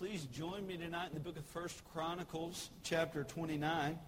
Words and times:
please 0.00 0.24
join 0.32 0.66
me 0.66 0.78
tonight 0.78 1.08
in 1.08 1.12
the 1.12 1.20
book 1.20 1.36
of 1.36 1.44
First 1.44 1.82
Chronicles, 1.92 2.70
chapter 2.82 3.22
29. 3.22 3.98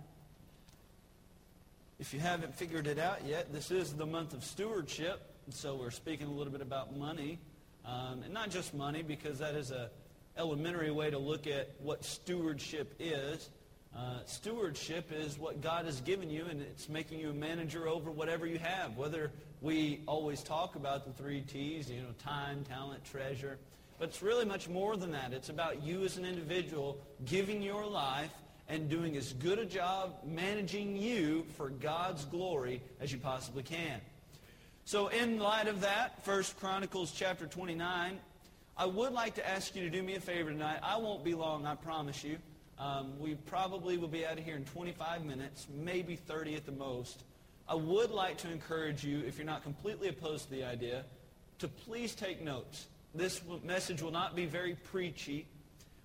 If 2.01 2.15
you 2.15 2.21
haven't 2.21 2.55
figured 2.55 2.87
it 2.87 2.99
out 2.99 3.27
yet, 3.27 3.53
this 3.53 3.71
is 3.71 3.93
the 3.93 4.07
month 4.07 4.33
of 4.33 4.43
stewardship, 4.43 5.21
and 5.45 5.55
so 5.55 5.75
we're 5.75 5.91
speaking 5.91 6.29
a 6.29 6.31
little 6.31 6.51
bit 6.51 6.63
about 6.63 6.97
money. 6.97 7.39
Um, 7.85 8.23
and 8.25 8.33
not 8.33 8.49
just 8.49 8.73
money, 8.73 9.03
because 9.03 9.41
that 9.41 9.55
is 9.55 9.71
a 9.71 9.91
elementary 10.39 10.91
way 10.91 11.11
to 11.11 11.19
look 11.19 11.47
at 11.47 11.69
what 11.79 12.07
stewardship 12.07 12.95
is. 12.99 13.51
Uh, 13.95 14.21
stewardship 14.25 15.13
is 15.13 15.39
what 15.39 15.61
God 15.61 15.85
has 15.85 16.01
given 16.01 16.31
you, 16.31 16.47
and 16.47 16.63
it's 16.63 16.89
making 16.89 17.21
you 17.21 17.29
a 17.29 17.35
manager 17.35 17.87
over 17.87 18.11
whatever 18.11 18.47
you 18.47 18.59
have. 18.59 18.97
Whether 18.97 19.31
we 19.61 20.01
always 20.07 20.43
talk 20.43 20.75
about 20.75 21.05
the 21.05 21.13
three 21.23 21.43
T's, 21.43 21.91
you 21.91 22.01
know, 22.01 22.15
time, 22.19 22.65
talent, 22.65 23.05
treasure. 23.05 23.59
But 24.03 24.09
it's 24.09 24.21
really 24.21 24.45
much 24.45 24.69
more 24.69 24.97
than 24.97 25.13
that. 25.13 25.33
It's 25.33 25.49
about 25.49 25.85
you 25.85 26.03
as 26.03 26.17
an 26.17 26.25
individual 26.25 26.99
giving 27.25 27.63
your 27.63 27.87
life 27.87 28.33
and 28.69 28.89
doing 28.89 29.17
as 29.17 29.33
good 29.35 29.61
a 29.61 29.65
job 29.65 30.17
managing 30.27 30.97
you 30.97 31.47
for 31.57 31.69
God's 31.69 32.25
glory 32.25 32.83
as 33.01 33.13
you 33.13 33.19
possibly 33.19 33.63
can. 33.63 34.01
So 34.85 35.07
in 35.07 35.39
light 35.39 35.69
of 35.69 35.83
that, 35.83 36.25
First 36.25 36.59
Chronicles 36.59 37.13
chapter 37.13 37.47
29, 37.47 38.19
I 38.77 38.87
would 38.87 39.13
like 39.13 39.37
to 39.37 39.49
ask 39.49 39.77
you 39.77 39.83
to 39.83 39.89
do 39.89 40.03
me 40.03 40.17
a 40.17 40.21
favor 40.21 40.51
tonight. 40.51 40.81
I 40.83 40.97
won't 40.97 41.23
be 41.23 41.35
long, 41.35 41.65
I 41.65 41.77
promise 41.77 42.25
you. 42.25 42.39
Um, 42.81 43.17
we 43.21 43.37
probably 43.37 43.99
will 43.99 44.09
be 44.09 44.27
out 44.27 44.37
of 44.37 44.45
here 44.45 44.57
in 44.57 44.65
25 44.65 45.25
minutes, 45.25 45.69
maybe 45.73 46.17
30 46.17 46.57
at 46.57 46.67
the 46.67 46.73
most. 46.73 47.23
I 47.69 47.77
would 47.77 48.11
like 48.11 48.37
to 48.39 48.51
encourage 48.51 49.05
you, 49.05 49.23
if 49.25 49.39
you're 49.39 49.47
not 49.47 49.63
completely 49.63 50.09
opposed 50.09 50.47
to 50.47 50.51
the 50.51 50.65
idea, 50.65 51.05
to 51.61 51.69
please 51.69 52.17
take 52.17 52.43
notes. 52.43 52.89
This 53.15 53.43
message 53.63 54.01
will 54.01 54.11
not 54.11 54.35
be 54.35 54.47
very 54.47 54.75
preachy. 54.75 55.47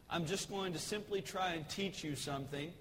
I'm 0.10 0.26
just 0.26 0.50
going 0.50 0.74
to 0.74 0.80
simply 0.80 1.22
try 1.22 1.54
and 1.54 1.68
teach 1.70 2.04
you 2.04 2.18
something. 2.18 2.72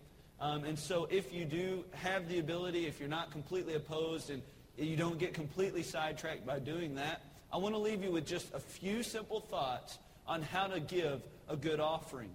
Um, 0.41 0.65
and 0.65 0.77
so 0.77 1.07
if 1.11 1.33
you 1.33 1.45
do 1.45 1.85
have 1.93 2.29
the 2.29 2.41
ability, 2.41 2.87
if 2.87 2.99
you're 2.99 3.09
not 3.09 3.31
completely 3.31 3.75
opposed 3.75 4.31
and 4.31 4.43
you 4.77 4.97
don't 4.97 5.19
get 5.19 5.33
completely 5.33 5.85
sidetracked 5.85 6.45
by 6.45 6.59
doing 6.59 6.97
that, 6.97 7.23
I 7.53 7.59
want 7.59 7.75
to 7.77 7.79
leave 7.79 8.03
you 8.03 8.11
with 8.11 8.27
just 8.27 8.53
a 8.53 8.59
few 8.59 9.05
simple 9.05 9.39
thoughts 9.39 9.99
on 10.27 10.43
how 10.43 10.67
to 10.67 10.81
give 10.81 11.23
a 11.49 11.57
good 11.57 11.79
offering. 11.79 12.31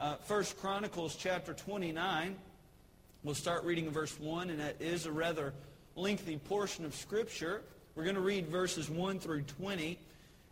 Uh, 0.00 0.16
First 0.16 0.58
Chronicles 0.58 1.16
chapter 1.16 1.52
29, 1.52 2.34
we'll 3.22 3.34
start 3.34 3.64
reading 3.64 3.90
verse 3.90 4.18
1, 4.18 4.48
and 4.48 4.60
that 4.60 4.76
is 4.80 5.04
a 5.04 5.12
rather 5.12 5.52
lengthy 5.96 6.38
portion 6.38 6.86
of 6.86 6.94
Scripture. 6.94 7.62
We're 7.94 8.04
going 8.04 8.16
to 8.16 8.22
read 8.22 8.48
verses 8.48 8.88
1 8.88 9.20
through 9.20 9.42
20. 9.42 9.98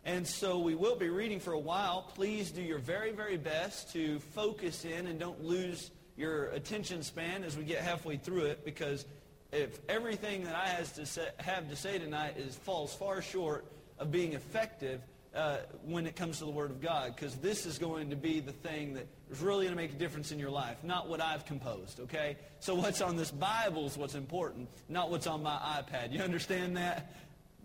And 0.05 0.27
so 0.27 0.59
we 0.59 0.75
will 0.75 0.95
be 0.95 1.09
reading 1.09 1.39
for 1.39 1.53
a 1.53 1.59
while. 1.59 2.11
Please 2.13 2.51
do 2.51 2.61
your 2.61 2.77
very, 2.77 3.11
very 3.11 3.37
best 3.37 3.91
to 3.93 4.19
focus 4.19 4.85
in 4.85 5.07
and 5.07 5.19
don't 5.19 5.43
lose 5.43 5.89
your 6.15 6.45
attention 6.49 7.01
span 7.01 7.43
as 7.43 7.57
we 7.57 7.63
get 7.63 7.81
halfway 7.81 8.15
through 8.15 8.45
it 8.45 8.63
because 8.63 9.05
if 9.51 9.79
everything 9.89 10.43
that 10.43 10.55
I 10.55 10.67
has 10.67 10.91
to 10.93 11.05
say, 11.05 11.27
have 11.37 11.69
to 11.69 11.75
say 11.75 11.97
tonight 11.97 12.35
is 12.37 12.55
falls 12.55 12.93
far 12.93 13.21
short 13.21 13.65
of 13.97 14.11
being 14.11 14.33
effective 14.33 15.01
uh, 15.33 15.57
when 15.83 16.05
it 16.05 16.15
comes 16.15 16.37
to 16.39 16.45
the 16.45 16.51
Word 16.51 16.71
of 16.71 16.81
God 16.81 17.15
because 17.15 17.35
this 17.35 17.65
is 17.65 17.77
going 17.77 18.09
to 18.09 18.15
be 18.15 18.39
the 18.39 18.51
thing 18.51 18.93
that 18.93 19.07
is 19.29 19.41
really 19.41 19.65
going 19.65 19.75
to 19.75 19.81
make 19.81 19.91
a 19.91 19.97
difference 19.97 20.31
in 20.31 20.39
your 20.39 20.49
life, 20.49 20.77
not 20.83 21.09
what 21.09 21.19
I've 21.19 21.45
composed, 21.45 21.99
okay? 21.99 22.37
So 22.59 22.75
what's 22.75 23.01
on 23.01 23.17
this 23.17 23.31
Bible 23.31 23.85
is 23.85 23.97
what's 23.97 24.15
important, 24.15 24.69
not 24.87 25.11
what's 25.11 25.27
on 25.27 25.43
my 25.43 25.57
iPad. 25.57 26.13
You 26.13 26.21
understand 26.21 26.77
that? 26.77 27.13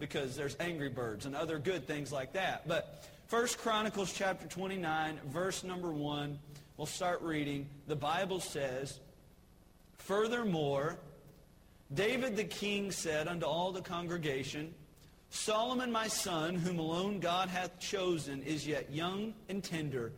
Because 0.00 0.34
there's 0.34 0.56
Angry 0.58 0.88
Birds 0.88 1.26
and 1.26 1.36
other 1.36 1.58
good 1.58 1.86
things 1.86 2.10
like 2.10 2.32
that. 2.32 2.66
But 2.66 3.04
First 3.28 3.58
Chronicles 3.58 4.12
chapter 4.12 4.48
29, 4.48 5.20
verse 5.28 5.62
number 5.62 5.92
1, 5.92 6.36
we'll 6.76 6.86
start 6.86 7.22
reading. 7.22 7.68
The 7.86 7.94
Bible 7.94 8.40
says, 8.40 8.98
Furthermore, 9.98 10.98
David 11.94 12.36
the 12.36 12.44
king 12.44 12.90
said 12.90 13.28
unto 13.28 13.46
all 13.46 13.70
the 13.70 13.82
congregation, 13.82 14.74
Solomon 15.28 15.92
my 15.92 16.08
son, 16.08 16.56
whom 16.56 16.80
alone 16.80 17.20
God 17.20 17.48
hath 17.48 17.78
chosen, 17.78 18.42
is 18.42 18.66
yet 18.66 18.92
young 18.92 19.34
and 19.48 19.62
tender, 19.62 20.10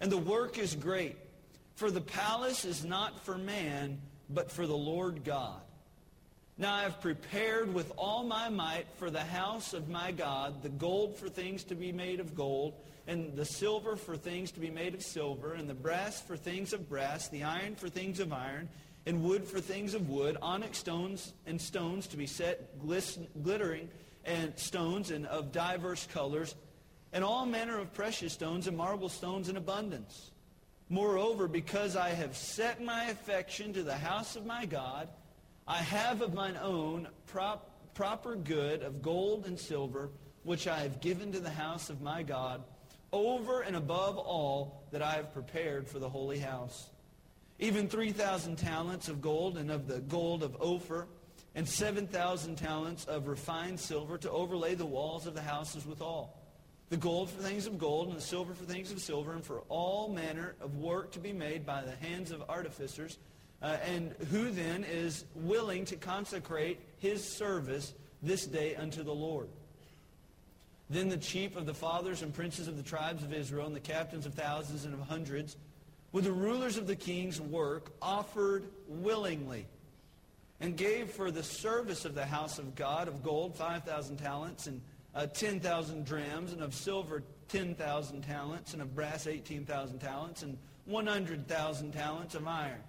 and 0.00 0.12
the 0.12 0.18
work 0.18 0.58
is 0.58 0.74
great. 0.74 1.16
For 1.76 1.90
the 1.90 2.00
palace 2.00 2.64
is 2.64 2.84
not 2.84 3.24
for 3.24 3.38
man, 3.38 4.00
but 4.28 4.50
for 4.50 4.66
the 4.66 4.76
Lord 4.76 5.24
God. 5.24 5.62
Now 6.60 6.74
I 6.74 6.82
have 6.82 7.00
prepared 7.00 7.72
with 7.72 7.92
all 7.96 8.24
my 8.24 8.48
might 8.48 8.86
for 8.96 9.10
the 9.10 9.22
house 9.22 9.74
of 9.74 9.88
my 9.88 10.10
God 10.10 10.60
the 10.64 10.68
gold 10.68 11.16
for 11.16 11.28
things 11.28 11.62
to 11.64 11.76
be 11.76 11.92
made 11.92 12.18
of 12.18 12.34
gold, 12.34 12.74
and 13.06 13.36
the 13.36 13.44
silver 13.44 13.94
for 13.94 14.16
things 14.16 14.50
to 14.52 14.60
be 14.60 14.68
made 14.68 14.92
of 14.94 15.02
silver, 15.04 15.54
and 15.54 15.70
the 15.70 15.74
brass 15.74 16.20
for 16.20 16.36
things 16.36 16.72
of 16.72 16.88
brass, 16.88 17.28
the 17.28 17.44
iron 17.44 17.76
for 17.76 17.88
things 17.88 18.18
of 18.18 18.32
iron, 18.32 18.68
and 19.06 19.22
wood 19.22 19.44
for 19.44 19.60
things 19.60 19.94
of 19.94 20.08
wood, 20.08 20.36
onyx 20.42 20.78
stones 20.78 21.32
and 21.46 21.60
stones 21.60 22.08
to 22.08 22.16
be 22.16 22.26
set 22.26 22.76
glittering, 22.80 23.88
and 24.24 24.58
stones 24.58 25.12
and 25.12 25.26
of 25.26 25.52
diverse 25.52 26.08
colors, 26.12 26.56
and 27.12 27.22
all 27.22 27.46
manner 27.46 27.78
of 27.78 27.94
precious 27.94 28.32
stones 28.32 28.66
and 28.66 28.76
marble 28.76 29.08
stones 29.08 29.48
in 29.48 29.56
abundance. 29.56 30.32
Moreover, 30.88 31.46
because 31.46 31.94
I 31.94 32.08
have 32.08 32.36
set 32.36 32.82
my 32.82 33.04
affection 33.04 33.72
to 33.74 33.84
the 33.84 33.94
house 33.94 34.34
of 34.34 34.44
my 34.44 34.66
God, 34.66 35.08
I 35.70 35.82
have 35.82 36.22
of 36.22 36.32
mine 36.32 36.58
own 36.62 37.08
prop, 37.26 37.92
proper 37.92 38.36
good 38.36 38.82
of 38.82 39.02
gold 39.02 39.44
and 39.44 39.60
silver, 39.60 40.08
which 40.42 40.66
I 40.66 40.78
have 40.78 41.02
given 41.02 41.32
to 41.32 41.40
the 41.40 41.50
house 41.50 41.90
of 41.90 42.00
my 42.00 42.22
God, 42.22 42.64
over 43.12 43.60
and 43.60 43.76
above 43.76 44.16
all 44.16 44.86
that 44.92 45.02
I 45.02 45.12
have 45.12 45.34
prepared 45.34 45.86
for 45.86 45.98
the 45.98 46.08
holy 46.08 46.38
house. 46.38 46.88
Even 47.58 47.86
3,000 47.86 48.56
talents 48.56 49.08
of 49.08 49.20
gold 49.20 49.58
and 49.58 49.70
of 49.70 49.86
the 49.86 50.00
gold 50.00 50.42
of 50.42 50.56
Ophir, 50.58 51.06
and 51.54 51.68
7,000 51.68 52.56
talents 52.56 53.04
of 53.04 53.28
refined 53.28 53.78
silver 53.78 54.16
to 54.16 54.30
overlay 54.30 54.74
the 54.74 54.86
walls 54.86 55.26
of 55.26 55.34
the 55.34 55.42
houses 55.42 55.84
withal. 55.84 56.34
The 56.88 56.96
gold 56.96 57.28
for 57.28 57.42
things 57.42 57.66
of 57.66 57.76
gold, 57.76 58.08
and 58.08 58.16
the 58.16 58.22
silver 58.22 58.54
for 58.54 58.64
things 58.64 58.90
of 58.90 59.00
silver, 59.00 59.34
and 59.34 59.44
for 59.44 59.60
all 59.68 60.08
manner 60.08 60.54
of 60.62 60.76
work 60.76 61.12
to 61.12 61.18
be 61.18 61.34
made 61.34 61.66
by 61.66 61.82
the 61.82 62.06
hands 62.06 62.30
of 62.30 62.42
artificers, 62.48 63.18
uh, 63.62 63.76
and 63.84 64.12
who 64.30 64.50
then 64.50 64.84
is 64.84 65.24
willing 65.34 65.84
to 65.86 65.96
consecrate 65.96 66.80
his 66.98 67.24
service 67.24 67.94
this 68.22 68.46
day 68.46 68.76
unto 68.76 69.02
the 69.02 69.14
Lord? 69.14 69.48
Then 70.90 71.08
the 71.08 71.16
chief 71.16 71.56
of 71.56 71.66
the 71.66 71.74
fathers 71.74 72.22
and 72.22 72.32
princes 72.32 72.68
of 72.68 72.76
the 72.76 72.82
tribes 72.82 73.22
of 73.22 73.34
Israel 73.34 73.66
and 73.66 73.76
the 73.76 73.80
captains 73.80 74.26
of 74.26 74.34
thousands 74.34 74.84
and 74.84 74.94
of 74.94 75.00
hundreds, 75.00 75.56
with 76.12 76.24
the 76.24 76.32
rulers 76.32 76.78
of 76.78 76.86
the 76.86 76.96
king's 76.96 77.40
work, 77.40 77.92
offered 78.00 78.64
willingly 78.86 79.66
and 80.60 80.76
gave 80.76 81.10
for 81.10 81.30
the 81.30 81.42
service 81.42 82.04
of 82.04 82.14
the 82.14 82.24
house 82.24 82.58
of 82.58 82.74
God 82.74 83.06
of 83.06 83.22
gold 83.22 83.54
5,000 83.54 84.16
talents 84.16 84.66
and 84.66 84.80
uh, 85.14 85.26
10,000 85.26 86.04
drams, 86.04 86.52
and 86.52 86.62
of 86.62 86.74
silver 86.74 87.22
10,000 87.48 88.22
talents, 88.22 88.72
and 88.72 88.82
of 88.82 88.94
brass 88.94 89.26
18,000 89.26 89.98
talents, 89.98 90.42
and 90.42 90.56
100,000 90.84 91.92
talents 91.92 92.34
of 92.34 92.46
iron. 92.46 92.80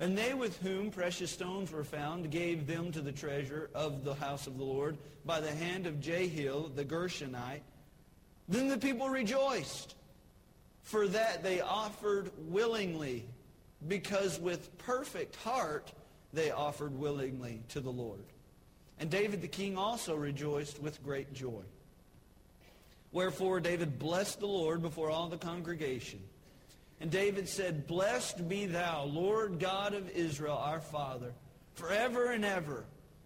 And 0.00 0.16
they 0.16 0.32
with 0.32 0.60
whom 0.62 0.90
precious 0.90 1.30
stones 1.30 1.72
were 1.72 1.82
found 1.82 2.30
gave 2.30 2.66
them 2.66 2.92
to 2.92 3.00
the 3.00 3.12
treasure 3.12 3.68
of 3.74 4.04
the 4.04 4.14
house 4.14 4.46
of 4.46 4.56
the 4.56 4.64
Lord 4.64 4.96
by 5.24 5.40
the 5.40 5.50
hand 5.50 5.86
of 5.86 6.00
Jehiel 6.00 6.70
the 6.74 6.84
Gershonite. 6.84 7.62
Then 8.48 8.68
the 8.68 8.78
people 8.78 9.08
rejoiced, 9.08 9.96
for 10.82 11.08
that 11.08 11.42
they 11.42 11.60
offered 11.60 12.30
willingly, 12.48 13.26
because 13.88 14.38
with 14.38 14.76
perfect 14.78 15.36
heart 15.36 15.92
they 16.32 16.50
offered 16.50 16.96
willingly 16.96 17.62
to 17.70 17.80
the 17.80 17.90
Lord. 17.90 18.24
And 19.00 19.10
David 19.10 19.42
the 19.42 19.48
king 19.48 19.76
also 19.76 20.14
rejoiced 20.14 20.80
with 20.80 21.02
great 21.02 21.32
joy. 21.32 21.62
Wherefore 23.10 23.58
David 23.58 23.98
blessed 23.98 24.40
the 24.40 24.46
Lord 24.46 24.80
before 24.80 25.10
all 25.10 25.28
the 25.28 25.38
congregation. 25.38 26.20
And 27.00 27.10
David 27.10 27.48
said, 27.48 27.86
Blessed 27.86 28.48
be 28.48 28.66
thou, 28.66 29.04
Lord 29.04 29.60
God 29.60 29.94
of 29.94 30.10
Israel, 30.10 30.56
our 30.56 30.80
Father, 30.80 31.32
forever 31.74 32.32
and 32.32 32.44
ever. 32.44 32.84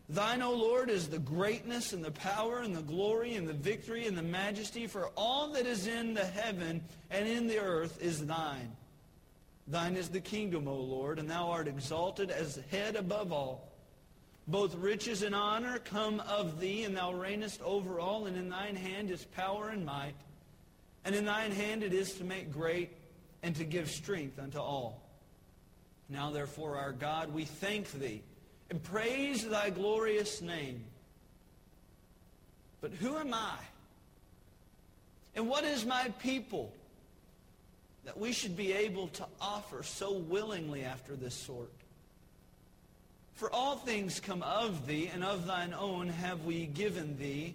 Thine, 0.08 0.43
O 0.43 0.52
Lord, 0.52 0.91
is 0.91 1.08
the 1.08 1.19
greatness 1.19 1.94
and 1.94 2.05
the 2.05 2.11
power 2.11 2.58
and 2.58 2.76
the 2.76 2.82
glory 2.82 3.37
and 3.37 3.49
the 3.49 3.55
victory 3.55 4.06
and 4.06 4.19
the 4.19 4.23
majesty, 4.23 4.87
for 4.87 5.11
all 5.17 5.52
that 5.52 5.64
is 5.64 5.87
in 5.87 6.12
the 6.12 6.25
heaven 6.25 6.82
and 7.11 7.26
in 7.26 7.47
the 7.47 7.58
earth 7.58 8.02
is 8.02 8.26
thine. 8.26 8.76
Thine 9.69 9.97
is 9.97 10.11
the 10.11 10.20
kingdom, 10.20 10.69
O 10.69 10.75
Lord, 10.75 11.19
and 11.19 11.31
thou 11.31 11.50
art 11.50 11.69
exalted 11.69 12.31
as 12.31 12.58
head 12.70 12.97
above 12.97 13.32
all. 13.32 13.73
Both 14.47 14.75
riches 14.75 15.23
and 15.23 15.35
honor 15.35 15.79
come 15.79 16.20
of 16.20 16.61
thee, 16.61 16.85
and 16.85 16.97
thou 16.97 17.12
reignest 17.12 17.62
over 17.62 18.00
all, 18.00 18.26
and 18.26 18.37
in 18.37 18.50
thine 18.50 18.76
hand 18.76 19.11
is 19.11 19.25
power 19.25 19.69
and 19.69 19.87
might. 19.87 20.17
And 21.05 21.14
in 21.14 21.25
thine 21.25 21.52
hand 21.52 21.82
it 21.82 21.94
is 21.94 22.14
to 22.14 22.25
make 22.25 22.52
great 22.52 22.91
and 23.43 23.56
to 23.56 23.65
give 23.65 23.91
strength 23.91 24.39
unto 24.39 24.59
all. 24.59 25.03
Now, 26.09 26.31
therefore, 26.31 26.77
our 26.77 26.93
God, 26.93 27.33
we 27.33 27.44
thank 27.44 27.91
thee 27.93 28.23
and 28.71 28.83
praise 28.83 29.47
thy 29.47 29.71
glorious 29.71 30.41
name. 30.41 30.85
But 32.81 32.93
who 32.93 33.17
am 33.17 33.33
I? 33.33 33.56
And 35.35 35.49
what 35.49 35.65
is 35.65 35.87
my 35.87 36.12
people 36.21 36.73
that 38.05 38.19
we 38.19 38.33
should 38.33 38.56
be 38.56 38.73
able 38.73 39.09
to 39.09 39.27
offer 39.41 39.83
so 39.83 40.12
willingly 40.12 40.85
after 40.85 41.15
this 41.15 41.35
sort. 41.35 41.71
For 43.35 43.50
all 43.53 43.77
things 43.77 44.21
come 44.21 44.43
of 44.43 44.87
thee, 44.87 45.11
and 45.12 45.25
of 45.25 45.47
thine 45.47 45.73
own 45.73 46.09
have 46.09 46.45
we 46.45 46.67
given 46.67 47.17
thee. 47.19 47.55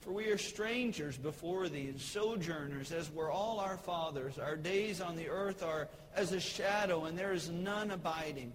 For 0.00 0.12
we 0.12 0.28
are 0.28 0.38
strangers 0.38 1.18
before 1.18 1.68
thee, 1.68 1.88
and 1.88 2.00
sojourners, 2.00 2.90
as 2.90 3.12
were 3.12 3.30
all 3.30 3.60
our 3.60 3.76
fathers. 3.76 4.38
Our 4.38 4.56
days 4.56 5.00
on 5.00 5.14
the 5.16 5.28
earth 5.28 5.62
are 5.62 5.88
as 6.14 6.32
a 6.32 6.40
shadow, 6.40 7.04
and 7.04 7.18
there 7.18 7.32
is 7.32 7.50
none 7.50 7.90
abiding. 7.90 8.52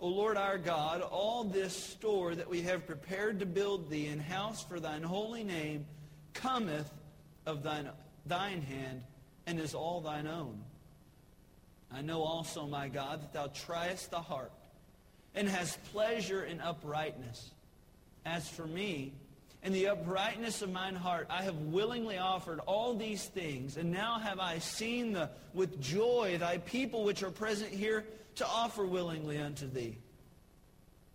O 0.00 0.08
Lord 0.08 0.36
our 0.36 0.58
God, 0.58 1.00
all 1.00 1.44
this 1.44 1.74
store 1.74 2.34
that 2.34 2.48
we 2.48 2.62
have 2.62 2.86
prepared 2.86 3.40
to 3.40 3.46
build 3.46 3.90
thee 3.90 4.06
an 4.06 4.20
house 4.20 4.62
for 4.62 4.78
thine 4.78 5.02
holy 5.02 5.42
name 5.42 5.86
cometh 6.34 6.88
of 7.46 7.62
thine, 7.62 7.88
thine 8.26 8.62
hand, 8.62 9.02
and 9.46 9.58
is 9.58 9.74
all 9.74 10.00
thine 10.00 10.26
own. 10.26 10.62
I 11.90 12.02
know 12.02 12.22
also, 12.22 12.66
my 12.66 12.88
God, 12.88 13.22
that 13.22 13.32
thou 13.32 13.46
triest 13.46 14.10
the 14.10 14.20
heart, 14.20 14.52
and 15.34 15.48
hast 15.48 15.82
pleasure 15.92 16.44
in 16.44 16.60
uprightness. 16.60 17.50
As 18.26 18.46
for 18.48 18.66
me, 18.66 19.14
in 19.62 19.72
the 19.72 19.88
uprightness 19.88 20.62
of 20.62 20.70
mine 20.70 20.94
heart, 20.94 21.26
I 21.28 21.42
have 21.42 21.56
willingly 21.56 22.18
offered 22.18 22.60
all 22.60 22.94
these 22.94 23.24
things, 23.24 23.76
and 23.76 23.90
now 23.90 24.18
have 24.18 24.38
I 24.38 24.58
seen 24.58 25.12
the, 25.12 25.30
with 25.52 25.80
joy 25.80 26.36
thy 26.38 26.58
people 26.58 27.04
which 27.04 27.22
are 27.22 27.30
present 27.30 27.70
here 27.70 28.04
to 28.36 28.46
offer 28.46 28.86
willingly 28.86 29.38
unto 29.38 29.68
thee. 29.68 29.98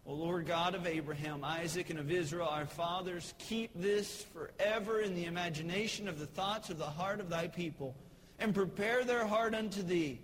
O 0.05 0.13
Lord 0.13 0.45
God 0.45 0.75
of 0.75 0.85
Abraham, 0.85 1.45
Isaac, 1.45 1.89
and 1.89 1.97
of 1.97 2.11
Israel, 2.11 2.49
our 2.49 2.65
fathers, 2.65 3.33
keep 3.39 3.71
this 3.73 4.25
forever 4.33 4.99
in 4.99 5.15
the 5.15 5.25
imagination 5.25 6.09
of 6.09 6.19
the 6.19 6.25
thoughts 6.25 6.69
of 6.69 6.77
the 6.77 6.83
heart 6.83 7.21
of 7.21 7.29
thy 7.29 7.47
people, 7.47 7.95
and 8.39 8.53
prepare 8.53 9.05
their 9.05 9.25
heart 9.25 9.55
unto 9.55 9.81
thee. 9.81 10.19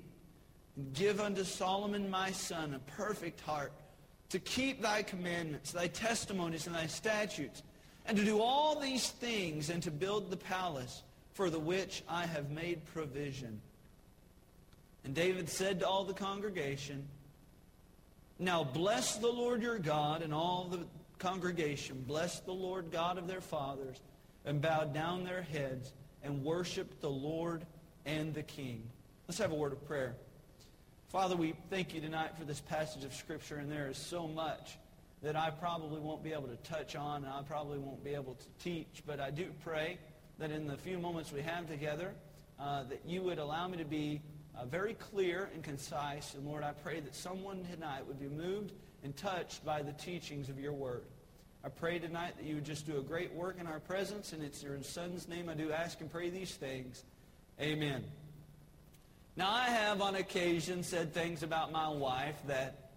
And 0.75 0.93
give 0.93 1.21
unto 1.21 1.45
Solomon 1.45 2.09
my 2.09 2.31
son 2.31 2.73
a 2.73 2.79
perfect 2.91 3.39
heart, 3.39 3.71
to 4.29 4.39
keep 4.39 4.81
thy 4.81 5.03
commandments, 5.03 5.71
thy 5.71 5.87
testimonies, 5.87 6.67
and 6.67 6.75
thy 6.75 6.87
statutes, 6.87 7.63
and 8.09 8.17
to 8.17 8.25
do 8.25 8.41
all 8.41 8.79
these 8.79 9.07
things, 9.07 9.69
and 9.69 9.83
to 9.83 9.91
build 9.91 10.31
the 10.31 10.37
palace 10.37 11.03
for 11.33 11.51
the 11.51 11.59
which 11.59 12.03
I 12.09 12.25
have 12.25 12.49
made 12.49 12.83
provision. 12.85 13.61
And 15.05 15.13
David 15.13 15.47
said 15.47 15.81
to 15.81 15.87
all 15.87 16.05
the 16.05 16.15
congregation, 16.15 17.07
Now 18.39 18.63
bless 18.63 19.17
the 19.17 19.27
Lord 19.27 19.61
your 19.61 19.77
God, 19.77 20.23
and 20.23 20.33
all 20.33 20.67
the 20.71 20.85
congregation 21.19 22.03
bless 22.07 22.39
the 22.39 22.51
Lord 22.51 22.91
God 22.91 23.19
of 23.19 23.27
their 23.27 23.41
fathers, 23.41 23.97
and 24.43 24.59
bowed 24.59 24.91
down 24.91 25.23
their 25.23 25.43
heads, 25.43 25.93
and 26.23 26.43
worshiped 26.43 27.01
the 27.01 27.11
Lord 27.11 27.63
and 28.07 28.33
the 28.33 28.41
King. 28.41 28.81
Let's 29.27 29.37
have 29.37 29.51
a 29.51 29.55
word 29.55 29.71
of 29.71 29.85
prayer. 29.85 30.15
Father, 31.09 31.35
we 31.35 31.53
thank 31.69 31.93
you 31.93 32.01
tonight 32.01 32.31
for 32.39 32.43
this 32.43 32.59
passage 32.59 33.03
of 33.03 33.13
Scripture, 33.13 33.57
and 33.57 33.71
there 33.71 33.87
is 33.87 33.99
so 33.99 34.27
much 34.27 34.79
that 35.21 35.35
I 35.35 35.49
probably 35.49 35.99
won't 35.99 36.23
be 36.23 36.31
able 36.31 36.47
to 36.47 36.55
touch 36.57 36.95
on, 36.95 37.23
and 37.23 37.33
I 37.33 37.41
probably 37.41 37.77
won't 37.77 38.03
be 38.03 38.13
able 38.13 38.35
to 38.35 38.45
teach, 38.63 39.03
but 39.05 39.19
I 39.19 39.31
do 39.31 39.47
pray 39.63 39.97
that 40.37 40.51
in 40.51 40.67
the 40.67 40.77
few 40.77 40.97
moments 40.97 41.31
we 41.31 41.41
have 41.41 41.67
together, 41.67 42.13
uh, 42.59 42.83
that 42.83 43.01
you 43.05 43.21
would 43.23 43.39
allow 43.39 43.67
me 43.67 43.77
to 43.77 43.85
be 43.85 44.21
uh, 44.57 44.65
very 44.65 44.93
clear 44.93 45.49
and 45.53 45.63
concise. 45.63 46.33
And 46.33 46.45
Lord, 46.45 46.63
I 46.63 46.71
pray 46.71 46.99
that 47.01 47.15
someone 47.15 47.65
tonight 47.65 48.05
would 48.07 48.19
be 48.19 48.29
moved 48.29 48.71
and 49.03 49.15
touched 49.15 49.65
by 49.65 49.81
the 49.81 49.93
teachings 49.93 50.49
of 50.49 50.59
your 50.59 50.73
word. 50.73 51.03
I 51.63 51.69
pray 51.69 51.99
tonight 51.99 52.35
that 52.37 52.45
you 52.45 52.55
would 52.55 52.65
just 52.65 52.85
do 52.85 52.97
a 52.99 53.01
great 53.01 53.33
work 53.33 53.57
in 53.59 53.67
our 53.67 53.81
presence, 53.81 54.31
and 54.31 54.41
it's 54.41 54.63
your 54.63 54.81
son's 54.81 55.27
name 55.27 55.49
I 55.49 55.55
do 55.55 55.73
ask 55.73 55.99
and 55.99 56.09
pray 56.09 56.29
these 56.29 56.53
things. 56.55 57.03
Amen. 57.59 58.05
Now, 59.35 59.51
I 59.51 59.65
have 59.65 60.01
on 60.01 60.15
occasion 60.15 60.83
said 60.83 61.13
things 61.13 61.43
about 61.43 61.71
my 61.71 61.89
wife 61.89 62.35
that 62.47 62.88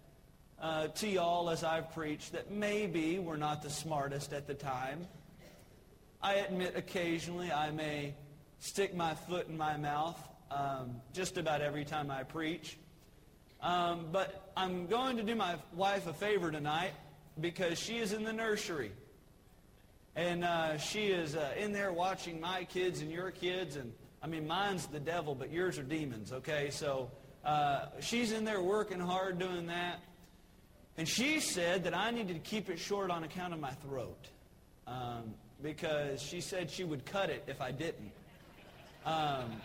uh, 0.63 0.87
to 0.87 1.09
y'all 1.09 1.49
as 1.49 1.61
I've 1.61 1.93
preached 1.93 2.31
that 2.31 2.49
maybe 2.49 3.19
we're 3.19 3.35
not 3.35 3.61
the 3.61 3.69
smartest 3.69 4.31
at 4.31 4.47
the 4.47 4.53
time. 4.53 5.05
I 6.21 6.35
admit 6.35 6.75
occasionally 6.77 7.51
I 7.51 7.69
may 7.71 8.15
stick 8.59 8.95
my 8.95 9.13
foot 9.13 9.49
in 9.49 9.57
my 9.57 9.75
mouth 9.75 10.17
um, 10.49 11.01
just 11.11 11.37
about 11.37 11.59
every 11.59 11.83
time 11.83 12.09
I 12.09 12.23
preach. 12.23 12.77
Um, 13.61 14.07
but 14.09 14.53
I'm 14.55 14.87
going 14.87 15.17
to 15.17 15.23
do 15.23 15.35
my 15.35 15.57
wife 15.73 16.07
a 16.07 16.13
favor 16.13 16.49
tonight 16.49 16.93
because 17.41 17.77
she 17.77 17.97
is 17.97 18.13
in 18.13 18.23
the 18.23 18.33
nursery. 18.33 18.93
And 20.15 20.45
uh, 20.45 20.77
she 20.77 21.07
is 21.07 21.35
uh, 21.35 21.55
in 21.57 21.73
there 21.73 21.91
watching 21.91 22.39
my 22.39 22.63
kids 22.63 23.01
and 23.01 23.11
your 23.11 23.31
kids. 23.31 23.75
And 23.75 23.91
I 24.21 24.27
mean, 24.27 24.47
mine's 24.47 24.85
the 24.85 24.99
devil, 24.99 25.35
but 25.35 25.51
yours 25.51 25.77
are 25.77 25.83
demons, 25.83 26.31
okay? 26.31 26.69
So 26.69 27.11
uh, 27.43 27.87
she's 27.99 28.31
in 28.31 28.45
there 28.45 28.61
working 28.61 29.01
hard 29.01 29.39
doing 29.39 29.67
that. 29.67 29.99
And 30.97 31.07
she 31.07 31.39
said 31.39 31.85
that 31.85 31.95
I 31.95 32.11
needed 32.11 32.33
to 32.33 32.49
keep 32.49 32.69
it 32.69 32.79
short 32.79 33.09
on 33.09 33.23
account 33.23 33.53
of 33.53 33.59
my 33.59 33.71
throat. 33.71 34.27
Um, 34.85 35.33
because 35.63 36.21
she 36.21 36.41
said 36.41 36.69
she 36.69 36.83
would 36.83 37.05
cut 37.05 37.29
it 37.29 37.43
if 37.47 37.61
I 37.61 37.71
didn't. 37.71 38.11
Um, 39.05 39.61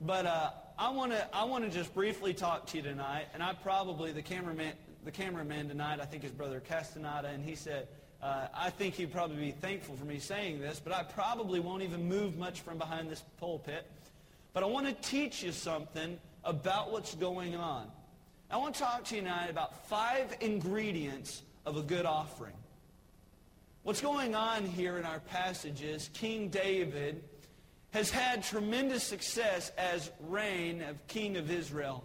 but 0.00 0.24
uh, 0.24 0.50
I 0.78 0.90
want 0.90 1.12
to 1.12 1.36
I 1.36 1.44
want 1.44 1.64
to 1.64 1.70
just 1.70 1.92
briefly 1.92 2.32
talk 2.32 2.66
to 2.66 2.76
you 2.76 2.82
tonight, 2.82 3.26
and 3.34 3.42
I 3.42 3.52
probably 3.52 4.12
the 4.12 4.22
cameraman 4.22 4.72
the 5.04 5.10
cameraman 5.10 5.68
tonight 5.68 5.98
I 6.00 6.04
think 6.04 6.24
is 6.24 6.30
brother 6.30 6.60
Castaneda, 6.60 7.28
and 7.28 7.44
he 7.44 7.54
said 7.54 7.88
uh, 8.22 8.46
I 8.54 8.70
think 8.70 8.94
he'd 8.94 9.12
probably 9.12 9.36
be 9.36 9.50
thankful 9.50 9.96
for 9.96 10.04
me 10.04 10.18
saying 10.18 10.60
this, 10.60 10.80
but 10.82 10.94
I 10.94 11.02
probably 11.02 11.60
won't 11.60 11.82
even 11.82 12.08
move 12.08 12.38
much 12.38 12.62
from 12.62 12.78
behind 12.78 13.10
this 13.10 13.22
pulpit. 13.38 13.86
But 14.52 14.62
I 14.62 14.66
want 14.66 14.86
to 14.86 15.08
teach 15.08 15.42
you 15.42 15.52
something 15.52 16.18
about 16.44 16.92
what's 16.92 17.14
going 17.16 17.56
on. 17.56 17.90
I 18.54 18.56
want 18.56 18.76
to 18.76 18.82
talk 18.82 19.02
to 19.06 19.16
you 19.16 19.20
tonight 19.20 19.50
about 19.50 19.88
five 19.88 20.36
ingredients 20.40 21.42
of 21.66 21.76
a 21.76 21.82
good 21.82 22.06
offering. 22.06 22.54
What's 23.82 24.00
going 24.00 24.36
on 24.36 24.64
here 24.64 24.96
in 24.96 25.04
our 25.04 25.18
passage 25.18 25.82
is 25.82 26.08
King 26.14 26.50
David 26.50 27.24
has 27.90 28.12
had 28.12 28.44
tremendous 28.44 29.02
success 29.02 29.72
as 29.76 30.12
reign 30.20 30.82
of 30.82 31.04
king 31.08 31.36
of 31.36 31.50
Israel. 31.50 32.04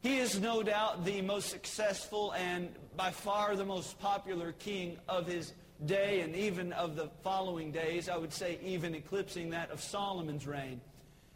He 0.00 0.16
is 0.16 0.40
no 0.40 0.62
doubt 0.62 1.04
the 1.04 1.20
most 1.20 1.50
successful 1.50 2.32
and 2.32 2.74
by 2.96 3.10
far 3.10 3.54
the 3.54 3.66
most 3.66 3.98
popular 4.00 4.52
king 4.52 4.96
of 5.06 5.26
his 5.26 5.52
day 5.84 6.22
and 6.22 6.34
even 6.34 6.72
of 6.72 6.96
the 6.96 7.10
following 7.22 7.72
days. 7.72 8.08
I 8.08 8.16
would 8.16 8.32
say 8.32 8.58
even 8.64 8.94
eclipsing 8.94 9.50
that 9.50 9.70
of 9.70 9.82
Solomon's 9.82 10.46
reign. 10.46 10.80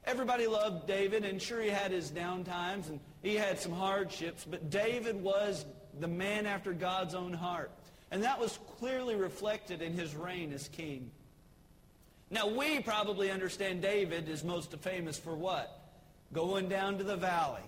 Everybody 0.09 0.47
loved 0.47 0.87
David, 0.87 1.27
and 1.27 1.41
sure 1.41 1.61
he 1.61 1.69
had 1.69 1.91
his 1.91 2.09
down 2.09 2.43
times 2.43 2.89
and 2.89 2.99
he 3.23 3.35
had 3.35 3.59
some 3.59 3.73
hardships, 3.73 4.43
but 4.43 4.71
David 4.71 5.23
was 5.23 5.67
the 6.01 6.09
man 6.09 6.47
after 6.47 6.73
God's 6.73 7.15
own 7.15 7.35
heart. 7.35 7.71
And 8.11 8.25
that 8.25 8.41
was 8.41 8.59
clearly 8.79 9.17
reflected 9.17 9.83
in 9.83 9.93
his 9.93 10.17
reign 10.17 10.55
as 10.55 10.67
king. 10.69 11.11
Now, 12.31 12.49
we 12.49 12.81
probably 12.81 13.31
understand 13.31 13.83
David 13.83 14.31
is 14.31 14.43
most 14.43 14.75
famous 14.79 15.19
for 15.19 15.37
what? 15.37 15.79
Going 16.33 16.71
down 16.71 16.97
to 16.97 17.05
the 17.05 17.17
valley 17.17 17.61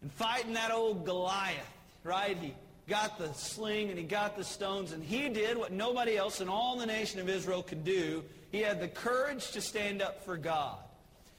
and 0.00 0.12
fighting 0.12 0.52
that 0.52 0.70
old 0.70 1.04
Goliath, 1.04 1.56
right? 2.04 2.36
He 2.36 2.54
got 2.86 3.18
the 3.18 3.32
sling 3.34 3.88
and 3.88 3.98
he 3.98 4.04
got 4.04 4.36
the 4.36 4.44
stones, 4.44 4.92
and 4.92 5.02
he 5.02 5.28
did 5.28 5.58
what 5.58 5.72
nobody 5.72 6.16
else 6.16 6.40
in 6.40 6.48
all 6.48 6.78
the 6.78 6.86
nation 6.86 7.18
of 7.18 7.28
Israel 7.28 7.64
could 7.64 7.84
do. 7.84 8.22
He 8.52 8.60
had 8.60 8.80
the 8.80 8.86
courage 8.86 9.50
to 9.50 9.60
stand 9.60 10.02
up 10.02 10.24
for 10.24 10.36
God. 10.36 10.78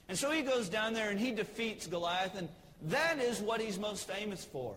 And 0.09 0.17
so 0.17 0.31
he 0.31 0.41
goes 0.41 0.67
down 0.67 0.93
there 0.93 1.11
and 1.11 1.19
he 1.19 1.31
defeats 1.31 1.85
Goliath, 1.87 2.35
and 2.35 2.49
that 2.87 3.19
is 3.19 3.39
what 3.39 3.61
he's 3.61 3.77
most 3.77 4.09
famous 4.09 4.43
for. 4.43 4.73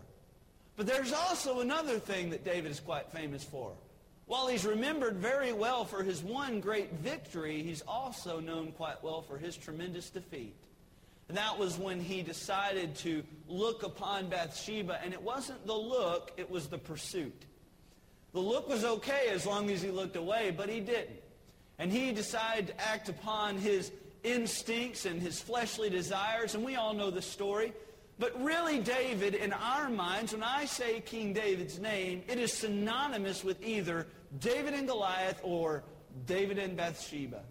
But 0.77 0.87
there's 0.87 1.13
also 1.13 1.61
another 1.61 1.99
thing 1.99 2.31
that 2.31 2.45
David 2.45 2.71
is 2.71 2.81
quite 2.81 3.11
famous 3.11 3.43
for. 3.43 3.73
While 4.27 4.47
he's 4.47 4.67
remembered 4.67 5.17
very 5.17 5.53
well 5.53 5.85
for 5.85 6.03
his 6.03 6.23
one 6.23 6.61
great 6.61 6.93
victory, 6.93 7.63
he's 7.63 7.83
also 7.89 8.41
known 8.41 8.73
quite 8.73 9.03
well 9.03 9.23
for 9.23 9.39
his 9.39 9.57
tremendous 9.57 10.11
defeat. 10.11 10.55
And 11.29 11.37
that 11.39 11.59
was 11.59 11.79
when 11.79 12.01
he 12.01 12.23
decided 12.23 12.95
to 12.97 13.23
look 13.49 13.83
upon 13.83 14.29
Bathsheba, 14.29 15.01
and 15.03 15.15
it 15.15 15.23
wasn't 15.23 15.67
the 15.67 15.75
look, 15.75 16.33
it 16.37 16.51
was 16.51 16.67
the 16.67 16.79
pursuit. 16.79 17.45
The 18.33 18.41
look 18.41 18.69
was 18.69 18.85
okay 18.85 19.29
as 19.31 19.47
long 19.47 19.71
as 19.71 19.81
he 19.81 19.91
looked 19.91 20.17
away, 20.17 20.53
but 20.55 20.69
he 20.69 20.81
didn't. 20.81 21.21
And 21.79 21.91
he 21.91 22.13
decided 22.13 22.69
to 22.69 22.81
act 22.81 23.09
upon 23.09 23.57
his 23.57 23.91
instincts 24.25 25.07
and 25.07 25.21
his 25.21 25.41
fleshly 25.41 25.91
desires, 25.91 26.55
and 26.55 26.65
we 26.65 26.77
all 26.77 26.95
know 26.95 27.11
the 27.11 27.23
story. 27.23 27.73
But 28.19 28.41
really, 28.43 28.79
David, 28.79 29.35
in 29.35 29.53
our 29.53 29.89
minds, 29.89 30.33
when 30.33 30.43
I 30.43 30.65
say 30.65 31.01
King 31.01 31.33
David's 31.33 31.79
name, 31.79 32.23
it 32.29 32.39
is 32.39 32.53
synonymous 32.53 33.43
with 33.43 33.63
either 33.65 34.07
David 34.39 34.75
and 34.75 34.87
Goliath 34.87 35.41
or 35.43 35.83
David 36.27 36.59
and 36.59 36.77
Bathsheba. 36.77 37.43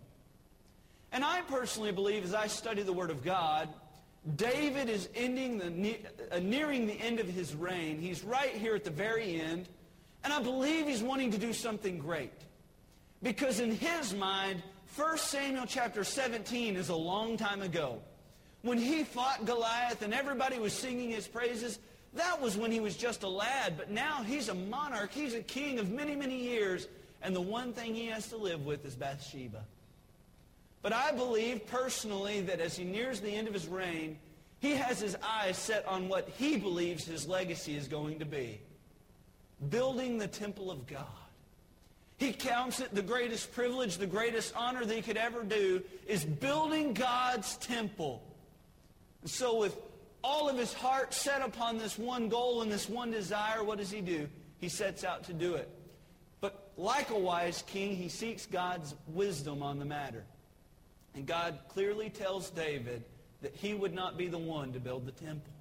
And 1.12 1.26
I 1.26 1.42
personally 1.42 1.92
believe, 1.92 2.24
as 2.24 2.34
I 2.34 2.48
study 2.48 2.84
the 2.84 2.94
Word 2.94 3.10
of 3.10 3.24
God, 3.24 3.68
David 4.36 4.88
is 4.88 5.10
ending 5.16 5.58
the, 5.58 5.98
uh, 6.32 6.40
nearing 6.40 6.86
the 6.86 6.94
end 6.94 7.20
of 7.20 7.28
his 7.28 7.56
reign. 7.56 8.00
He's 8.00 8.24
right 8.24 8.54
here 8.54 8.76
at 8.76 8.84
the 8.84 8.92
very 8.92 9.42
end. 9.42 9.68
And 10.24 10.32
I 10.32 10.42
believe 10.42 10.88
he's 10.88 11.02
wanting 11.02 11.32
to 11.32 11.38
do 11.38 11.52
something 11.52 11.98
great. 11.98 12.32
Because 13.24 13.60
in 13.60 13.72
his 13.72 14.14
mind, 14.14 14.62
1 14.96 15.18
Samuel 15.20 15.64
chapter 15.66 16.04
17 16.04 16.76
is 16.76 16.90
a 16.90 16.96
long 16.96 17.38
time 17.38 17.62
ago 17.62 18.02
When 18.62 18.78
he 18.78 19.06
fought 19.06 19.46
Goliath 19.46 20.02
and 20.02 20.14
everybody 20.14 20.60
was 20.60 20.74
singing 20.74 21.10
his 21.10 21.28
praises, 21.28 21.80
that 22.14 22.42
was 22.42 22.58
when 22.58 22.74
he 22.74 22.82
was 22.82 22.98
just 22.98 23.24
a 23.24 23.28
lad. 23.28 23.76
But 23.78 23.90
now 23.90 24.22
he's 24.22 24.50
a 24.50 24.54
monarch. 24.54 25.14
He's 25.14 25.34
a 25.34 25.42
king 25.42 25.80
of 25.80 25.92
many, 25.92 26.14
many 26.16 26.38
years. 26.38 26.88
And 27.22 27.34
the 27.34 27.42
one 27.42 27.72
thing 27.72 27.96
he 27.96 28.08
has 28.08 28.28
to 28.30 28.38
live 28.38 28.66
with 28.66 28.86
is 28.86 28.96
Bathsheba. 28.96 29.64
But 30.82 30.92
I 30.92 31.12
believe 31.14 31.66
personally 31.68 32.42
that 32.42 32.60
as 32.60 32.76
he 32.76 32.84
nears 32.84 33.22
the 33.22 33.32
end 33.32 33.48
of 33.48 33.54
his 33.54 33.68
reign, 33.68 34.18
he 34.60 34.72
has 34.72 35.00
his 35.00 35.16
eyes 35.24 35.58
set 35.58 35.88
on 35.88 36.10
what 36.10 36.28
he 36.38 36.58
believes 36.58 37.06
his 37.06 37.28
legacy 37.28 37.78
is 37.78 37.88
going 37.88 38.20
to 38.20 38.26
be. 38.26 38.60
Building 39.70 40.18
the 40.18 40.28
temple 40.28 40.70
of 40.70 40.86
God. 40.86 41.21
He 42.22 42.34
counts 42.34 42.80
it 42.80 42.94
the 42.94 43.02
greatest 43.02 43.52
privilege, 43.52 43.98
the 43.98 44.06
greatest 44.06 44.54
honor 44.56 44.86
that 44.86 44.94
he 44.94 45.02
could 45.02 45.18
ever 45.18 45.42
do 45.42 45.82
is 46.06 46.24
building 46.24 46.94
God's 46.94 47.58
temple. 47.58 48.22
And 49.24 49.32
so 49.32 49.58
with 49.58 49.76
all 50.24 50.48
of 50.48 50.56
his 50.56 50.72
heart 50.72 51.16
set 51.16 51.42
upon 51.42 51.80
this 51.80 51.98
one 51.98 52.30
goal 52.30 52.62
and 52.62 52.72
this 52.72 52.88
one 52.88 53.10
desire, 53.10 53.64
what 53.64 53.80
does 53.80 53.90
he 53.90 54.02
do? 54.02 54.30
He 54.60 54.70
sets 54.70 55.04
out 55.04 55.24
to 55.24 55.34
do 55.34 55.56
it. 55.56 55.68
But 56.42 56.70
like 56.78 57.10
a 57.10 57.18
wise 57.18 57.64
king, 57.66 57.96
he 57.96 58.08
seeks 58.08 58.46
God's 58.46 58.94
wisdom 59.08 59.64
on 59.64 59.80
the 59.80 59.86
matter. 59.86 60.24
And 61.16 61.26
God 61.26 61.58
clearly 61.70 62.12
tells 62.12 62.52
David 62.52 63.04
that 63.42 63.56
he 63.56 63.74
would 63.74 63.96
not 63.96 64.16
be 64.16 64.28
the 64.28 64.38
one 64.38 64.74
to 64.74 64.80
build 64.80 65.08
the 65.08 65.12
temple. 65.12 65.54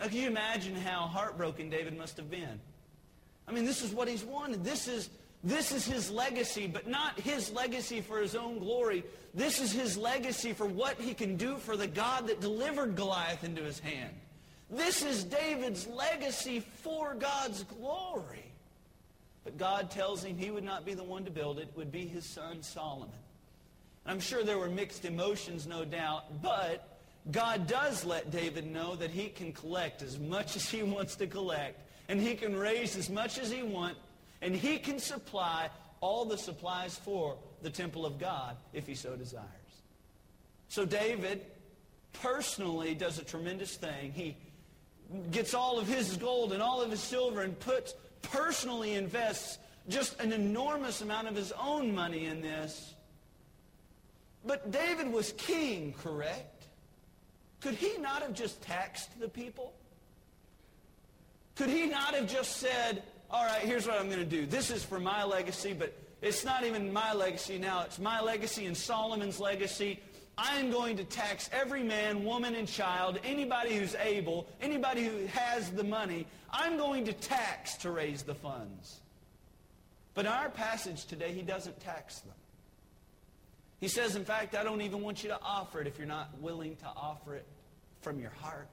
Now, 0.00 0.08
can 0.08 0.16
you 0.16 0.26
imagine 0.26 0.74
how 0.74 1.02
heartbroken 1.02 1.70
David 1.70 1.96
must 1.96 2.16
have 2.16 2.28
been? 2.28 2.60
I 3.46 3.52
mean, 3.52 3.64
this 3.64 3.82
is 3.82 3.92
what 3.92 4.08
he's 4.08 4.24
wanted. 4.24 4.64
This 4.64 4.88
is 4.88 5.10
this 5.44 5.72
is 5.72 5.84
his 5.84 6.10
legacy, 6.10 6.66
but 6.66 6.88
not 6.88 7.20
his 7.20 7.52
legacy 7.52 8.00
for 8.00 8.18
his 8.18 8.34
own 8.34 8.58
glory. 8.58 9.04
This 9.34 9.60
is 9.60 9.72
his 9.72 9.98
legacy 9.98 10.54
for 10.54 10.64
what 10.64 10.98
he 10.98 11.12
can 11.12 11.36
do 11.36 11.58
for 11.58 11.76
the 11.76 11.86
God 11.86 12.28
that 12.28 12.40
delivered 12.40 12.96
Goliath 12.96 13.44
into 13.44 13.62
his 13.62 13.78
hand. 13.78 14.14
This 14.70 15.02
is 15.02 15.22
David's 15.22 15.86
legacy 15.86 16.60
for 16.60 17.14
God's 17.14 17.64
glory. 17.64 18.46
But 19.44 19.58
God 19.58 19.90
tells 19.90 20.24
him 20.24 20.38
he 20.38 20.50
would 20.50 20.64
not 20.64 20.86
be 20.86 20.94
the 20.94 21.04
one 21.04 21.26
to 21.26 21.30
build 21.30 21.58
it. 21.58 21.68
It 21.68 21.76
would 21.76 21.92
be 21.92 22.06
his 22.06 22.24
son 22.24 22.62
Solomon. 22.62 23.10
And 24.06 24.12
I'm 24.12 24.20
sure 24.20 24.44
there 24.44 24.58
were 24.58 24.70
mixed 24.70 25.04
emotions, 25.04 25.66
no 25.66 25.84
doubt, 25.84 26.40
but 26.42 26.98
God 27.30 27.66
does 27.66 28.06
let 28.06 28.30
David 28.30 28.66
know 28.70 28.96
that 28.96 29.10
he 29.10 29.28
can 29.28 29.52
collect 29.52 30.00
as 30.00 30.18
much 30.18 30.56
as 30.56 30.70
he 30.70 30.82
wants 30.82 31.16
to 31.16 31.26
collect, 31.26 31.82
and 32.08 32.18
he 32.18 32.34
can 32.34 32.56
raise 32.56 32.96
as 32.96 33.10
much 33.10 33.38
as 33.38 33.50
he 33.50 33.62
wants 33.62 33.98
and 34.42 34.54
he 34.54 34.78
can 34.78 34.98
supply 34.98 35.70
all 36.00 36.24
the 36.24 36.38
supplies 36.38 36.96
for 36.96 37.36
the 37.62 37.70
temple 37.70 38.04
of 38.04 38.18
God 38.18 38.56
if 38.72 38.86
he 38.86 38.94
so 38.94 39.16
desires. 39.16 39.48
So 40.68 40.84
David 40.84 41.46
personally 42.12 42.94
does 42.94 43.18
a 43.18 43.24
tremendous 43.24 43.76
thing. 43.76 44.12
He 44.12 44.36
gets 45.30 45.54
all 45.54 45.78
of 45.78 45.86
his 45.86 46.16
gold 46.16 46.52
and 46.52 46.62
all 46.62 46.82
of 46.82 46.90
his 46.90 47.00
silver 47.00 47.42
and 47.42 47.58
puts, 47.58 47.94
personally 48.22 48.94
invests 48.94 49.58
just 49.88 50.18
an 50.20 50.32
enormous 50.32 51.00
amount 51.00 51.28
of 51.28 51.36
his 51.36 51.52
own 51.52 51.94
money 51.94 52.26
in 52.26 52.40
this. 52.40 52.94
But 54.44 54.70
David 54.70 55.12
was 55.12 55.32
king, 55.32 55.94
correct? 56.02 56.66
Could 57.60 57.74
he 57.74 57.96
not 57.98 58.22
have 58.22 58.34
just 58.34 58.60
taxed 58.62 59.18
the 59.18 59.28
people? 59.28 59.72
Could 61.54 61.70
he 61.70 61.86
not 61.86 62.14
have 62.14 62.26
just 62.26 62.56
said, 62.56 63.02
all 63.30 63.44
right, 63.44 63.62
here's 63.62 63.86
what 63.86 63.98
I'm 63.98 64.06
going 64.06 64.20
to 64.20 64.24
do. 64.24 64.46
This 64.46 64.70
is 64.70 64.84
for 64.84 65.00
my 65.00 65.24
legacy, 65.24 65.72
but 65.72 65.92
it's 66.22 66.44
not 66.44 66.64
even 66.64 66.92
my 66.92 67.12
legacy 67.12 67.58
now. 67.58 67.82
It's 67.82 67.98
my 67.98 68.20
legacy 68.20 68.66
and 68.66 68.76
Solomon's 68.76 69.40
legacy. 69.40 70.00
I 70.36 70.58
am 70.58 70.70
going 70.70 70.96
to 70.96 71.04
tax 71.04 71.48
every 71.52 71.82
man, 71.82 72.24
woman, 72.24 72.54
and 72.54 72.66
child, 72.66 73.18
anybody 73.24 73.76
who's 73.76 73.94
able, 73.96 74.48
anybody 74.60 75.04
who 75.04 75.26
has 75.26 75.70
the 75.70 75.84
money. 75.84 76.26
I'm 76.50 76.76
going 76.76 77.04
to 77.04 77.12
tax 77.12 77.76
to 77.78 77.90
raise 77.90 78.22
the 78.22 78.34
funds. 78.34 79.00
But 80.14 80.26
in 80.26 80.32
our 80.32 80.48
passage 80.48 81.06
today, 81.06 81.32
he 81.32 81.42
doesn't 81.42 81.80
tax 81.80 82.20
them. 82.20 82.34
He 83.80 83.88
says, 83.88 84.16
in 84.16 84.24
fact, 84.24 84.54
I 84.54 84.64
don't 84.64 84.80
even 84.80 85.02
want 85.02 85.22
you 85.22 85.28
to 85.28 85.38
offer 85.42 85.80
it 85.80 85.86
if 85.86 85.98
you're 85.98 86.06
not 86.06 86.30
willing 86.40 86.76
to 86.76 86.86
offer 86.96 87.34
it 87.34 87.46
from 88.00 88.18
your 88.18 88.30
heart. 88.30 88.68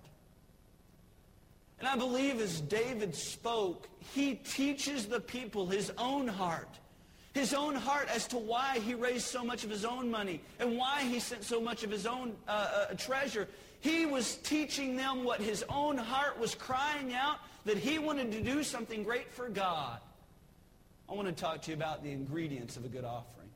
And 1.82 1.90
I 1.90 1.96
believe 1.96 2.40
as 2.40 2.62
David 2.62 3.16
spoke, 3.16 3.90
he 4.14 4.36
teaches 4.36 5.08
the 5.08 5.20
people 5.20 5.66
his 5.66 5.92
own 5.98 6.28
heart. 6.28 6.70
His 7.34 7.56
own 7.56 7.74
heart 7.74 8.08
as 8.14 8.28
to 8.28 8.38
why 8.38 8.78
he 8.78 8.94
raised 8.94 9.26
so 9.26 9.44
much 9.44 9.64
of 9.64 9.72
his 9.72 9.84
own 9.84 10.12
money 10.12 10.42
and 10.60 10.78
why 10.78 11.02
he 11.02 11.20
sent 11.20 11.44
so 11.44 11.60
much 11.60 11.84
of 11.84 11.90
his 11.90 12.06
own 12.06 12.36
uh, 12.48 12.52
uh, 12.92 12.94
treasure. 12.94 13.48
He 13.80 14.06
was 14.06 14.36
teaching 14.36 14.96
them 14.96 15.24
what 15.24 15.42
his 15.42 15.66
own 15.70 15.98
heart 15.98 16.40
was 16.40 16.54
crying 16.54 17.16
out, 17.16 17.38
that 17.66 17.78
he 17.78 17.98
wanted 17.98 18.32
to 18.34 18.42
do 18.42 18.62
something 18.62 19.02
great 19.02 19.32
for 19.32 19.50
God. 19.50 19.98
I 21.10 21.14
want 21.14 21.30
to 21.30 21.34
talk 21.34 21.64
to 21.64 21.72
you 21.72 21.78
about 21.78 22.04
the 22.04 22.12
ingredients 22.12 22.78
of 22.78 22.86
a 22.86 22.90
good 22.90 23.06
offering. 23.06 23.50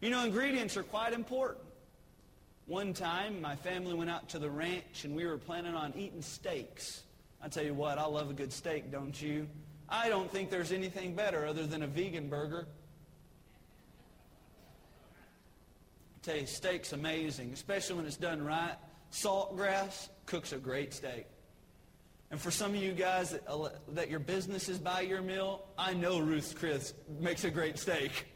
You 0.00 0.10
know, 0.10 0.24
ingredients 0.24 0.76
are 0.76 0.82
quite 0.82 1.12
important. 1.12 1.64
One 2.66 2.94
time, 2.94 3.40
my 3.40 3.54
family 3.54 3.94
went 3.94 4.10
out 4.10 4.28
to 4.30 4.40
the 4.40 4.50
ranch 4.50 5.04
and 5.04 5.14
we 5.14 5.24
were 5.24 5.38
planning 5.38 5.76
on 5.76 5.92
eating 5.96 6.22
steaks. 6.22 7.04
I 7.42 7.48
tell 7.48 7.64
you 7.64 7.74
what, 7.74 7.98
I 7.98 8.04
love 8.04 8.30
a 8.30 8.34
good 8.34 8.52
steak, 8.52 8.90
don't 8.90 9.20
you? 9.20 9.48
I 9.88 10.08
don't 10.08 10.30
think 10.30 10.50
there's 10.50 10.72
anything 10.72 11.14
better 11.14 11.46
other 11.46 11.66
than 11.66 11.82
a 11.82 11.86
vegan 11.86 12.28
burger. 12.28 12.66
I 16.16 16.26
tell 16.26 16.36
you, 16.36 16.46
steak's 16.46 16.92
amazing, 16.92 17.52
especially 17.52 17.96
when 17.96 18.06
it's 18.06 18.16
done 18.16 18.44
right. 18.44 18.76
Saltgrass 19.10 20.08
cooks 20.26 20.52
a 20.52 20.58
great 20.58 20.92
steak. 20.92 21.26
And 22.30 22.40
for 22.40 22.50
some 22.50 22.70
of 22.70 22.76
you 22.76 22.92
guys 22.92 23.30
that, 23.30 23.42
uh, 23.48 23.70
that 23.88 24.08
your 24.08 24.20
business 24.20 24.68
is 24.68 24.78
by 24.78 25.00
your 25.00 25.20
meal, 25.20 25.66
I 25.76 25.94
know 25.94 26.20
Ruth's 26.20 26.54
Chris 26.54 26.94
makes 27.18 27.42
a 27.44 27.50
great 27.50 27.78
steak. 27.78 28.26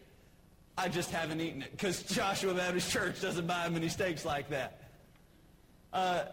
I 0.77 0.89
just 0.89 1.13
haven't 1.13 1.41
eaten 1.41 1.63
it 1.63 1.71
because 1.71 2.03
Joshua 2.03 2.55
Baptist 2.55 2.91
Church 2.91 3.21
doesn't 3.21 3.47
buy 3.47 3.69
many 3.69 3.89
steaks 3.89 4.25
like 4.25 4.49
that. 4.49 4.91
Uh, 5.93 6.25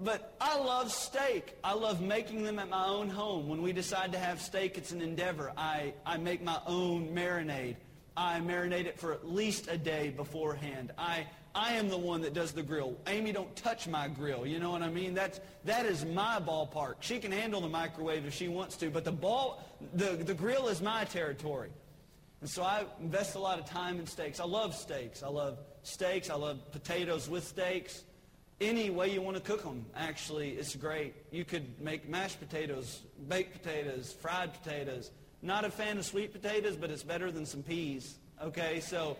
but 0.00 0.34
I 0.40 0.58
love 0.58 0.92
steak. 0.92 1.54
I 1.64 1.74
love 1.74 2.00
making 2.00 2.42
them 2.42 2.58
at 2.58 2.68
my 2.68 2.86
own 2.86 3.08
home. 3.08 3.48
When 3.48 3.62
we 3.62 3.72
decide 3.72 4.12
to 4.12 4.18
have 4.18 4.40
steak, 4.40 4.78
it's 4.78 4.92
an 4.92 5.00
endeavor. 5.00 5.52
I, 5.56 5.94
I 6.06 6.16
make 6.18 6.42
my 6.42 6.60
own 6.66 7.08
marinade. 7.08 7.76
I 8.16 8.40
marinate 8.40 8.86
it 8.86 8.98
for 8.98 9.12
at 9.12 9.28
least 9.28 9.68
a 9.68 9.78
day 9.78 10.10
beforehand. 10.10 10.92
I, 10.98 11.26
I 11.54 11.74
am 11.74 11.88
the 11.88 11.98
one 11.98 12.20
that 12.22 12.34
does 12.34 12.52
the 12.52 12.62
grill. 12.62 12.96
Amy, 13.06 13.32
don't 13.32 13.54
touch 13.56 13.86
my 13.88 14.08
grill. 14.08 14.46
You 14.46 14.58
know 14.58 14.70
what 14.70 14.82
I 14.82 14.90
mean? 14.90 15.14
That's, 15.14 15.40
that 15.64 15.86
is 15.86 16.04
my 16.04 16.40
ballpark. 16.40 16.94
She 17.00 17.18
can 17.18 17.32
handle 17.32 17.60
the 17.60 17.68
microwave 17.68 18.26
if 18.26 18.34
she 18.34 18.48
wants 18.48 18.76
to, 18.78 18.90
but 18.90 19.04
the, 19.04 19.12
ball, 19.12 19.64
the, 19.94 20.16
the 20.16 20.34
grill 20.34 20.68
is 20.68 20.80
my 20.80 21.04
territory. 21.04 21.70
And 22.40 22.48
so 22.48 22.62
I 22.62 22.84
invest 23.00 23.34
a 23.34 23.40
lot 23.40 23.58
of 23.58 23.66
time 23.66 23.98
in 23.98 24.06
steaks. 24.06 24.38
I 24.38 24.44
love 24.44 24.74
steaks. 24.74 25.22
I 25.22 25.28
love 25.28 25.58
steaks. 25.82 26.30
I 26.30 26.34
love 26.34 26.70
potatoes 26.70 27.28
with 27.28 27.46
steaks 27.46 28.04
any 28.60 28.90
way 28.90 29.12
you 29.12 29.22
want 29.22 29.36
to 29.36 29.42
cook 29.42 29.62
them, 29.62 29.86
actually, 29.96 30.50
it's 30.50 30.74
great. 30.74 31.14
You 31.30 31.44
could 31.44 31.80
make 31.80 32.08
mashed 32.08 32.40
potatoes, 32.40 33.02
baked 33.28 33.62
potatoes, 33.62 34.12
fried 34.20 34.52
potatoes. 34.62 35.10
Not 35.42 35.64
a 35.64 35.70
fan 35.70 35.98
of 35.98 36.04
sweet 36.04 36.32
potatoes, 36.32 36.76
but 36.76 36.90
it's 36.90 37.04
better 37.04 37.30
than 37.30 37.46
some 37.46 37.62
peas. 37.62 38.16
Okay, 38.42 38.80
so 38.80 39.16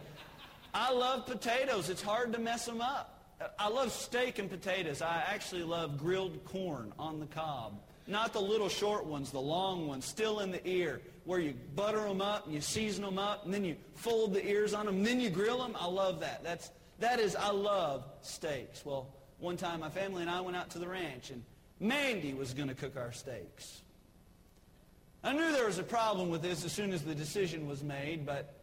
I 0.75 0.93
love 0.93 1.27
potatoes. 1.27 1.89
It's 1.89 2.03
hard 2.03 2.33
to 2.33 2.41
mess 2.41 2.67
them 2.67 2.81
up. 2.81 3.15
I 3.59 3.69
love 3.69 3.93
steak 3.93 4.41
and 4.41 4.51
potatoes. 4.51 5.01
I 5.01 5.23
actually 5.27 5.63
love 5.63 5.99
grilled 5.99 6.45
corn 6.45 6.93
on 6.99 7.21
the 7.21 7.27
cob. 7.27 7.81
Not 8.09 8.33
the 8.33 8.41
little 8.41 8.69
short 8.69 9.07
ones, 9.07 9.31
the 9.31 9.39
long 9.39 9.87
ones, 9.87 10.05
still 10.05 10.41
in 10.41 10.51
the 10.51 10.67
ear, 10.67 11.01
where 11.25 11.39
you 11.39 11.55
butter 11.77 12.01
them 12.01 12.21
up 12.21 12.47
and 12.47 12.55
you 12.55 12.61
season 12.61 13.05
them 13.05 13.19
up, 13.19 13.45
and 13.45 13.55
then 13.55 13.65
you 13.65 13.77
fold 13.95 14.35
the 14.35 14.45
ears 14.45 14.75
on 14.75 14.87
them, 14.87 14.97
and 14.97 15.07
then 15.07 15.21
you 15.21 15.31
grill 15.31 15.59
them. 15.59 15.77
I 15.79 15.87
love 15.87 16.21
that. 16.21 16.43
That's, 16.43 16.71
that 16.99 17.21
is, 17.21 17.37
I 17.37 17.51
love 17.51 18.05
steaks. 18.23 18.85
Well, 18.85 19.15
one 19.39 19.57
time, 19.57 19.81
my 19.81 19.91
family 19.91 20.23
and 20.23 20.31
I 20.31 20.41
went 20.41 20.57
out 20.57 20.71
to 20.71 20.79
the 20.79 20.89
ranch, 20.89 21.31
and 21.31 21.43
Mandy 21.81 22.35
was 22.35 22.55
going 22.55 22.69
to 22.69 22.75
cook 22.75 22.97
our 22.97 23.13
steaks. 23.13 23.83
I 25.23 25.33
knew 25.33 25.53
there 25.53 25.67
was 25.67 25.79
a 25.79 25.85
problem 25.85 26.31
with 26.31 26.43
this 26.43 26.65
as 26.65 26.73
soon 26.73 26.93
as 26.93 27.03
the 27.03 27.15
decision 27.15 27.69
was 27.69 27.83
made, 27.83 28.25
but, 28.25 28.55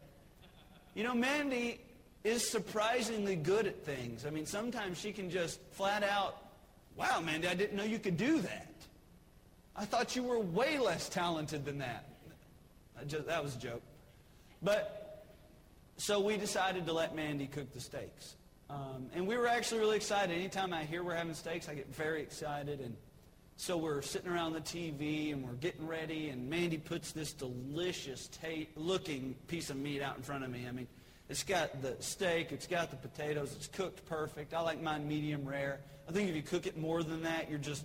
you 0.94 1.04
know, 1.04 1.14
Mandy 1.14 1.80
is 2.24 2.48
surprisingly 2.48 3.36
good 3.36 3.66
at 3.66 3.84
things. 3.84 4.26
I 4.26 4.30
mean, 4.30 4.46
sometimes 4.46 4.98
she 4.98 5.12
can 5.12 5.30
just 5.30 5.60
flat 5.72 6.02
out, 6.02 6.36
wow, 6.96 7.20
Mandy, 7.20 7.46
I 7.48 7.54
didn't 7.54 7.76
know 7.76 7.84
you 7.84 7.98
could 7.98 8.16
do 8.16 8.40
that. 8.40 8.72
I 9.76 9.84
thought 9.84 10.16
you 10.16 10.22
were 10.22 10.38
way 10.38 10.78
less 10.78 11.08
talented 11.08 11.64
than 11.64 11.78
that. 11.78 12.06
Just, 13.06 13.26
that 13.26 13.44
was 13.44 13.54
a 13.54 13.58
joke. 13.58 13.82
But, 14.62 15.24
so 15.98 16.20
we 16.20 16.38
decided 16.38 16.86
to 16.86 16.92
let 16.92 17.14
Mandy 17.14 17.46
cook 17.46 17.72
the 17.74 17.80
steaks. 17.80 18.36
Um, 18.68 19.10
and 19.14 19.26
we 19.26 19.36
were 19.36 19.46
actually 19.46 19.80
really 19.80 19.96
excited. 19.96 20.34
Anytime 20.34 20.72
I 20.72 20.84
hear 20.84 21.02
we're 21.02 21.14
having 21.14 21.34
steaks, 21.34 21.68
I 21.68 21.74
get 21.74 21.94
very 21.94 22.22
excited. 22.22 22.80
And 22.80 22.96
so 23.56 23.76
we're 23.76 24.02
sitting 24.02 24.30
around 24.30 24.54
the 24.54 24.60
TV 24.60 25.32
and 25.32 25.44
we're 25.44 25.54
getting 25.54 25.86
ready. 25.86 26.30
And 26.30 26.50
Mandy 26.50 26.78
puts 26.78 27.12
this 27.12 27.32
delicious 27.32 28.28
ta- 28.28 28.66
looking 28.74 29.34
piece 29.46 29.70
of 29.70 29.76
meat 29.76 30.02
out 30.02 30.16
in 30.16 30.22
front 30.22 30.44
of 30.44 30.50
me. 30.50 30.66
I 30.68 30.72
mean, 30.72 30.88
It's 31.28 31.42
got 31.42 31.82
the 31.82 31.96
steak. 32.00 32.52
It's 32.52 32.66
got 32.66 32.90
the 32.90 32.96
potatoes. 32.96 33.54
It's 33.56 33.66
cooked 33.66 34.04
perfect. 34.06 34.54
I 34.54 34.60
like 34.60 34.80
mine 34.80 35.08
medium 35.08 35.44
rare. 35.44 35.80
I 36.08 36.12
think 36.12 36.28
if 36.28 36.36
you 36.36 36.42
cook 36.42 36.66
it 36.66 36.76
more 36.76 37.02
than 37.02 37.22
that, 37.22 37.50
you're 37.50 37.58
just 37.58 37.84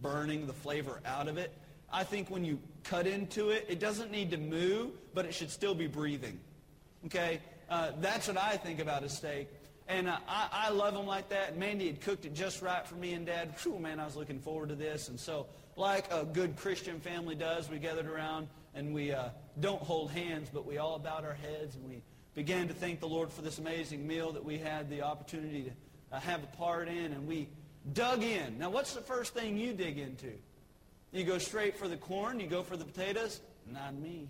burning 0.00 0.46
the 0.46 0.52
flavor 0.52 1.00
out 1.04 1.28
of 1.28 1.36
it. 1.38 1.52
I 1.92 2.04
think 2.04 2.30
when 2.30 2.44
you 2.44 2.58
cut 2.84 3.06
into 3.06 3.50
it, 3.50 3.66
it 3.68 3.78
doesn't 3.78 4.10
need 4.10 4.30
to 4.30 4.38
move, 4.38 4.90
but 5.14 5.26
it 5.26 5.34
should 5.34 5.50
still 5.50 5.74
be 5.74 5.86
breathing. 5.86 6.40
Okay? 7.06 7.40
Uh, 7.68 7.92
that's 8.00 8.28
what 8.28 8.36
I 8.36 8.56
think 8.56 8.80
about 8.80 9.02
a 9.02 9.08
steak. 9.08 9.48
And 9.88 10.08
uh, 10.08 10.18
I, 10.28 10.48
I 10.52 10.70
love 10.70 10.94
them 10.94 11.06
like 11.06 11.28
that. 11.30 11.58
Mandy 11.58 11.86
had 11.86 12.00
cooked 12.00 12.24
it 12.24 12.34
just 12.34 12.62
right 12.62 12.86
for 12.86 12.94
me 12.94 13.12
and 13.14 13.26
Dad. 13.26 13.54
Whew, 13.62 13.78
man, 13.78 14.00
I 14.00 14.04
was 14.04 14.16
looking 14.16 14.38
forward 14.38 14.68
to 14.68 14.74
this. 14.74 15.08
And 15.08 15.18
so, 15.18 15.46
like 15.76 16.10
a 16.12 16.24
good 16.24 16.56
Christian 16.56 17.00
family 17.00 17.34
does, 17.34 17.68
we 17.68 17.78
gathered 17.78 18.06
around 18.06 18.48
and 18.74 18.94
we 18.94 19.12
uh, 19.12 19.28
don't 19.60 19.82
hold 19.82 20.10
hands, 20.10 20.48
but 20.52 20.66
we 20.66 20.78
all 20.78 20.98
bowed 20.98 21.24
our 21.24 21.34
heads 21.34 21.74
and 21.74 21.88
we 21.88 22.02
began 22.34 22.68
to 22.68 22.74
thank 22.74 23.00
the 23.00 23.08
Lord 23.08 23.32
for 23.32 23.42
this 23.42 23.58
amazing 23.58 24.06
meal 24.06 24.32
that 24.32 24.44
we 24.44 24.58
had 24.58 24.88
the 24.88 25.02
opportunity 25.02 25.64
to 25.64 26.16
uh, 26.16 26.20
have 26.20 26.42
a 26.42 26.56
part 26.56 26.88
in. 26.88 27.12
And 27.12 27.26
we 27.26 27.48
dug 27.92 28.22
in. 28.22 28.58
Now, 28.58 28.70
what's 28.70 28.94
the 28.94 29.00
first 29.00 29.34
thing 29.34 29.58
you 29.58 29.72
dig 29.72 29.98
into? 29.98 30.32
You 31.10 31.24
go 31.24 31.38
straight 31.38 31.76
for 31.76 31.88
the 31.88 31.96
corn? 31.96 32.40
You 32.40 32.46
go 32.46 32.62
for 32.62 32.76
the 32.76 32.84
potatoes? 32.84 33.40
Not 33.70 33.94
me. 33.94 34.28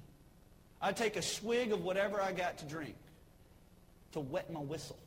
I 0.80 0.90
take 0.92 1.16
a 1.16 1.22
swig 1.22 1.72
of 1.72 1.84
whatever 1.84 2.20
I 2.20 2.32
got 2.32 2.58
to 2.58 2.64
drink 2.64 2.96
to 4.12 4.20
wet 4.20 4.52
my 4.52 4.60
whistle 4.60 4.98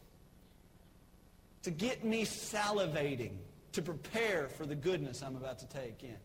to 1.66 1.72
get 1.72 2.04
me 2.04 2.26
salivating 2.26 3.38
to 3.72 3.82
prepare 3.82 4.48
for 4.50 4.68
the 4.68 4.76
goodness 4.76 5.24
I'm 5.24 5.36
about 5.36 5.58
to 5.60 5.68
take 5.68 6.04
in. 6.04 6.16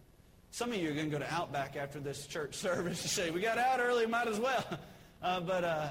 Some 0.50 0.70
of 0.70 0.76
you 0.76 0.90
are 0.90 0.92
going 0.92 1.06
to 1.06 1.11
go 1.11 1.18
to 1.18 1.32
Outback 1.32 1.76
after 1.76 1.99
this 1.99 2.26
church 2.26 2.54
service 2.66 3.00
to 3.02 3.09
say, 3.09 3.30
we 3.30 3.40
got 3.40 3.56
out 3.56 3.80
early, 3.80 4.06
might 4.06 4.28
as 4.28 4.38
well. 4.38 4.64
Uh, 5.23 5.38
but 5.38 5.64
uh, 5.64 5.90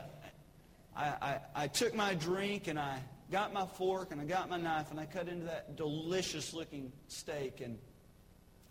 I, 0.95 1.03
I, 1.03 1.39
I 1.53 1.67
took 1.67 1.93
my 1.93 2.15
drink 2.15 2.67
and 2.67 2.79
I 2.79 2.97
got 3.31 3.53
my 3.53 3.67
fork 3.67 4.11
and 4.11 4.19
I 4.19 4.25
got 4.25 4.49
my 4.49 4.57
knife 4.57 4.89
and 4.89 4.99
I 4.99 5.05
cut 5.05 5.27
into 5.27 5.45
that 5.45 5.75
delicious 5.75 6.51
looking 6.51 6.91
steak 7.09 7.61
and 7.61 7.77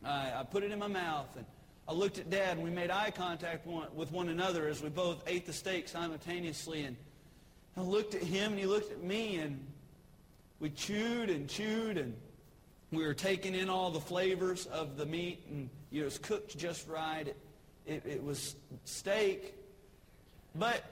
I, 0.05 0.33
I 0.35 0.43
put 0.43 0.65
it 0.65 0.73
in 0.73 0.81
my 0.81 0.89
mouth 0.89 1.29
and 1.37 1.47
I 1.87 1.93
looked 1.93 2.19
at 2.19 2.29
Dad 2.29 2.57
and 2.57 2.65
we 2.65 2.71
made 2.71 2.91
eye 2.91 3.13
contact 3.13 3.69
one, 3.69 3.87
with 3.95 4.11
one 4.11 4.31
another 4.31 4.67
as 4.67 4.83
we 4.83 4.89
both 4.89 5.23
ate 5.29 5.47
the 5.47 5.53
steak 5.53 5.87
simultaneously 5.87 6.83
and 6.83 6.97
I 7.77 7.83
looked 7.83 8.17
at 8.17 8.25
him 8.25 8.51
and 8.51 8.59
he 8.59 8.67
looked 8.67 8.91
at 8.91 9.05
me 9.05 9.37
and 9.37 9.65
we 10.61 10.71
chewed 10.71 11.31
and 11.31 11.49
chewed 11.49 11.97
and 11.99 12.15
we 12.91 13.05
were 13.05 13.15
taking 13.15 13.55
in 13.55 13.69
all 13.69 13.91
the 13.91 14.01
flavors 14.01 14.67
of 14.67 14.97
the 14.97 15.07
meat 15.07 15.45
and 15.51 15.69
you 15.91 16.01
know, 16.01 16.03
it 16.03 16.05
was 16.07 16.19
cooked 16.19 16.57
just 16.57 16.89
right. 16.89 17.29
It, 17.29 17.37
it, 17.87 18.03
it 18.07 18.23
was 18.23 18.57
steak. 18.85 19.55
But 20.55 20.83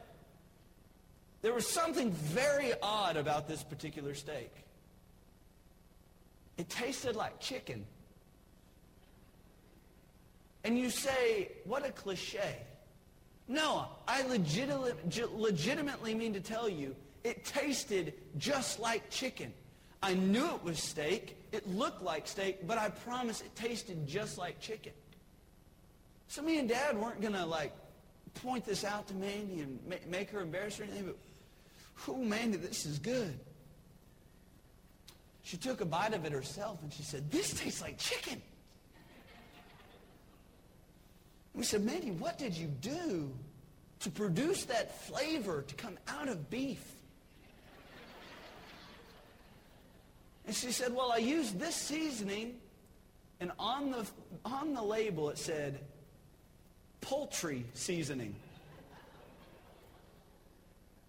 there 1.42 1.52
was 1.52 1.66
something 1.66 2.10
very 2.12 2.72
odd 2.82 3.16
about 3.16 3.48
this 3.48 3.62
particular 3.62 4.14
steak. 4.14 4.50
It 6.56 6.68
tasted 6.68 7.16
like 7.16 7.38
chicken. 7.40 7.84
And 10.64 10.78
you 10.78 10.90
say, 10.90 11.52
what 11.64 11.86
a 11.86 11.92
cliche. 11.92 12.56
No, 13.48 13.86
I 14.08 14.22
legitimately 14.22 16.14
mean 16.14 16.32
to 16.32 16.40
tell 16.40 16.68
you 16.68 16.96
it 17.26 17.44
tasted 17.44 18.14
just 18.38 18.78
like 18.78 19.10
chicken. 19.10 19.52
I 20.00 20.14
knew 20.14 20.46
it 20.46 20.62
was 20.62 20.78
steak. 20.78 21.36
It 21.50 21.66
looked 21.68 22.02
like 22.02 22.28
steak, 22.28 22.66
but 22.66 22.78
I 22.78 22.90
promise 22.90 23.40
it 23.40 23.54
tasted 23.56 24.06
just 24.06 24.38
like 24.38 24.60
chicken. 24.60 24.92
So 26.28 26.40
me 26.42 26.58
and 26.58 26.68
Dad 26.68 26.96
weren't 26.96 27.20
going 27.20 27.32
to 27.32 27.44
like 27.44 27.72
point 28.34 28.64
this 28.64 28.84
out 28.84 29.08
to 29.08 29.14
Mandy 29.14 29.60
and 29.60 29.80
make 30.08 30.30
her 30.30 30.40
embarrassed 30.40 30.78
or 30.78 30.84
anything, 30.84 31.06
but, 31.06 31.16
oh, 32.08 32.18
Mandy, 32.18 32.58
this 32.58 32.86
is 32.86 32.98
good. 32.98 33.36
She 35.42 35.56
took 35.56 35.80
a 35.80 35.84
bite 35.84 36.14
of 36.14 36.24
it 36.24 36.32
herself 36.32 36.80
and 36.82 36.92
she 36.92 37.02
said, 37.02 37.30
this 37.30 37.54
tastes 37.54 37.80
like 37.80 37.98
chicken. 37.98 38.40
We 41.54 41.64
said, 41.64 41.84
Mandy, 41.84 42.10
what 42.10 42.38
did 42.38 42.54
you 42.54 42.66
do 42.66 43.32
to 44.00 44.10
produce 44.10 44.64
that 44.66 45.00
flavor 45.06 45.62
to 45.62 45.74
come 45.74 45.98
out 46.06 46.28
of 46.28 46.50
beef? 46.50 46.95
And 50.46 50.54
she 50.54 50.70
said, 50.70 50.94
well, 50.94 51.10
I 51.12 51.18
used 51.18 51.58
this 51.58 51.74
seasoning, 51.74 52.56
and 53.40 53.50
on 53.58 53.90
the, 53.90 54.06
on 54.44 54.74
the 54.74 54.82
label 54.82 55.28
it 55.28 55.38
said, 55.38 55.80
poultry 57.00 57.64
seasoning. 57.74 58.34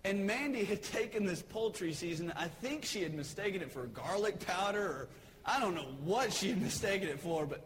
And 0.03 0.25
Mandy 0.25 0.63
had 0.63 0.81
taken 0.81 1.25
this 1.25 1.41
poultry 1.41 1.93
seasoning. 1.93 2.31
I 2.35 2.47
think 2.47 2.85
she 2.85 3.03
had 3.03 3.13
mistaken 3.13 3.61
it 3.61 3.71
for 3.71 3.85
garlic 3.87 4.39
powder, 4.45 4.81
or 4.81 5.07
I 5.45 5.59
don't 5.59 5.75
know 5.75 5.87
what 6.03 6.31
she 6.33 6.49
had 6.49 6.61
mistaken 6.61 7.09
it 7.09 7.19
for, 7.19 7.45
but 7.45 7.65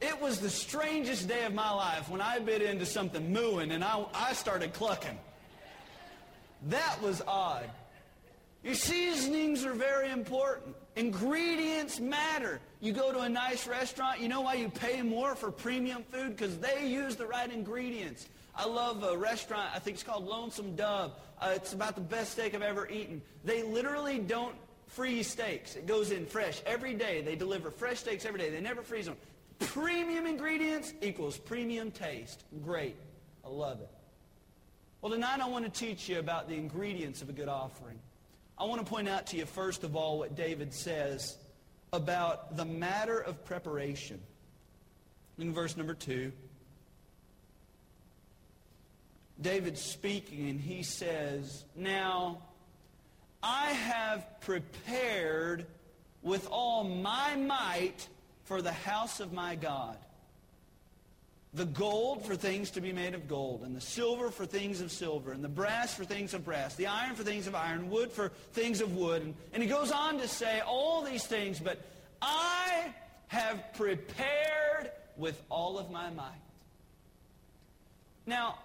it 0.00 0.20
was 0.20 0.40
the 0.40 0.50
strangest 0.50 1.28
day 1.28 1.44
of 1.44 1.54
my 1.54 1.70
life 1.70 2.08
when 2.08 2.20
I 2.20 2.38
bit 2.38 2.62
into 2.62 2.86
something 2.86 3.32
mooing 3.32 3.70
and 3.70 3.82
I, 3.82 4.04
I 4.14 4.32
started 4.32 4.72
clucking. 4.72 5.18
That 6.68 7.02
was 7.02 7.22
odd. 7.26 7.68
Your 8.62 8.74
seasonings 8.74 9.64
are 9.64 9.74
very 9.74 10.10
important. 10.10 10.76
Ingredients 10.94 11.98
matter. 11.98 12.60
You 12.80 12.92
go 12.92 13.12
to 13.12 13.20
a 13.20 13.28
nice 13.28 13.66
restaurant, 13.66 14.20
you 14.20 14.28
know 14.28 14.42
why 14.42 14.54
you 14.54 14.68
pay 14.68 15.02
more 15.02 15.34
for 15.34 15.50
premium 15.50 16.04
food? 16.04 16.36
Because 16.36 16.58
they 16.58 16.86
use 16.86 17.16
the 17.16 17.26
right 17.26 17.50
ingredients. 17.50 18.28
I 18.54 18.66
love 18.66 19.02
a 19.02 19.16
restaurant, 19.16 19.70
I 19.74 19.78
think 19.78 19.94
it's 19.94 20.02
called 20.02 20.26
Lonesome 20.26 20.76
Dove. 20.76 21.12
Uh, 21.40 21.54
it's 21.56 21.72
about 21.72 21.94
the 21.96 22.02
best 22.02 22.32
steak 22.32 22.54
I've 22.54 22.62
ever 22.62 22.88
eaten. 22.88 23.22
They 23.44 23.62
literally 23.62 24.18
don't 24.18 24.54
freeze 24.86 25.26
steaks. 25.26 25.74
It 25.74 25.86
goes 25.86 26.10
in 26.10 26.26
fresh 26.26 26.60
every 26.66 26.94
day. 26.94 27.22
They 27.22 27.34
deliver 27.34 27.70
fresh 27.70 27.98
steaks 28.00 28.26
every 28.26 28.38
day. 28.38 28.50
They 28.50 28.60
never 28.60 28.82
freeze 28.82 29.06
them. 29.06 29.16
Premium 29.58 30.26
ingredients 30.26 30.92
equals 31.00 31.38
premium 31.38 31.90
taste. 31.90 32.44
Great. 32.62 32.96
I 33.44 33.48
love 33.48 33.80
it. 33.80 33.90
Well, 35.00 35.10
tonight 35.10 35.40
I 35.40 35.48
want 35.48 35.64
to 35.64 35.70
teach 35.70 36.08
you 36.08 36.18
about 36.18 36.48
the 36.48 36.54
ingredients 36.54 37.22
of 37.22 37.28
a 37.28 37.32
good 37.32 37.48
offering. 37.48 37.98
I 38.62 38.64
want 38.66 38.80
to 38.80 38.86
point 38.86 39.08
out 39.08 39.26
to 39.26 39.36
you, 39.36 39.44
first 39.44 39.82
of 39.82 39.96
all, 39.96 40.20
what 40.20 40.36
David 40.36 40.72
says 40.72 41.36
about 41.92 42.56
the 42.56 42.64
matter 42.64 43.18
of 43.18 43.44
preparation. 43.44 44.20
In 45.36 45.52
verse 45.52 45.76
number 45.76 45.94
2, 45.94 46.30
David's 49.40 49.82
speaking 49.82 50.48
and 50.48 50.60
he 50.60 50.84
says, 50.84 51.64
Now 51.74 52.38
I 53.42 53.70
have 53.70 54.40
prepared 54.42 55.66
with 56.22 56.46
all 56.48 56.84
my 56.84 57.34
might 57.34 58.06
for 58.44 58.62
the 58.62 58.70
house 58.70 59.18
of 59.18 59.32
my 59.32 59.56
God 59.56 59.96
the 61.54 61.64
gold 61.66 62.24
for 62.24 62.34
things 62.34 62.70
to 62.70 62.80
be 62.80 62.92
made 62.92 63.14
of 63.14 63.28
gold, 63.28 63.62
and 63.62 63.76
the 63.76 63.80
silver 63.80 64.30
for 64.30 64.46
things 64.46 64.80
of 64.80 64.90
silver, 64.90 65.32
and 65.32 65.44
the 65.44 65.48
brass 65.48 65.94
for 65.94 66.04
things 66.04 66.32
of 66.32 66.44
brass, 66.44 66.74
the 66.76 66.86
iron 66.86 67.14
for 67.14 67.24
things 67.24 67.46
of 67.46 67.54
iron, 67.54 67.90
wood 67.90 68.10
for 68.10 68.30
things 68.52 68.80
of 68.80 68.96
wood. 68.96 69.22
And, 69.22 69.34
and 69.52 69.62
he 69.62 69.68
goes 69.68 69.90
on 69.90 70.18
to 70.18 70.28
say 70.28 70.60
all 70.60 71.02
these 71.02 71.26
things, 71.26 71.60
but 71.60 71.78
I 72.22 72.94
have 73.28 73.74
prepared 73.74 74.92
with 75.16 75.42
all 75.50 75.78
of 75.78 75.90
my 75.90 76.08
might. 76.10 76.30
Now, 78.24 78.58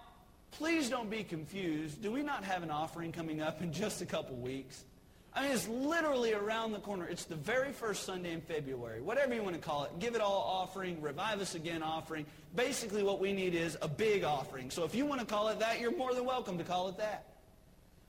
please 0.52 0.88
don't 0.88 1.10
be 1.10 1.24
confused. 1.24 2.00
Do 2.00 2.10
we 2.10 2.22
not 2.22 2.44
have 2.44 2.62
an 2.62 2.70
offering 2.70 3.12
coming 3.12 3.42
up 3.42 3.60
in 3.60 3.72
just 3.72 4.00
a 4.00 4.06
couple 4.06 4.36
weeks? 4.36 4.82
I 5.38 5.42
mean, 5.42 5.52
it's 5.52 5.68
literally 5.68 6.34
around 6.34 6.72
the 6.72 6.80
corner. 6.80 7.06
It's 7.06 7.24
the 7.24 7.36
very 7.36 7.70
first 7.70 8.02
Sunday 8.02 8.32
in 8.32 8.40
February. 8.40 9.00
Whatever 9.00 9.36
you 9.36 9.42
want 9.44 9.54
to 9.54 9.62
call 9.62 9.84
it. 9.84 9.96
Give 10.00 10.16
it 10.16 10.20
all 10.20 10.40
offering, 10.40 11.00
revive 11.00 11.40
us 11.40 11.54
again 11.54 11.80
offering. 11.80 12.26
Basically 12.56 13.04
what 13.04 13.20
we 13.20 13.32
need 13.32 13.54
is 13.54 13.78
a 13.80 13.86
big 13.86 14.24
offering. 14.24 14.68
So 14.68 14.82
if 14.82 14.96
you 14.96 15.06
want 15.06 15.20
to 15.20 15.26
call 15.26 15.46
it 15.46 15.60
that, 15.60 15.80
you're 15.80 15.96
more 15.96 16.12
than 16.12 16.24
welcome 16.24 16.58
to 16.58 16.64
call 16.64 16.88
it 16.88 16.98
that. 16.98 17.26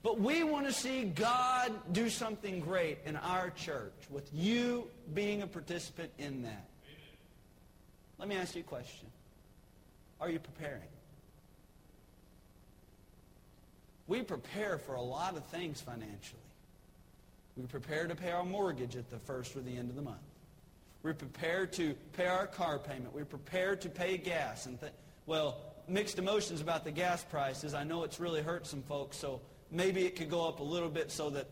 But 0.02 0.20
we 0.20 0.44
want 0.44 0.66
to 0.66 0.74
see 0.74 1.04
God 1.04 1.72
do 1.92 2.10
something 2.10 2.62
great 2.62 2.98
in 3.06 3.16
our 3.16 3.52
church 3.52 3.94
with 4.10 4.28
you 4.34 4.88
being 5.14 5.44
a 5.44 5.48
participant 5.48 6.10
in 6.18 6.42
that. 6.42 6.66
Let 8.18 8.28
me 8.28 8.38
ask 8.38 8.56
you 8.56 8.62
a 8.62 8.64
question. 8.64 9.08
Are 10.20 10.32
you 10.32 10.40
preparing? 10.40 10.82
We 14.08 14.24
prepare 14.24 14.80
for 14.80 14.96
a 14.96 15.02
lot 15.02 15.38
of 15.38 15.46
things 15.46 15.80
financially. 15.80 16.39
We 17.60 17.66
prepare 17.66 18.08
to 18.08 18.16
pay 18.16 18.32
our 18.32 18.46
mortgage 18.46 18.96
at 18.96 19.10
the 19.10 19.20
first 19.20 19.56
or 19.56 19.60
the 19.60 19.76
end 19.76 19.90
of 19.90 19.96
the 19.96 20.02
month. 20.02 20.18
We're 21.04 21.14
prepared 21.14 21.74
to 21.74 21.94
pay 22.14 22.28
our 22.28 22.48
car 22.48 22.80
payment. 22.80 23.14
We're 23.14 23.26
prepared 23.26 23.82
to 23.82 23.90
pay 23.90 24.18
gas. 24.18 24.66
And 24.66 24.80
th- 24.80 24.94
well, 25.26 25.58
mixed 25.88 26.20
emotions 26.20 26.62
about 26.62 26.84
the 26.84 26.92
gas 26.92 27.24
prices. 27.24 27.74
I 27.74 27.84
know 27.84 28.04
it's 28.04 28.20
really 28.20 28.42
hurt 28.42 28.68
some 28.68 28.82
folks, 28.84 29.18
so 29.18 29.42
maybe 29.72 30.06
it 30.06 30.16
could 30.16 30.30
go 30.30 30.48
up 30.48 30.60
a 30.60 30.64
little 30.64 30.90
bit 30.90 31.12
so 31.12 31.30
that 31.32 31.48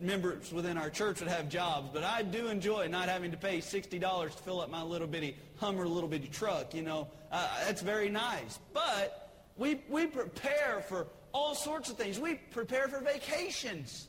members 0.00 0.52
within 0.52 0.78
our 0.78 0.90
church 0.90 1.20
would 1.20 1.28
have 1.28 1.48
jobs. 1.48 1.90
But 1.92 2.04
I 2.04 2.22
do 2.22 2.48
enjoy 2.48 2.86
not 2.88 3.08
having 3.08 3.30
to 3.32 3.36
pay 3.36 3.58
$60 3.58 3.90
to 3.90 4.42
fill 4.42 4.60
up 4.60 4.70
my 4.70 4.82
little 4.82 5.08
bitty 5.08 5.36
Hummer 5.56 5.88
little 5.88 6.08
bitty 6.08 6.28
truck. 6.28 6.72
You 6.72 6.82
know, 6.82 7.08
uh, 7.32 7.48
that's 7.66 7.82
very 7.82 8.08
nice. 8.08 8.60
But 8.72 9.32
we, 9.56 9.80
we 9.88 10.06
prepare 10.06 10.84
for 10.88 11.08
all 11.32 11.54
sorts 11.54 11.90
of 11.90 11.96
things. 11.96 12.18
We 12.18 12.34
prepare 12.34 12.88
for 12.88 13.00
vacations. 13.00 14.07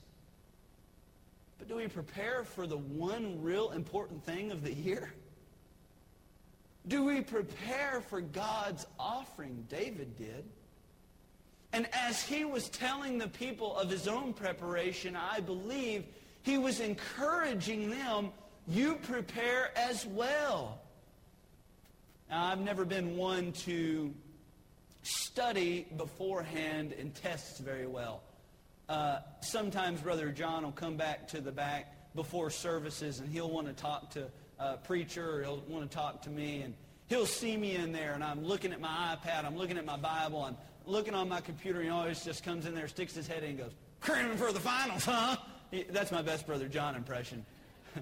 But 1.60 1.68
do 1.68 1.76
we 1.76 1.88
prepare 1.88 2.44
for 2.44 2.66
the 2.66 2.78
one 2.78 3.42
real 3.42 3.72
important 3.72 4.24
thing 4.24 4.52
of 4.52 4.64
the 4.64 4.74
year? 4.74 5.14
Do 6.88 7.04
we 7.04 7.22
prepare 7.22 8.02
for 8.02 8.22
God's 8.22 8.88
offering? 8.98 9.66
David 9.70 10.18
did. 10.18 10.46
And 11.74 11.88
as 11.94 12.24
he 12.24 12.46
was 12.46 12.70
telling 12.70 13.20
the 13.20 13.28
people 13.28 13.78
of 13.78 13.90
his 13.90 14.08
own 14.08 14.34
preparation, 14.34 15.16
I 15.16 15.42
believe 15.42 16.06
he 16.42 16.58
was 16.58 16.80
encouraging 16.80 17.92
them, 17.92 18.32
you 18.68 18.96
prepare 18.96 19.78
as 19.78 20.06
well. 20.06 20.80
Now, 22.30 22.46
I've 22.46 22.62
never 22.62 22.86
been 22.86 23.18
one 23.18 23.52
to 23.52 24.14
study 25.04 25.86
beforehand 25.98 26.94
in 26.94 27.12
tests 27.12 27.60
very 27.60 27.88
well. 27.88 28.24
Uh, 28.90 29.20
sometimes 29.42 30.02
Brother 30.02 30.32
John 30.32 30.64
will 30.64 30.72
come 30.72 30.98
back 30.98 31.28
to 31.28 31.42
the 31.42 31.52
back 31.52 31.94
before 32.16 32.50
services 32.50 33.20
and 33.20 33.30
he'll 33.30 33.52
want 33.52 33.68
to 33.68 33.74
talk 33.74 34.10
to 34.12 34.26
a 34.58 34.78
preacher 34.78 35.38
or 35.38 35.44
he'll 35.44 35.64
want 35.68 35.90
to 35.90 35.96
talk 35.96 36.24
to 36.24 36.32
me 36.32 36.64
and 36.64 36.74
he'll 37.08 37.28
see 37.28 37.56
me 37.56 37.76
in 37.76 37.92
there 37.92 38.14
and 38.14 38.24
I'm 38.24 38.44
looking 38.44 38.74
at 38.74 38.82
my 38.82 39.16
iPad, 39.16 39.46
I'm 39.46 39.56
looking 39.56 39.78
at 39.78 39.86
my 39.86 39.96
Bible, 39.96 40.44
I'm 40.44 40.58
looking 40.88 41.14
on 41.14 41.30
my 41.30 41.40
computer 41.40 41.80
and 41.80 41.88
he 41.88 41.92
always 41.92 42.26
just 42.26 42.44
comes 42.44 42.66
in 42.66 42.74
there, 42.74 42.88
sticks 42.88 43.14
his 43.14 43.28
head 43.28 43.44
in 43.44 43.52
and 43.52 43.60
goes, 43.60 43.72
cramming 44.02 44.38
for 44.38 44.52
the 44.52 44.60
finals, 44.60 45.06
huh? 45.06 45.38
That's 45.92 46.12
my 46.12 46.24
best 46.24 46.48
Brother 46.48 46.68
John 46.68 46.96
impression. 46.96 47.46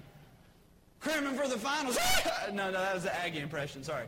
cramming 1.00 1.34
for 1.34 1.48
the 1.48 1.58
finals. 1.58 1.98
no, 2.48 2.70
no, 2.70 2.72
that 2.72 2.94
was 2.94 3.02
the 3.02 3.14
Aggie 3.14 3.40
impression, 3.40 3.84
sorry. 3.84 4.06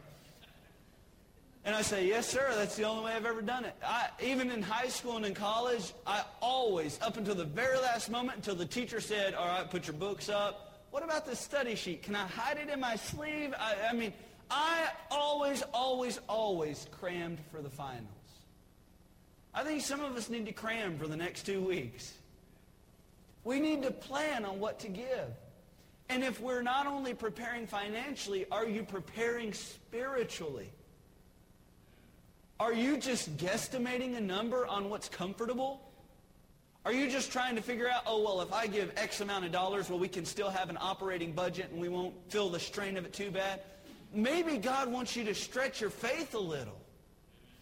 And 1.64 1.76
I 1.76 1.82
say, 1.82 2.06
yes, 2.06 2.26
sir, 2.26 2.50
that's 2.54 2.76
the 2.76 2.84
only 2.84 3.04
way 3.04 3.12
I've 3.12 3.26
ever 3.26 3.42
done 3.42 3.66
it. 3.66 3.74
I, 3.84 4.08
even 4.22 4.50
in 4.50 4.62
high 4.62 4.88
school 4.88 5.16
and 5.16 5.26
in 5.26 5.34
college, 5.34 5.92
I 6.06 6.24
always, 6.40 6.98
up 7.02 7.18
until 7.18 7.34
the 7.34 7.44
very 7.44 7.78
last 7.78 8.10
moment, 8.10 8.36
until 8.36 8.54
the 8.54 8.64
teacher 8.64 9.00
said, 9.00 9.34
all 9.34 9.46
right, 9.46 9.70
put 9.70 9.86
your 9.86 9.94
books 9.94 10.30
up. 10.30 10.84
What 10.90 11.04
about 11.04 11.26
this 11.26 11.38
study 11.38 11.74
sheet? 11.74 12.02
Can 12.02 12.16
I 12.16 12.26
hide 12.26 12.56
it 12.56 12.70
in 12.70 12.80
my 12.80 12.96
sleeve? 12.96 13.52
I, 13.58 13.74
I 13.90 13.92
mean, 13.92 14.14
I 14.50 14.88
always, 15.10 15.62
always, 15.74 16.18
always 16.28 16.86
crammed 16.98 17.38
for 17.52 17.60
the 17.60 17.70
finals. 17.70 18.06
I 19.52 19.62
think 19.62 19.82
some 19.82 20.00
of 20.00 20.16
us 20.16 20.30
need 20.30 20.46
to 20.46 20.52
cram 20.52 20.98
for 20.98 21.06
the 21.06 21.16
next 21.16 21.44
two 21.44 21.60
weeks. 21.60 22.14
We 23.44 23.60
need 23.60 23.82
to 23.82 23.90
plan 23.90 24.44
on 24.44 24.60
what 24.60 24.80
to 24.80 24.88
give. 24.88 25.28
And 26.08 26.24
if 26.24 26.40
we're 26.40 26.62
not 26.62 26.86
only 26.86 27.14
preparing 27.14 27.66
financially, 27.66 28.46
are 28.50 28.66
you 28.66 28.82
preparing 28.82 29.52
spiritually? 29.52 30.70
Are 32.60 32.74
you 32.74 32.98
just 32.98 33.38
guesstimating 33.38 34.18
a 34.18 34.20
number 34.20 34.66
on 34.66 34.90
what's 34.90 35.08
comfortable? 35.08 35.80
Are 36.84 36.92
you 36.92 37.10
just 37.10 37.32
trying 37.32 37.56
to 37.56 37.62
figure 37.62 37.88
out, 37.88 38.02
oh, 38.06 38.22
well, 38.22 38.42
if 38.42 38.52
I 38.52 38.66
give 38.66 38.92
X 38.98 39.22
amount 39.22 39.46
of 39.46 39.52
dollars, 39.52 39.88
well, 39.88 39.98
we 39.98 40.08
can 40.08 40.26
still 40.26 40.50
have 40.50 40.68
an 40.68 40.76
operating 40.78 41.32
budget 41.32 41.70
and 41.72 41.80
we 41.80 41.88
won't 41.88 42.12
feel 42.30 42.50
the 42.50 42.60
strain 42.60 42.98
of 42.98 43.06
it 43.06 43.14
too 43.14 43.30
bad? 43.30 43.62
Maybe 44.12 44.58
God 44.58 44.92
wants 44.92 45.16
you 45.16 45.24
to 45.24 45.34
stretch 45.34 45.80
your 45.80 45.88
faith 45.88 46.34
a 46.34 46.38
little. 46.38 46.76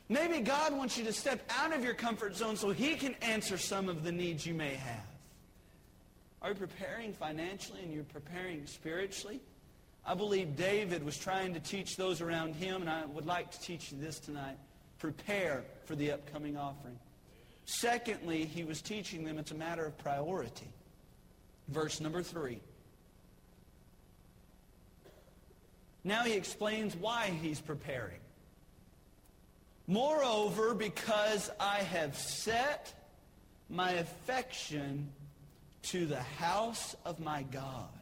Maybe 0.08 0.40
God 0.40 0.72
wants 0.72 0.98
you 0.98 1.04
to 1.04 1.12
step 1.12 1.48
out 1.56 1.72
of 1.72 1.84
your 1.84 1.94
comfort 1.94 2.34
zone 2.34 2.56
so 2.56 2.70
he 2.70 2.96
can 2.96 3.14
answer 3.22 3.56
some 3.56 3.88
of 3.88 4.02
the 4.02 4.10
needs 4.10 4.44
you 4.44 4.54
may 4.54 4.74
have. 4.74 5.06
Are 6.42 6.48
you 6.50 6.56
preparing 6.56 7.12
financially 7.12 7.82
and 7.84 7.94
you're 7.94 8.02
preparing 8.02 8.66
spiritually? 8.66 9.40
I 10.04 10.14
believe 10.14 10.56
David 10.56 11.04
was 11.04 11.16
trying 11.16 11.54
to 11.54 11.60
teach 11.60 11.96
those 11.96 12.20
around 12.20 12.56
him, 12.56 12.80
and 12.80 12.90
I 12.90 13.04
would 13.04 13.26
like 13.26 13.52
to 13.52 13.60
teach 13.60 13.92
you 13.92 13.98
this 14.00 14.18
tonight 14.18 14.56
prepare 14.98 15.64
for 15.84 15.94
the 15.94 16.12
upcoming 16.12 16.56
offering. 16.56 16.98
Secondly, 17.64 18.44
he 18.44 18.64
was 18.64 18.80
teaching 18.80 19.24
them 19.24 19.38
it's 19.38 19.50
a 19.50 19.54
matter 19.54 19.84
of 19.84 19.96
priority. 19.98 20.68
Verse 21.68 22.00
number 22.00 22.22
three. 22.22 22.60
Now 26.04 26.22
he 26.22 26.32
explains 26.32 26.96
why 26.96 27.26
he's 27.42 27.60
preparing. 27.60 28.20
Moreover, 29.86 30.74
because 30.74 31.50
I 31.58 31.78
have 31.78 32.16
set 32.16 32.94
my 33.68 33.92
affection 33.92 35.10
to 35.82 36.06
the 36.06 36.20
house 36.20 36.96
of 37.04 37.20
my 37.20 37.42
God. 37.42 37.97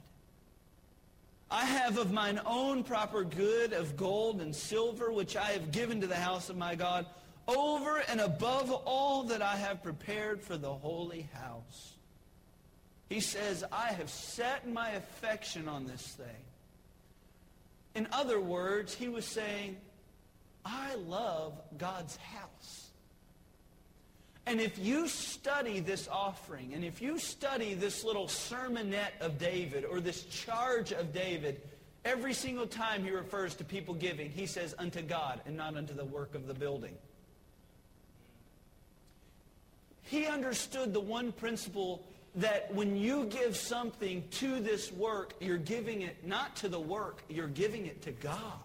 I 1.50 1.64
have 1.64 1.98
of 1.98 2.12
mine 2.12 2.40
own 2.44 2.82
proper 2.82 3.22
good 3.22 3.72
of 3.72 3.96
gold 3.96 4.40
and 4.40 4.54
silver, 4.54 5.12
which 5.12 5.36
I 5.36 5.52
have 5.52 5.70
given 5.70 6.00
to 6.00 6.06
the 6.06 6.16
house 6.16 6.50
of 6.50 6.56
my 6.56 6.74
God, 6.74 7.06
over 7.46 8.02
and 8.08 8.20
above 8.20 8.72
all 8.72 9.22
that 9.24 9.42
I 9.42 9.56
have 9.56 9.82
prepared 9.82 10.42
for 10.42 10.56
the 10.56 10.72
holy 10.72 11.28
house. 11.32 11.92
He 13.08 13.20
says, 13.20 13.62
I 13.70 13.92
have 13.92 14.10
set 14.10 14.68
my 14.68 14.90
affection 14.90 15.68
on 15.68 15.86
this 15.86 16.02
thing. 16.02 16.26
In 17.94 18.08
other 18.10 18.40
words, 18.40 18.94
he 18.94 19.08
was 19.08 19.24
saying, 19.24 19.76
I 20.64 20.96
love 20.96 21.60
God's 21.78 22.16
house. 22.16 22.45
And 24.46 24.60
if 24.60 24.78
you 24.78 25.08
study 25.08 25.80
this 25.80 26.06
offering, 26.06 26.72
and 26.72 26.84
if 26.84 27.02
you 27.02 27.18
study 27.18 27.74
this 27.74 28.04
little 28.04 28.26
sermonette 28.26 29.20
of 29.20 29.38
David, 29.38 29.84
or 29.84 30.00
this 30.00 30.22
charge 30.24 30.92
of 30.92 31.12
David, 31.12 31.60
every 32.04 32.32
single 32.32 32.68
time 32.68 33.02
he 33.02 33.10
refers 33.10 33.56
to 33.56 33.64
people 33.64 33.92
giving, 33.92 34.30
he 34.30 34.46
says, 34.46 34.72
unto 34.78 35.02
God, 35.02 35.40
and 35.46 35.56
not 35.56 35.76
unto 35.76 35.94
the 35.94 36.04
work 36.04 36.36
of 36.36 36.46
the 36.46 36.54
building. 36.54 36.94
He 40.02 40.26
understood 40.26 40.94
the 40.94 41.00
one 41.00 41.32
principle 41.32 42.06
that 42.36 42.72
when 42.72 42.96
you 42.96 43.24
give 43.24 43.56
something 43.56 44.22
to 44.30 44.60
this 44.60 44.92
work, 44.92 45.34
you're 45.40 45.58
giving 45.58 46.02
it 46.02 46.24
not 46.24 46.54
to 46.56 46.68
the 46.68 46.78
work, 46.78 47.24
you're 47.28 47.48
giving 47.48 47.86
it 47.86 48.02
to 48.02 48.12
God. 48.12 48.60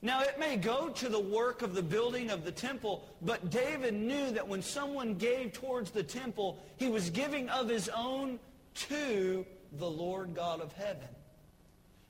Now, 0.00 0.22
it 0.22 0.38
may 0.38 0.56
go 0.56 0.90
to 0.90 1.08
the 1.08 1.18
work 1.18 1.62
of 1.62 1.74
the 1.74 1.82
building 1.82 2.30
of 2.30 2.44
the 2.44 2.52
temple, 2.52 3.04
but 3.20 3.50
David 3.50 3.94
knew 3.94 4.30
that 4.30 4.46
when 4.46 4.62
someone 4.62 5.14
gave 5.14 5.52
towards 5.52 5.90
the 5.90 6.04
temple, 6.04 6.62
he 6.76 6.88
was 6.88 7.10
giving 7.10 7.48
of 7.48 7.68
his 7.68 7.88
own 7.88 8.38
to 8.74 9.44
the 9.72 9.90
Lord 9.90 10.34
God 10.34 10.60
of 10.60 10.72
heaven. 10.72 11.08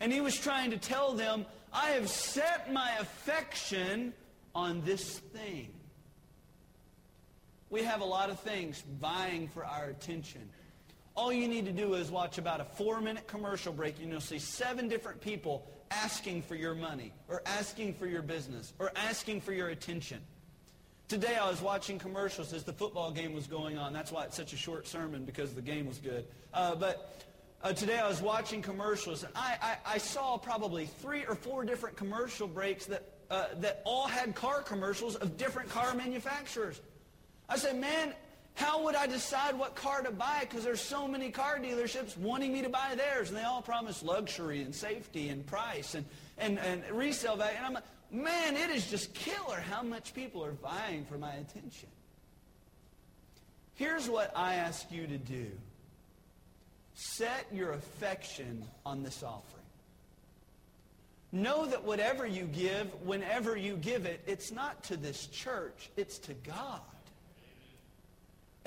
And 0.01 0.13
he 0.13 0.21
was 0.21 0.37
trying 0.37 0.71
to 0.73 0.77
tell 0.77 1.15
them, 1.15 1.47
I 1.73 1.91
have 1.91 2.09
set 2.09 2.71
my 2.73 2.91
affection 3.01 4.13
on 4.55 4.83
this 4.83 5.19
thing. 5.19 5.71
We 7.71 7.83
have 7.85 8.01
a 8.01 8.05
lot 8.05 8.31
of 8.31 8.39
things 8.41 8.83
vying 9.01 9.49
for 9.49 9.65
our 9.65 9.87
attention. 9.87 10.49
All 11.19 11.33
you 11.33 11.49
need 11.49 11.67
to 11.67 11.73
do 11.73 11.95
is 11.95 12.13
watch 12.13 12.39
about 12.39 12.61
a 12.61 12.65
four-minute 12.65 13.27
commercial 13.27 13.73
break, 13.73 13.99
and 13.99 14.09
you'll 14.09 14.21
see 14.21 14.39
seven 14.39 14.87
different 14.87 15.21
people 15.21 15.67
asking 15.91 16.43
for 16.43 16.55
your 16.55 16.77
money 16.77 17.13
or 17.27 17.43
asking 17.45 17.95
for 17.95 18.07
your 18.07 18.23
business 18.23 18.73
or 18.79 18.93
asking 18.95 19.41
for 19.41 19.53
your 19.53 19.71
attention. 19.71 20.21
Today 21.09 21.35
I 21.35 21.51
was 21.51 21.61
watching 21.61 21.99
commercials 21.99 22.53
as 22.53 22.63
the 22.63 22.73
football 22.73 23.11
game 23.11 23.35
was 23.35 23.49
going 23.49 23.79
on. 23.79 23.93
That's 23.93 24.13
why 24.13 24.27
it's 24.27 24.37
such 24.37 24.53
a 24.53 24.57
short 24.57 24.87
sermon 24.87 25.25
because 25.25 25.55
the 25.55 25.61
game 25.61 25.89
was 25.89 25.99
good. 25.99 26.25
Uh, 26.55 26.77
but 26.77 27.21
uh, 27.65 27.73
today 27.73 27.99
I 27.99 28.07
was 28.07 28.23
watching 28.23 28.63
commercials 28.63 29.25
and 29.25 29.33
I, 29.35 29.57
I, 29.61 29.95
I, 29.95 29.99
saw 29.99 30.37
probably 30.37 30.87
three 30.87 31.27
or 31.27 31.35
four 31.35 31.65
different 31.65 31.97
commercial 31.97 32.47
breaks 32.47 32.87
that, 32.87 33.03
uh, 33.29 33.47
that 33.57 33.83
all 33.85 34.07
had 34.07 34.37
car 34.37 34.63
commercials 34.63 35.17
of 35.17 35.37
different 35.37 35.69
car 35.69 35.95
manufacturers. 35.95 36.81
I 37.49 37.57
said, 37.57 37.77
man, 37.77 38.15
how 38.59 38.83
would 38.83 38.97
I 38.97 39.07
decide 39.07 39.57
what 39.57 39.77
car 39.77 40.03
to 40.03 40.11
buy? 40.11 40.39
Because 40.41 40.65
there's 40.65 40.81
so 40.81 41.07
many 41.07 41.31
car 41.31 41.61
dealerships 41.61 42.17
wanting 42.17 42.53
me 42.53 42.63
to 42.63 42.69
buy 42.69 42.97
theirs, 42.97 43.29
and 43.29 43.39
they 43.39 43.45
all 43.45 43.63
promise 43.63 44.03
luxury 44.03 44.63
and 44.63 44.75
safety 44.75 45.29
and 45.29 45.47
price 45.47 45.95
and, 45.95 46.05
and, 46.39 46.59
and 46.59 46.83
resale 46.91 47.37
value. 47.37 47.57
And 47.57 47.67
I'm 47.67 47.73
like, 47.75 47.85
man, 48.11 48.57
it 48.57 48.71
is 48.71 48.91
just 48.91 49.15
killer 49.15 49.61
how 49.71 49.85
much 49.85 50.13
people 50.13 50.45
are 50.45 50.51
vying 50.51 51.05
for 51.05 51.17
my 51.19 51.35
attention. 51.35 51.89
Here's 53.75 54.09
what 54.09 54.33
I 54.35 54.57
ask 54.57 54.91
you 54.91 55.07
to 55.07 55.19
do. 55.19 55.47
Set 56.95 57.47
your 57.53 57.75
affection 57.75 58.65
on 58.85 59.05
this 59.05 59.23
offering. 59.23 59.63
Know 61.31 61.65
that 61.67 61.85
whatever 61.85 62.27
you 62.27 62.43
give, 62.43 62.93
whenever 63.05 63.57
you 63.57 63.77
give 63.77 64.05
it, 64.05 64.21
it's 64.27 64.51
not 64.51 64.83
to 64.85 64.97
this 64.97 65.29
church, 65.29 65.91
it's 65.97 66.19
to 66.19 66.35
God. 66.35 66.81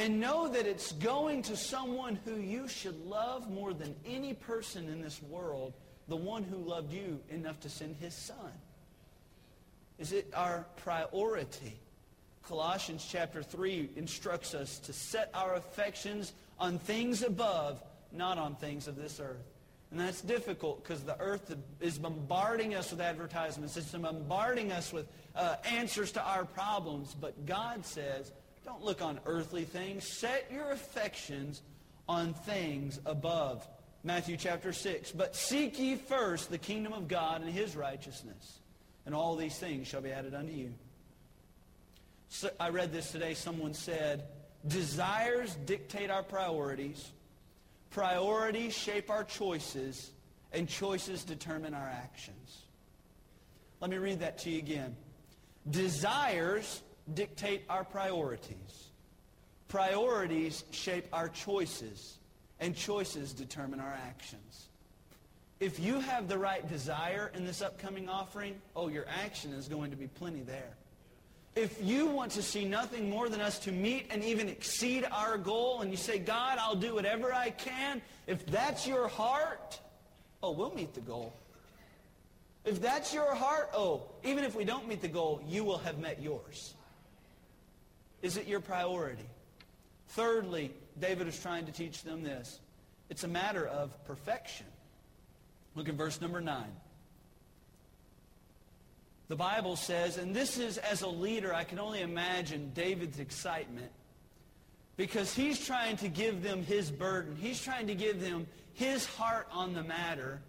And 0.02 0.20
know 0.20 0.48
that 0.48 0.66
it's 0.66 0.94
going 0.94 1.44
to 1.44 1.56
someone 1.56 2.18
who 2.26 2.38
you 2.38 2.68
should 2.68 3.06
love 3.06 3.52
more 3.52 3.72
than 3.72 3.96
any 4.04 4.34
person 4.34 4.90
in 4.90 5.00
this 5.00 5.22
world, 5.22 5.74
the 6.08 6.16
one 6.16 6.42
who 6.42 6.58
loved 6.58 6.92
you 6.92 7.20
enough 7.30 7.60
to 7.60 7.70
send 7.70 7.96
his 7.98 8.16
son. 8.16 8.52
Is 10.00 10.12
it 10.12 10.34
our 10.34 10.66
priority? 10.78 11.78
Colossians 12.48 13.08
chapter 13.08 13.44
3 13.44 13.92
instructs 13.96 14.56
us 14.56 14.80
to 14.80 14.92
set 14.92 15.30
our 15.36 15.54
affections 15.54 16.34
on 16.60 16.80
things 16.80 17.22
above, 17.22 17.80
not 18.12 18.40
on 18.40 18.56
things 18.56 18.88
of 18.88 18.96
this 18.96 19.20
earth. 19.20 19.46
And 19.92 20.00
that's 20.00 20.22
difficult 20.22 20.84
because 20.84 21.04
the 21.04 21.20
earth 21.20 21.56
is 21.80 22.00
bombarding 22.00 22.74
us 22.74 22.90
with 22.90 23.02
advertisements. 23.02 23.78
It's 23.78 23.92
bombarding 23.92 24.72
us 24.72 24.92
with 24.92 25.06
uh, 25.36 25.58
answers 25.64 26.12
to 26.14 26.24
our 26.24 26.44
problems. 26.44 27.14
But 27.14 27.46
God 27.46 27.86
says, 27.86 28.32
Don't 28.66 28.84
look 28.84 29.02
on 29.02 29.20
earthly 29.26 29.64
things. 29.64 30.08
Set 30.08 30.52
your 30.52 30.72
affections 30.72 31.62
on 32.08 32.34
things 32.34 33.00
above. 33.06 33.68
Matthew 34.04 34.38
chapter 34.38 34.74
6. 34.74 35.12
But 35.12 35.36
seek 35.36 35.80
ye 35.80 35.96
first 35.96 36.50
the 36.50 36.58
kingdom 36.58 36.94
of 36.94 37.08
God 37.08 37.42
and 37.42 37.52
his 37.52 37.76
righteousness, 37.76 38.60
and 39.06 39.16
all 39.16 39.36
these 39.36 39.58
things 39.58 39.88
shall 39.88 40.02
be 40.02 40.12
added 40.12 40.34
unto 40.34 40.54
you. 40.54 40.74
So 42.30 42.50
I 42.60 42.70
read 42.70 42.94
this 42.94 43.12
today. 43.12 43.34
Someone 43.34 43.74
said, 43.74 44.24
desires 44.68 45.56
dictate 45.66 46.10
our 46.10 46.24
priorities, 46.24 47.12
priorities 47.90 48.74
shape 48.74 49.10
our 49.10 49.24
choices, 49.24 50.12
and 50.54 50.68
choices 50.68 51.24
determine 51.24 51.74
our 51.74 51.88
actions. 51.88 52.64
Let 53.80 53.90
me 53.90 53.98
read 53.98 54.20
that 54.20 54.38
to 54.40 54.50
you 54.50 54.60
again. 54.60 54.96
Desires 55.70 56.82
dictate 57.14 57.64
our 57.70 57.84
priorities. 57.84 58.90
Priorities 59.68 60.64
shape 60.72 61.08
our 61.14 61.30
choices, 61.30 62.18
and 62.60 62.76
choices 62.76 63.34
determine 63.34 63.80
our 63.80 63.96
actions. 64.08 64.68
If 65.60 65.80
you 65.80 66.00
have 66.00 66.28
the 66.28 66.38
right 66.38 66.68
desire 66.68 67.32
in 67.36 67.46
this 67.46 67.62
upcoming 67.62 68.10
offering, 68.10 68.60
oh, 68.76 68.88
your 68.88 69.06
action 69.24 69.54
is 69.54 69.68
going 69.68 69.92
to 69.92 69.98
be 69.98 70.08
plenty 70.08 70.42
there. 70.42 70.74
If 71.56 71.84
you 71.84 72.08
want 72.08 72.32
to 72.34 72.42
see 72.42 72.66
nothing 72.66 73.10
more 73.10 73.30
than 73.30 73.42
us 73.42 73.60
to 73.60 73.72
meet 73.72 74.08
and 74.10 74.24
even 74.24 74.50
exceed 74.50 75.06
our 75.12 75.38
goal, 75.38 75.82
and 75.82 75.92
you 75.92 75.98
say, 75.98 76.18
God, 76.18 76.58
I'll 76.60 76.76
do 76.76 76.96
whatever 76.96 77.34
I 77.34 77.50
can, 77.50 78.02
if 78.26 78.46
that's 78.46 78.88
your 78.88 79.08
heart, 79.08 79.80
oh, 80.42 80.52
we'll 80.52 80.74
meet 80.74 80.94
the 80.94 81.02
goal. 81.02 81.34
If 82.64 82.82
that's 82.82 83.14
your 83.14 83.36
heart, 83.36 83.70
oh, 83.74 84.04
even 84.24 84.44
if 84.44 84.56
we 84.56 84.64
don't 84.64 84.88
meet 84.88 85.02
the 85.02 85.08
goal, 85.08 85.42
you 85.48 85.64
will 85.64 85.80
have 85.80 86.00
met 86.00 86.22
yours. 86.22 86.74
Is 88.22 88.38
it 88.38 88.48
your 88.48 88.60
priority? 88.60 89.26
Thirdly, 90.10 90.74
David 91.00 91.28
is 91.28 91.40
trying 91.40 91.66
to 91.66 91.72
teach 91.72 92.04
them 92.04 92.24
this. 92.24 92.60
It's 93.10 93.24
a 93.24 93.28
matter 93.28 93.66
of 93.66 93.92
perfection. 94.06 94.66
Look 95.76 95.90
at 95.90 95.96
verse 95.96 96.22
number 96.22 96.42
9. 96.42 96.66
The 99.30 99.36
Bible 99.38 99.78
says, 99.78 100.18
and 100.18 100.36
this 100.36 100.58
is 100.58 100.78
as 100.78 101.02
a 101.02 101.08
leader, 101.08 101.54
I 101.54 101.64
can 101.64 101.80
only 101.80 102.02
imagine 102.02 102.72
David's 102.74 103.20
excitement 103.20 103.92
because 104.98 105.34
he's 105.34 105.66
trying 105.66 105.96
to 105.98 106.10
give 106.10 106.44
them 106.44 106.64
his 106.64 106.92
burden. 106.92 107.38
He's 107.40 107.62
trying 107.62 107.88
to 107.88 107.96
give 107.96 108.20
them 108.20 108.46
his 108.74 109.06
heart 109.06 109.48
on 109.52 109.74
the 109.74 109.84
matter. 109.84 110.42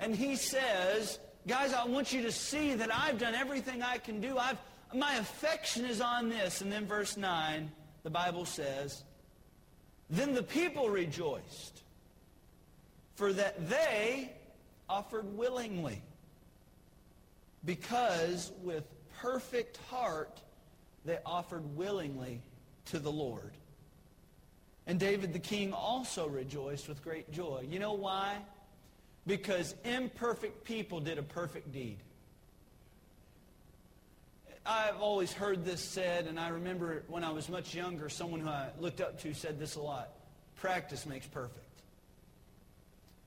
And 0.00 0.14
he 0.14 0.34
says, 0.34 1.18
guys, 1.46 1.72
I 1.72 1.84
want 1.86 2.12
you 2.12 2.22
to 2.22 2.32
see 2.32 2.74
that 2.74 2.94
I've 2.94 3.18
done 3.18 3.34
everything 3.34 3.82
I 3.82 3.98
can 3.98 4.20
do. 4.20 4.36
I've, 4.36 4.58
my 4.94 5.16
affection 5.16 5.84
is 5.84 6.00
on 6.00 6.28
this. 6.28 6.60
And 6.60 6.72
then 6.72 6.86
verse 6.86 7.16
9, 7.16 7.70
the 8.02 8.10
Bible 8.10 8.44
says, 8.44 9.02
Then 10.08 10.34
the 10.34 10.42
people 10.42 10.88
rejoiced, 10.88 11.82
for 13.16 13.32
that 13.32 13.68
they 13.68 14.32
offered 14.88 15.36
willingly, 15.36 16.02
because 17.64 18.52
with 18.62 18.84
perfect 19.18 19.78
heart 19.88 20.40
they 21.04 21.18
offered 21.26 21.76
willingly 21.76 22.40
to 22.86 22.98
the 22.98 23.12
Lord. 23.12 23.52
And 24.86 24.98
David 24.98 25.32
the 25.34 25.38
king 25.38 25.72
also 25.72 26.26
rejoiced 26.26 26.88
with 26.88 27.02
great 27.02 27.30
joy. 27.30 27.66
You 27.68 27.78
know 27.78 27.92
why? 27.92 28.38
Because 29.26 29.74
imperfect 29.84 30.64
people 30.64 31.00
did 31.00 31.18
a 31.18 31.22
perfect 31.22 31.72
deed. 31.72 31.98
I've 34.68 35.00
always 35.00 35.32
heard 35.32 35.64
this 35.64 35.80
said, 35.80 36.26
and 36.26 36.38
I 36.38 36.48
remember 36.50 37.02
when 37.08 37.24
I 37.24 37.30
was 37.30 37.48
much 37.48 37.74
younger, 37.74 38.10
someone 38.10 38.40
who 38.40 38.50
I 38.50 38.68
looked 38.78 39.00
up 39.00 39.18
to 39.22 39.32
said 39.32 39.58
this 39.58 39.76
a 39.76 39.80
lot. 39.80 40.10
Practice 40.56 41.06
makes 41.06 41.26
perfect. 41.26 41.64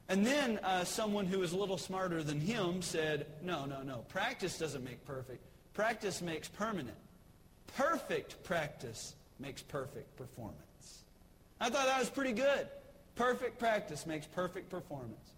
And 0.08 0.24
then 0.24 0.60
uh, 0.60 0.84
someone 0.84 1.26
who 1.26 1.40
was 1.40 1.54
a 1.54 1.58
little 1.58 1.80
smarter 1.80 2.22
than 2.22 2.40
him 2.40 2.84
said, 2.84 3.26
no, 3.42 3.66
no, 3.66 3.82
no. 3.82 4.06
Practice 4.10 4.60
doesn't 4.60 4.84
make 4.84 5.04
perfect. 5.04 5.44
Practice 5.74 6.22
makes 6.22 6.48
permanent. 6.48 6.98
Perfect 7.76 8.44
practice 8.44 9.16
makes 9.40 9.64
perfect 9.64 10.16
performance. 10.18 11.04
I 11.60 11.72
thought 11.72 11.88
that 11.88 11.98
was 11.98 12.10
pretty 12.10 12.34
good. 12.34 12.68
Perfect 13.16 13.58
practice 13.58 14.06
makes 14.06 14.28
perfect 14.28 14.70
performance. 14.70 15.32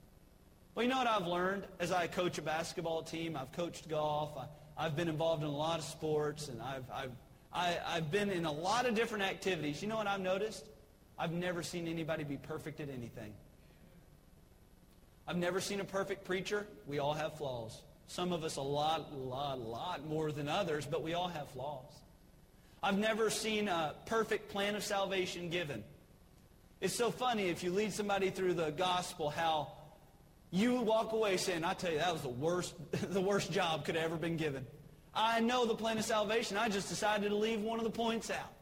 Well, 0.75 0.83
you 0.83 0.89
know 0.89 0.97
what 0.97 1.07
I've 1.07 1.27
learned 1.27 1.63
as 1.79 1.93
I 1.93 2.07
coach 2.07 2.39
a 2.39 2.41
basketball 2.41 3.03
team? 3.03 3.37
I've 3.37 3.53
coached 3.53 3.87
golf. 3.87 4.31
I, 4.37 4.47
I've 4.77 4.95
been 4.95 5.07
involved 5.07 5.43
in 5.43 5.49
a 5.49 5.55
lot 5.55 5.79
of 5.79 5.85
sports, 5.85 6.47
and 6.47 6.61
I've, 6.61 6.83
I've, 6.91 7.11
I, 7.53 7.67
have 7.67 7.83
i 7.85 7.91
have 7.95 8.11
been 8.11 8.29
in 8.29 8.45
a 8.45 8.51
lot 8.51 8.85
of 8.85 8.95
different 8.95 9.23
activities. 9.23 9.81
You 9.81 9.87
know 9.87 9.97
what 9.97 10.07
I've 10.07 10.21
noticed? 10.21 10.65
I've 11.17 11.31
never 11.31 11.61
seen 11.61 11.87
anybody 11.87 12.23
be 12.23 12.37
perfect 12.37 12.79
at 12.79 12.89
anything. 12.89 13.33
I've 15.27 15.37
never 15.37 15.61
seen 15.61 15.79
a 15.79 15.85
perfect 15.85 16.25
preacher. 16.25 16.65
We 16.87 16.99
all 16.99 17.13
have 17.13 17.37
flaws. 17.37 17.81
Some 18.07 18.33
of 18.33 18.43
us 18.43 18.57
a 18.57 18.61
lot, 18.61 19.15
lot, 19.17 19.59
lot 19.59 20.05
more 20.05 20.31
than 20.31 20.49
others, 20.49 20.85
but 20.85 21.03
we 21.03 21.13
all 21.13 21.27
have 21.27 21.47
flaws. 21.49 21.91
I've 22.81 22.97
never 22.97 23.29
seen 23.29 23.69
a 23.69 23.95
perfect 24.07 24.49
plan 24.49 24.75
of 24.75 24.83
salvation 24.83 25.49
given. 25.49 25.83
It's 26.81 26.95
so 26.95 27.11
funny 27.11 27.47
if 27.47 27.63
you 27.63 27.71
lead 27.71 27.93
somebody 27.93 28.29
through 28.29 28.55
the 28.55 28.71
gospel 28.71 29.29
how 29.29 29.71
you 30.53 30.75
walk 30.81 31.13
away 31.13 31.37
saying, 31.37 31.63
I 31.63 31.73
tell 31.73 31.91
you, 31.91 31.97
that 31.97 32.13
was 32.13 32.21
the 32.21 32.29
worst, 32.29 32.75
the 32.91 33.19
worst 33.19 33.51
job 33.51 33.85
could 33.85 33.95
have 33.95 34.03
ever 34.03 34.17
been 34.17 34.37
given. 34.37 34.67
I 35.15 35.39
know 35.39 35.65
the 35.65 35.73
plan 35.73 35.97
of 35.97 36.05
salvation. 36.05 36.57
I 36.57 36.69
just 36.69 36.89
decided 36.89 37.29
to 37.29 37.35
leave 37.35 37.61
one 37.61 37.79
of 37.79 37.85
the 37.85 37.91
points 37.91 38.29
out. 38.29 38.53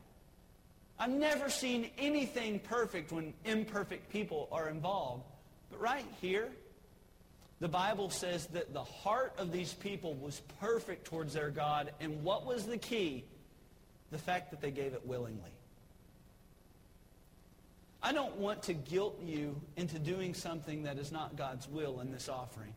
I've 0.97 1.10
never 1.10 1.49
seen 1.49 1.89
anything 1.97 2.60
perfect 2.60 3.12
when 3.12 3.34
imperfect 3.43 4.10
people 4.10 4.47
are 4.54 4.69
involved. 4.69 5.23
But 5.69 5.82
right 5.82 6.06
here, 6.21 6.47
the 7.60 7.67
Bible 7.67 8.10
says 8.10 8.45
that 8.47 8.73
the 8.73 8.84
heart 8.84 9.34
of 9.38 9.51
these 9.51 9.73
people 9.73 10.13
was 10.13 10.41
perfect 10.62 11.06
towards 11.06 11.34
their 11.34 11.49
God. 11.49 11.91
And 11.99 12.23
what 12.23 12.45
was 12.45 12.65
the 12.65 12.77
key? 12.77 13.25
The 14.12 14.17
fact 14.17 14.51
that 14.51 14.62
they 14.62 14.71
gave 14.71 14.93
it 14.93 15.06
willingly. 15.06 15.51
I 18.03 18.13
don't 18.13 18.35
want 18.37 18.63
to 18.63 18.73
guilt 18.73 19.19
you 19.23 19.59
into 19.77 19.99
doing 19.99 20.33
something 20.33 20.83
that 20.83 20.97
is 20.97 21.11
not 21.11 21.35
God's 21.35 21.67
will 21.67 21.99
in 21.99 22.11
this 22.11 22.29
offering. 22.29 22.73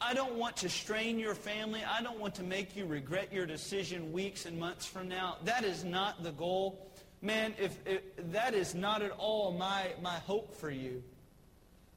I 0.00 0.12
don't 0.12 0.34
want 0.34 0.58
to 0.58 0.68
strain 0.68 1.18
your 1.18 1.34
family. 1.34 1.82
I 1.82 2.02
don't 2.02 2.18
want 2.18 2.34
to 2.34 2.42
make 2.42 2.76
you 2.76 2.84
regret 2.84 3.32
your 3.32 3.46
decision 3.46 4.12
weeks 4.12 4.44
and 4.44 4.58
months 4.58 4.84
from 4.84 5.08
now. 5.08 5.38
That 5.44 5.64
is 5.64 5.82
not 5.82 6.22
the 6.22 6.32
goal. 6.32 6.90
Man, 7.22 7.54
if, 7.58 7.78
if 7.86 8.02
that 8.32 8.52
is 8.52 8.74
not 8.74 9.00
at 9.00 9.12
all 9.12 9.52
my, 9.52 9.92
my 10.02 10.16
hope 10.16 10.54
for 10.54 10.70
you. 10.70 11.02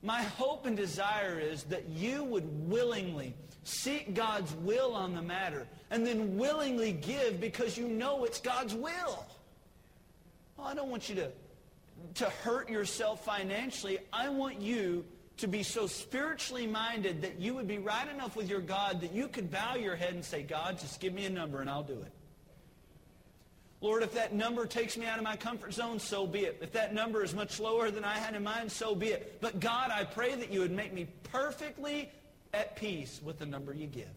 My 0.01 0.21
hope 0.21 0.65
and 0.65 0.77
desire 0.77 1.37
is 1.37 1.63
that 1.63 1.89
you 1.89 2.23
would 2.23 2.47
willingly 2.69 3.33
seek 3.63 4.13
God's 4.13 4.53
will 4.55 4.93
on 4.93 5.13
the 5.13 5.21
matter 5.21 5.67
and 5.91 6.07
then 6.07 6.37
willingly 6.37 6.93
give 6.93 7.41
because 7.41 7.77
you 7.77 7.89
know 7.89 8.23
it's 8.23 8.39
God's 8.39 8.73
will. 8.73 9.25
Oh, 10.60 10.63
I 10.63 10.74
don't 10.74 10.89
want 10.89 11.10
you 11.10 11.15
to, 11.15 11.32
to 12.15 12.26
hurt 12.26 12.70
yourself 12.70 13.24
financially. 13.24 14.00
I 14.12 14.30
want 14.30 14.62
you 14.62 15.06
to 15.38 15.48
be 15.48 15.63
so 15.63 15.86
spiritually 15.86 16.65
minded 16.65 17.22
that 17.22 17.39
you 17.39 17.54
would 17.54 17.67
be 17.67 17.78
right 17.78 18.08
enough 18.10 18.36
with 18.36 18.50
your 18.50 18.62
God 18.62 19.02
that 19.02 19.13
you 19.13 19.28
could 19.28 19.52
bow 19.52 19.76
your 19.76 19.96
head 19.96 20.13
and 20.13 20.26
say, 20.26 20.41
God, 20.41 20.80
just 20.80 21.00
give 21.00 21.13
me 21.13 21.26
a 21.26 21.30
number 21.30 21.62
and 21.62 21.70
I'll 21.70 21.84
do 21.84 22.02
it. 22.02 22.12
Lord, 23.80 24.02
if 24.02 24.13
that 24.13 24.34
number 24.34 24.65
takes 24.65 24.98
me 24.98 25.06
out 25.06 25.20
of 25.20 25.24
my 25.24 25.36
comfort 25.36 25.72
zone, 25.74 26.00
so 26.00 26.26
be 26.26 26.39
it. 26.39 26.58
If 26.62 26.72
that 26.72 26.96
number 26.96 27.24
is 27.24 27.36
much 27.36 27.60
lower 27.60 27.91
than 27.91 28.04
I 28.04 28.17
had 28.17 28.34
in 28.34 28.43
mind, 28.43 28.72
so 28.72 28.96
be 28.96 29.08
it. 29.08 29.39
But 29.39 29.60
God, 29.60 29.91
I 29.91 30.04
pray 30.04 30.34
that 30.34 30.52
you 30.52 30.62
would 30.62 30.72
make 30.72 30.93
me 30.93 31.08
perfectly 31.32 32.10
at 32.54 32.76
peace 32.76 33.22
with 33.24 33.38
the 33.38 33.46
number 33.46 33.74
you 33.74 33.86
give. 33.86 34.08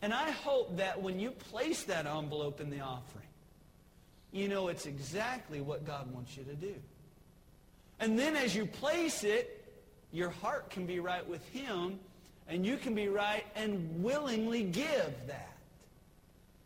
And 0.00 0.14
I 0.14 0.30
hope 0.30 0.76
that 0.76 1.02
when 1.02 1.18
you 1.18 1.32
place 1.32 1.82
that 1.84 2.06
envelope 2.06 2.60
in 2.60 2.70
the 2.70 2.80
offering, 2.80 3.27
you 4.32 4.48
know 4.48 4.68
it's 4.68 4.86
exactly 4.86 5.60
what 5.60 5.86
God 5.86 6.12
wants 6.12 6.36
you 6.36 6.44
to 6.44 6.54
do. 6.54 6.74
And 8.00 8.18
then 8.18 8.36
as 8.36 8.54
you 8.54 8.66
place 8.66 9.24
it, 9.24 9.54
your 10.12 10.30
heart 10.30 10.70
can 10.70 10.86
be 10.86 11.00
right 11.00 11.26
with 11.28 11.46
him, 11.48 11.98
and 12.48 12.64
you 12.64 12.76
can 12.76 12.94
be 12.94 13.08
right 13.08 13.44
and 13.56 14.02
willingly 14.02 14.62
give 14.62 15.12
that. 15.26 15.56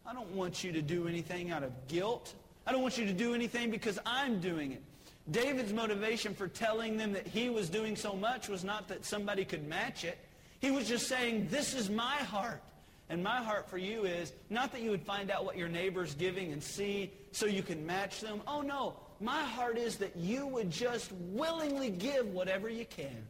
I 0.06 0.12
don't 0.12 0.30
want 0.32 0.62
you 0.62 0.72
to 0.72 0.82
do 0.82 1.08
anything 1.08 1.50
out 1.50 1.62
of 1.62 1.72
guilt. 1.88 2.34
I 2.66 2.72
don't 2.72 2.82
want 2.82 2.98
you 2.98 3.06
to 3.06 3.12
do 3.12 3.34
anything 3.34 3.70
because 3.70 3.98
I'm 4.04 4.40
doing 4.40 4.72
it. 4.72 4.82
David's 5.30 5.72
motivation 5.72 6.34
for 6.34 6.48
telling 6.48 6.96
them 6.96 7.12
that 7.12 7.26
he 7.26 7.48
was 7.48 7.68
doing 7.70 7.94
so 7.94 8.14
much 8.14 8.48
was 8.48 8.64
not 8.64 8.88
that 8.88 9.04
somebody 9.04 9.44
could 9.44 9.66
match 9.68 10.04
it. 10.04 10.18
He 10.60 10.70
was 10.70 10.88
just 10.88 11.08
saying, 11.08 11.48
this 11.50 11.74
is 11.74 11.88
my 11.90 12.16
heart. 12.16 12.62
And 13.08 13.22
my 13.22 13.42
heart 13.42 13.68
for 13.68 13.78
you 13.78 14.04
is 14.04 14.32
not 14.48 14.72
that 14.72 14.80
you 14.80 14.90
would 14.90 15.02
find 15.02 15.30
out 15.30 15.44
what 15.44 15.58
your 15.58 15.68
neighbor's 15.68 16.14
giving 16.14 16.52
and 16.52 16.62
see 16.62 17.12
so 17.32 17.46
you 17.46 17.62
can 17.62 17.84
match 17.84 18.20
them. 18.20 18.40
Oh, 18.46 18.62
no. 18.62 18.94
My 19.20 19.42
heart 19.42 19.76
is 19.76 19.96
that 19.96 20.16
you 20.16 20.46
would 20.46 20.70
just 20.70 21.12
willingly 21.12 21.90
give 21.90 22.28
whatever 22.28 22.68
you 22.68 22.86
can. 22.86 23.26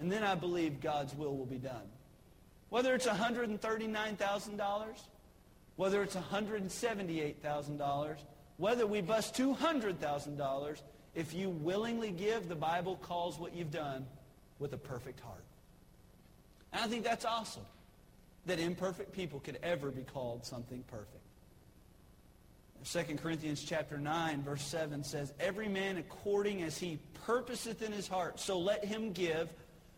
And 0.00 0.10
then 0.10 0.22
I 0.22 0.34
believe 0.34 0.80
God's 0.80 1.14
will 1.14 1.36
will 1.36 1.46
be 1.46 1.58
done. 1.58 1.86
Whether 2.68 2.94
it's 2.94 3.06
$139,000 3.06 4.84
whether 5.78 6.02
it's 6.02 6.16
$178,000, 6.16 8.16
whether 8.56 8.84
we 8.84 9.00
bust 9.00 9.36
$200,000, 9.36 10.82
if 11.14 11.32
you 11.32 11.50
willingly 11.50 12.10
give, 12.10 12.48
the 12.48 12.56
Bible 12.56 12.96
calls 12.96 13.38
what 13.38 13.54
you've 13.54 13.70
done 13.70 14.04
with 14.58 14.72
a 14.72 14.76
perfect 14.76 15.20
heart. 15.20 15.44
And 16.72 16.82
I 16.82 16.88
think 16.88 17.04
that's 17.04 17.24
awesome 17.24 17.62
that 18.48 18.58
imperfect 18.58 19.12
people 19.12 19.40
could 19.40 19.58
ever 19.62 19.90
be 19.90 20.02
called 20.02 20.44
something 20.44 20.82
perfect. 20.88 21.22
2 22.84 23.16
Corinthians 23.16 23.62
chapter 23.62 23.98
9, 23.98 24.42
verse 24.42 24.62
7 24.62 25.04
says, 25.04 25.32
Every 25.38 25.68
man 25.68 25.98
according 25.98 26.62
as 26.62 26.78
he 26.78 26.98
purposeth 27.26 27.82
in 27.82 27.92
his 27.92 28.08
heart, 28.08 28.40
so 28.40 28.58
let 28.58 28.84
him 28.84 29.12
give, 29.12 29.52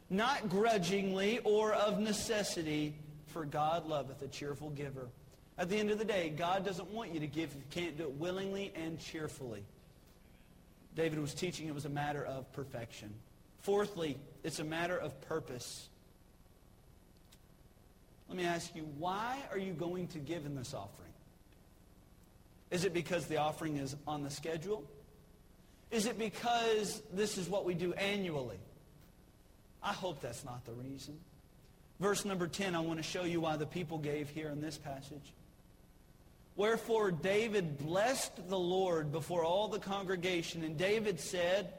not 0.09 0.49
grudgingly 0.49 1.39
or 1.45 1.73
of 1.73 2.01
necessity, 2.01 2.97
for 3.27 3.45
God 3.45 3.87
loveth 3.87 4.21
a 4.23 4.29
cheerful 4.29 4.71
giver. 4.71 5.09
At 5.57 5.69
the 5.69 5.77
end 5.77 5.91
of 5.91 5.99
the 5.99 6.05
day, 6.05 6.31
God 6.31 6.65
doesn't 6.65 6.91
want 6.91 7.15
you 7.15 7.21
to 7.21 7.27
give 7.27 7.51
if 7.51 7.57
you 7.57 7.63
can't 7.71 7.97
do 7.99 8.05
it 8.05 8.13
willingly 8.13 8.73
and 8.75 8.99
cheerfully. 8.99 9.63
David 10.97 11.21
was 11.21 11.35
teaching 11.35 11.69
it 11.69 11.75
was 11.75 11.85
a 11.85 11.91
matter 11.91 12.25
of 12.25 12.51
perfection. 12.53 13.15
Fourthly, 13.61 14.17
it's 14.43 14.59
a 14.59 14.65
matter 14.65 14.97
of 14.97 15.21
purpose. 15.21 15.89
Let 18.31 18.37
me 18.37 18.45
ask 18.45 18.77
you, 18.77 18.88
why 18.97 19.38
are 19.51 19.59
you 19.59 19.73
going 19.73 20.07
to 20.09 20.19
give 20.19 20.47
in 20.47 20.55
this 20.55 20.73
offering? 20.73 21.11
Is 22.71 22.85
it 22.85 22.95
because 22.95 23.27
the 23.27 23.38
offering 23.38 23.77
is 23.77 23.97
on 24.07 24.23
the 24.23 24.31
schedule? 24.31 24.85
Is 25.90 26.07
it 26.07 26.16
because 26.16 27.03
this 27.12 27.37
is 27.37 27.49
what 27.49 27.64
we 27.64 27.75
do 27.75 27.93
annually? 27.95 28.61
I 29.83 29.93
hope 29.93 30.21
that's 30.21 30.45
not 30.45 30.64
the 30.64 30.73
reason. 30.75 31.19
Verse 31.99 32.25
number 32.25 32.47
10, 32.47 32.77
I 32.77 32.81
want 32.81 32.99
to 32.99 33.03
show 33.03 33.25
you 33.25 33.40
why 33.40 33.57
the 33.57 33.66
people 33.66 33.99
gave 33.99 34.31
here 34.31 34.49
in 34.51 34.61
this 34.61 34.79
passage. 34.79 35.33
Wherefore 36.55 37.11
David 37.11 37.79
blessed 37.79 38.49
the 38.49 38.59
Lord 38.59 39.11
before 39.11 39.43
all 39.43 39.66
the 39.66 39.81
congregation, 39.81 40.62
and 40.62 40.79
David 40.79 41.19
said, 41.19 41.73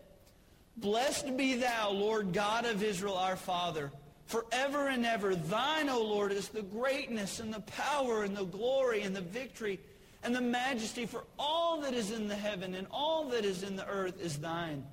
Blessed 0.75 1.37
be 1.37 1.55
thou, 1.55 1.91
Lord 1.91 2.33
God 2.33 2.65
of 2.65 2.83
Israel, 2.83 3.15
our 3.15 3.37
Father, 3.37 3.89
forever 4.31 4.87
and 4.87 5.05
ever. 5.05 5.35
Thine, 5.35 5.89
O 5.89 6.01
Lord, 6.01 6.31
is 6.31 6.47
the 6.47 6.61
greatness 6.61 7.39
and 7.39 7.53
the 7.53 7.61
power 7.61 8.23
and 8.23 8.35
the 8.35 8.45
glory 8.45 9.01
and 9.01 9.15
the 9.15 9.21
victory 9.21 9.79
and 10.23 10.35
the 10.35 10.41
majesty 10.41 11.05
for 11.05 11.25
all 11.37 11.81
that 11.81 11.93
is 11.93 12.11
in 12.11 12.27
the 12.27 12.35
heaven 12.35 12.75
and 12.75 12.87
all 12.91 13.25
that 13.29 13.43
is 13.43 13.63
in 13.63 13.75
the 13.75 13.87
earth 13.87 14.21
is 14.21 14.37
thine. 14.37 14.85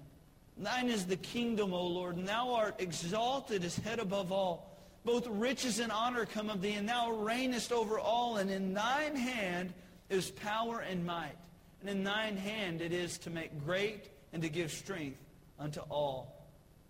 Thine 0.57 0.89
is 0.89 1.07
the 1.07 1.17
kingdom, 1.17 1.73
O 1.73 1.87
Lord, 1.87 2.17
and 2.17 2.27
thou 2.27 2.55
art 2.55 2.81
exalted 2.81 3.63
as 3.63 3.77
head 3.77 4.01
above 4.01 4.33
all. 4.33 4.77
Both 5.05 5.27
riches 5.29 5.79
and 5.79 5.93
honor 5.93 6.27
come 6.27 6.51
of 6.51 6.61
thee, 6.61 6.73
and 6.73 6.89
thou 6.89 7.13
reignest 7.13 7.71
over 7.71 8.01
all, 8.01 8.39
and 8.39 8.51
in 8.51 8.75
thine 8.75 9.15
hand 9.15 9.73
is 10.11 10.33
power 10.33 10.81
and 10.81 11.07
might. 11.07 11.37
And 11.81 11.89
in 11.89 12.03
thine 12.03 12.37
hand 12.37 12.81
it 12.81 12.93
is 12.93 13.19
to 13.19 13.31
make 13.31 13.65
great 13.65 14.11
and 14.33 14.43
to 14.43 14.49
give 14.49 14.73
strength 14.73 15.21
unto 15.59 15.81
all. 15.89 16.35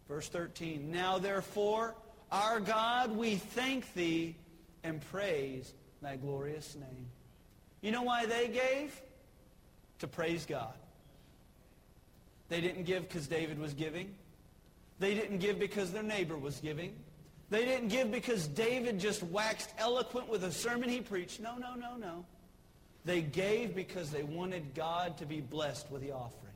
Verse 0.08 0.28
13, 0.28 0.90
Now 0.90 1.18
therefore, 1.18 1.94
our 2.30 2.60
God, 2.60 3.16
we 3.16 3.36
thank 3.36 3.92
thee 3.94 4.36
and 4.84 5.00
praise 5.10 5.72
thy 6.02 6.16
glorious 6.16 6.74
name. 6.74 7.06
You 7.80 7.92
know 7.92 8.02
why 8.02 8.26
they 8.26 8.48
gave? 8.48 9.00
To 10.00 10.08
praise 10.08 10.46
God. 10.46 10.74
They 12.48 12.60
didn't 12.60 12.84
give 12.84 13.08
because 13.08 13.26
David 13.26 13.58
was 13.58 13.74
giving. 13.74 14.14
They 14.98 15.14
didn't 15.14 15.38
give 15.38 15.58
because 15.58 15.92
their 15.92 16.02
neighbor 16.02 16.36
was 16.36 16.60
giving. 16.60 16.94
They 17.50 17.64
didn't 17.64 17.88
give 17.88 18.10
because 18.10 18.46
David 18.46 18.98
just 18.98 19.22
waxed 19.22 19.72
eloquent 19.78 20.28
with 20.28 20.44
a 20.44 20.52
sermon 20.52 20.88
he 20.88 21.00
preached. 21.00 21.40
No, 21.40 21.56
no, 21.56 21.74
no, 21.74 21.96
no. 21.96 22.24
They 23.04 23.22
gave 23.22 23.74
because 23.74 24.10
they 24.10 24.22
wanted 24.22 24.74
God 24.74 25.16
to 25.18 25.26
be 25.26 25.40
blessed 25.40 25.90
with 25.90 26.02
the 26.02 26.12
offering. 26.12 26.52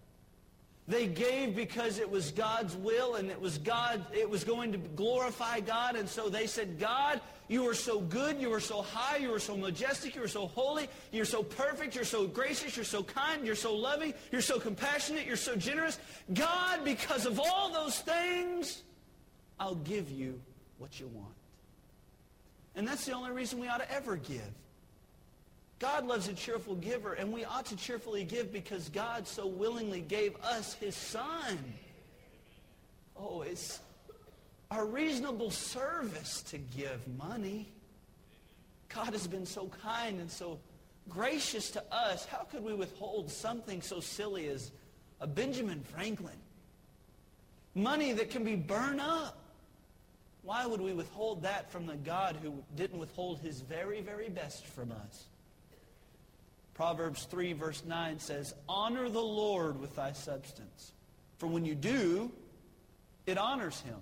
They 0.88 1.06
gave 1.06 1.54
because 1.54 1.98
it 1.98 2.10
was 2.10 2.32
God's 2.32 2.74
will 2.74 3.14
and 3.14 3.30
it 3.30 3.40
was 3.40 3.58
God, 3.58 4.04
it 4.12 4.28
was 4.28 4.42
going 4.42 4.72
to 4.72 4.78
glorify 4.78 5.60
God. 5.60 5.94
And 5.94 6.08
so 6.08 6.28
they 6.28 6.48
said, 6.48 6.80
God, 6.80 7.20
you 7.48 7.68
are 7.68 7.74
so 7.74 8.00
good, 8.00 8.40
you 8.40 8.52
are 8.52 8.60
so 8.60 8.82
high, 8.82 9.18
you 9.18 9.32
are 9.32 9.38
so 9.38 9.56
majestic, 9.56 10.16
you 10.16 10.24
are 10.24 10.28
so 10.28 10.48
holy, 10.48 10.88
you're 11.12 11.24
so 11.24 11.42
perfect, 11.42 11.94
you're 11.94 12.04
so 12.04 12.26
gracious, 12.26 12.74
you're 12.74 12.84
so 12.84 13.02
kind, 13.04 13.46
you're 13.46 13.54
so 13.54 13.74
loving, 13.74 14.12
you're 14.32 14.40
so 14.40 14.58
compassionate, 14.58 15.24
you're 15.24 15.36
so 15.36 15.54
generous. 15.54 15.98
God, 16.34 16.84
because 16.84 17.26
of 17.26 17.38
all 17.38 17.72
those 17.72 18.00
things, 18.00 18.82
I'll 19.60 19.76
give 19.76 20.10
you 20.10 20.40
what 20.78 20.98
you 20.98 21.06
want. 21.14 21.34
And 22.74 22.88
that's 22.88 23.04
the 23.04 23.12
only 23.12 23.30
reason 23.30 23.60
we 23.60 23.68
ought 23.68 23.78
to 23.78 23.92
ever 23.92 24.16
give. 24.16 24.40
God 25.82 26.06
loves 26.06 26.28
a 26.28 26.32
cheerful 26.32 26.76
giver, 26.76 27.14
and 27.14 27.32
we 27.32 27.44
ought 27.44 27.66
to 27.66 27.76
cheerfully 27.76 28.22
give 28.22 28.52
because 28.52 28.88
God 28.88 29.26
so 29.26 29.48
willingly 29.48 30.00
gave 30.00 30.36
us 30.36 30.74
his 30.74 30.94
son. 30.94 31.58
Oh, 33.16 33.42
it's 33.42 33.80
our 34.70 34.86
reasonable 34.86 35.50
service 35.50 36.42
to 36.42 36.58
give 36.58 37.00
money. 37.18 37.66
God 38.94 39.12
has 39.12 39.26
been 39.26 39.44
so 39.44 39.72
kind 39.82 40.20
and 40.20 40.30
so 40.30 40.60
gracious 41.08 41.72
to 41.72 41.82
us. 41.92 42.26
How 42.26 42.44
could 42.44 42.62
we 42.62 42.74
withhold 42.74 43.28
something 43.28 43.82
so 43.82 43.98
silly 43.98 44.46
as 44.46 44.70
a 45.20 45.26
Benjamin 45.26 45.82
Franklin? 45.82 46.38
Money 47.74 48.12
that 48.12 48.30
can 48.30 48.44
be 48.44 48.54
burned 48.54 49.00
up. 49.00 49.36
Why 50.42 50.64
would 50.64 50.80
we 50.80 50.92
withhold 50.92 51.42
that 51.42 51.72
from 51.72 51.86
the 51.86 51.96
God 51.96 52.36
who 52.40 52.62
didn't 52.76 53.00
withhold 53.00 53.40
his 53.40 53.62
very, 53.62 54.00
very 54.00 54.28
best 54.28 54.64
from 54.64 54.92
us? 54.92 55.24
Proverbs 56.74 57.24
3, 57.24 57.52
verse 57.52 57.82
9 57.86 58.18
says, 58.18 58.54
Honor 58.68 59.08
the 59.08 59.20
Lord 59.20 59.80
with 59.80 59.94
thy 59.94 60.12
substance. 60.12 60.92
For 61.38 61.46
when 61.46 61.64
you 61.64 61.74
do, 61.74 62.30
it 63.26 63.38
honors 63.38 63.80
him. 63.80 63.98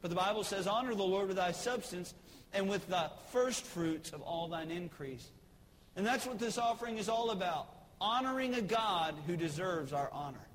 But 0.00 0.10
the 0.10 0.16
Bible 0.16 0.44
says, 0.44 0.66
Honor 0.66 0.94
the 0.94 1.02
Lord 1.02 1.28
with 1.28 1.36
thy 1.36 1.52
substance 1.52 2.14
and 2.52 2.68
with 2.68 2.86
the 2.88 3.10
first 3.32 3.64
fruits 3.64 4.12
of 4.12 4.22
all 4.22 4.48
thine 4.48 4.70
increase. 4.70 5.26
And 5.96 6.06
that's 6.06 6.26
what 6.26 6.38
this 6.38 6.58
offering 6.58 6.98
is 6.98 7.08
all 7.08 7.30
about. 7.30 7.68
Honoring 8.00 8.54
a 8.54 8.62
God 8.62 9.14
who 9.26 9.36
deserves 9.36 9.92
our 9.92 10.08
honor. 10.12 10.46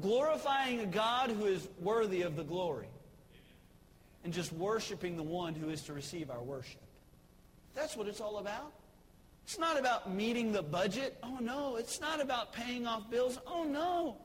Glorifying 0.00 0.80
a 0.80 0.86
God 0.86 1.30
who 1.30 1.46
is 1.46 1.68
worthy 1.80 2.22
of 2.22 2.34
the 2.34 2.44
glory. 2.44 2.88
And 4.24 4.32
just 4.32 4.52
worshiping 4.52 5.16
the 5.16 5.22
one 5.22 5.54
who 5.54 5.68
is 5.68 5.82
to 5.82 5.92
receive 5.92 6.30
our 6.30 6.42
worship. 6.42 6.80
That's 7.74 7.96
what 7.96 8.08
it's 8.08 8.20
all 8.20 8.38
about. 8.38 8.72
It's 9.44 9.58
not 9.58 9.78
about 9.78 10.12
meeting 10.12 10.52
the 10.52 10.62
budget. 10.62 11.18
Oh, 11.22 11.38
no. 11.40 11.76
It's 11.76 12.00
not 12.00 12.20
about 12.20 12.52
paying 12.52 12.86
off 12.86 13.10
bills. 13.10 13.38
Oh, 13.46 13.64
no. 13.64 14.16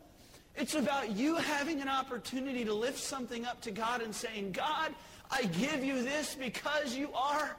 It's 0.56 0.76
about 0.76 1.12
you 1.12 1.36
having 1.36 1.82
an 1.82 1.90
opportunity 1.90 2.64
to 2.66 2.74
lift 2.74 2.98
something 2.98 3.46
up 3.46 3.62
to 3.62 3.72
God 3.72 4.02
and 4.02 4.16
saying, 4.16 4.54
God, 4.54 4.94
I 5.30 5.44
give 5.44 5.84
you 5.84 6.04
this 6.04 6.36
because 6.36 6.96
you 6.96 7.12
are 7.14 7.56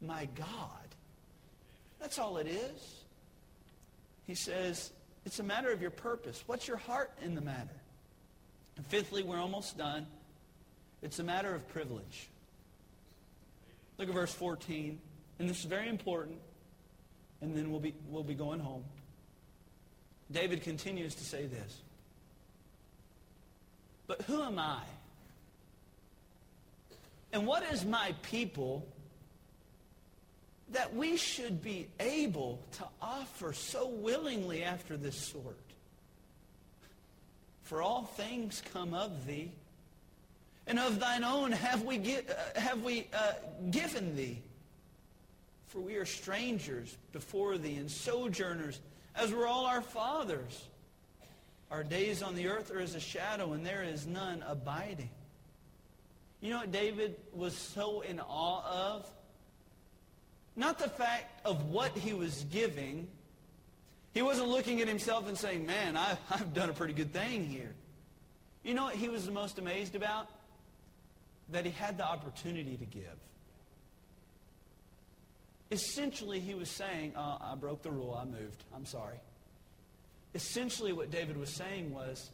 my 0.00 0.28
God. 0.34 0.68
That's 1.98 2.18
all 2.18 2.36
it 2.36 2.46
is. 2.46 3.04
He 4.26 4.34
says, 4.34 4.92
it's 5.24 5.38
a 5.38 5.42
matter 5.42 5.72
of 5.72 5.80
your 5.80 5.90
purpose. 5.90 6.44
What's 6.46 6.68
your 6.68 6.76
heart 6.76 7.12
in 7.22 7.34
the 7.34 7.40
matter? 7.40 7.80
And 8.76 8.86
fifthly, 8.86 9.22
we're 9.22 9.40
almost 9.40 9.78
done. 9.78 10.06
It's 11.00 11.18
a 11.18 11.24
matter 11.24 11.54
of 11.54 11.66
privilege. 11.68 12.28
Look 13.98 14.08
at 14.08 14.14
verse 14.14 14.32
14. 14.32 15.00
And 15.38 15.48
this 15.48 15.60
is 15.60 15.64
very 15.64 15.88
important 15.88 16.38
and 17.42 17.56
then 17.56 17.70
we'll 17.70 17.80
be, 17.80 17.92
we'll 18.08 18.22
be 18.22 18.34
going 18.34 18.60
home. 18.60 18.84
David 20.30 20.62
continues 20.62 21.14
to 21.16 21.24
say 21.24 21.46
this. 21.46 21.82
But 24.06 24.22
who 24.22 24.42
am 24.42 24.58
I? 24.58 24.80
And 27.32 27.46
what 27.46 27.62
is 27.72 27.84
my 27.84 28.14
people 28.22 28.86
that 30.70 30.94
we 30.94 31.16
should 31.16 31.62
be 31.62 31.88
able 32.00 32.60
to 32.72 32.84
offer 33.00 33.52
so 33.52 33.88
willingly 33.88 34.62
after 34.62 34.96
this 34.96 35.16
sort? 35.16 35.58
For 37.64 37.82
all 37.82 38.04
things 38.04 38.62
come 38.72 38.94
of 38.94 39.26
thee, 39.26 39.50
and 40.66 40.78
of 40.78 41.00
thine 41.00 41.24
own 41.24 41.52
have 41.52 41.82
we, 41.82 41.98
gi- 41.98 42.18
uh, 42.18 42.60
have 42.60 42.82
we 42.82 43.08
uh, 43.12 43.32
given 43.70 44.14
thee. 44.14 44.38
For 45.72 45.80
we 45.80 45.96
are 45.96 46.04
strangers 46.04 46.98
before 47.12 47.56
thee 47.56 47.76
and 47.76 47.90
sojourners, 47.90 48.78
as 49.16 49.32
were 49.32 49.46
all 49.46 49.64
our 49.64 49.80
fathers. 49.80 50.68
Our 51.70 51.82
days 51.82 52.22
on 52.22 52.34
the 52.34 52.48
earth 52.48 52.70
are 52.70 52.78
as 52.78 52.94
a 52.94 53.00
shadow, 53.00 53.54
and 53.54 53.64
there 53.64 53.82
is 53.82 54.06
none 54.06 54.44
abiding. 54.46 55.08
You 56.42 56.50
know 56.50 56.58
what 56.58 56.72
David 56.72 57.16
was 57.32 57.56
so 57.56 58.02
in 58.02 58.20
awe 58.20 58.96
of? 58.96 59.10
Not 60.56 60.78
the 60.78 60.90
fact 60.90 61.40
of 61.46 61.70
what 61.70 61.96
he 61.96 62.12
was 62.12 62.44
giving. 62.50 63.08
He 64.12 64.20
wasn't 64.20 64.48
looking 64.48 64.82
at 64.82 64.88
himself 64.88 65.26
and 65.26 65.38
saying, 65.38 65.64
man, 65.64 65.96
I've, 65.96 66.18
I've 66.30 66.52
done 66.52 66.68
a 66.68 66.74
pretty 66.74 66.92
good 66.92 67.14
thing 67.14 67.46
here. 67.46 67.72
You 68.62 68.74
know 68.74 68.84
what 68.84 68.96
he 68.96 69.08
was 69.08 69.24
the 69.24 69.32
most 69.32 69.58
amazed 69.58 69.94
about? 69.94 70.28
That 71.48 71.64
he 71.64 71.70
had 71.70 71.96
the 71.96 72.04
opportunity 72.04 72.76
to 72.76 72.84
give. 72.84 73.16
Essentially 75.72 76.38
he 76.38 76.54
was 76.54 76.70
saying, 76.70 77.14
uh, 77.16 77.38
I 77.40 77.54
broke 77.54 77.82
the 77.82 77.90
rule, 77.90 78.16
I 78.20 78.24
moved, 78.24 78.62
I'm 78.74 78.84
sorry. 78.84 79.16
Essentially 80.34 80.92
what 80.92 81.10
David 81.10 81.36
was 81.36 81.50
saying 81.50 81.92
was, 81.92 82.30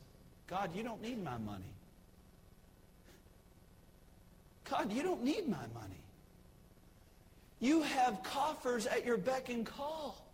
God, 0.49 0.75
you 0.75 0.83
don't 0.83 1.01
need 1.01 1.23
my 1.23 1.39
money. 1.39 1.73
God, 4.69 4.93
you 4.93 5.03
don't 5.03 5.23
need 5.23 5.49
my 5.49 5.57
money. 5.73 6.03
You 7.61 7.83
have 7.83 8.23
coffers 8.23 8.87
at 8.87 9.07
your 9.07 9.17
beck 9.17 9.49
and 9.49 9.65
call. 9.65 10.25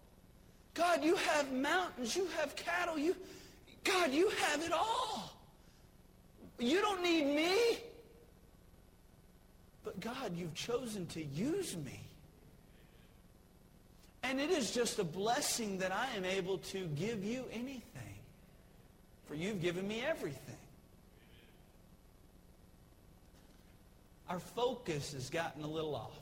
God, 0.72 1.04
you 1.04 1.14
have 1.16 1.52
mountains. 1.52 2.16
You 2.16 2.26
have 2.38 2.56
cattle. 2.56 2.98
You, 2.98 3.14
God, 3.84 4.12
you 4.12 4.28
have 4.30 4.62
it 4.62 4.72
all. 4.72 5.32
You 6.58 6.80
don't 6.80 7.02
need 7.02 7.26
me. 7.26 7.78
But 9.84 10.00
God, 10.00 10.36
you've 10.36 10.54
chosen 10.54 11.06
to 11.08 11.22
use 11.22 11.76
me. 11.76 12.03
And 14.24 14.40
it 14.40 14.50
is 14.50 14.70
just 14.70 14.98
a 14.98 15.04
blessing 15.04 15.78
that 15.78 15.92
I 15.92 16.08
am 16.16 16.24
able 16.24 16.58
to 16.58 16.86
give 16.96 17.22
you 17.22 17.44
anything. 17.52 17.82
For 19.26 19.34
you've 19.34 19.60
given 19.60 19.86
me 19.86 20.02
everything. 20.02 20.56
Our 24.30 24.40
focus 24.40 25.12
has 25.12 25.28
gotten 25.28 25.62
a 25.62 25.66
little 25.66 25.94
off. 25.94 26.18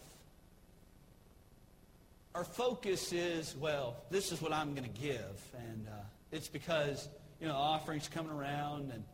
Our 2.34 2.44
focus 2.44 3.12
is, 3.12 3.54
well, 3.56 3.96
this 4.10 4.32
is 4.32 4.42
what 4.42 4.52
I'm 4.52 4.74
going 4.74 4.90
to 4.90 5.00
give. 5.00 5.54
And 5.56 5.86
uh, 5.86 5.92
it's 6.32 6.48
because, 6.48 7.08
you 7.40 7.46
know, 7.46 7.54
offerings 7.54 8.08
coming 8.08 8.32
around 8.32 8.90
and 8.90 9.04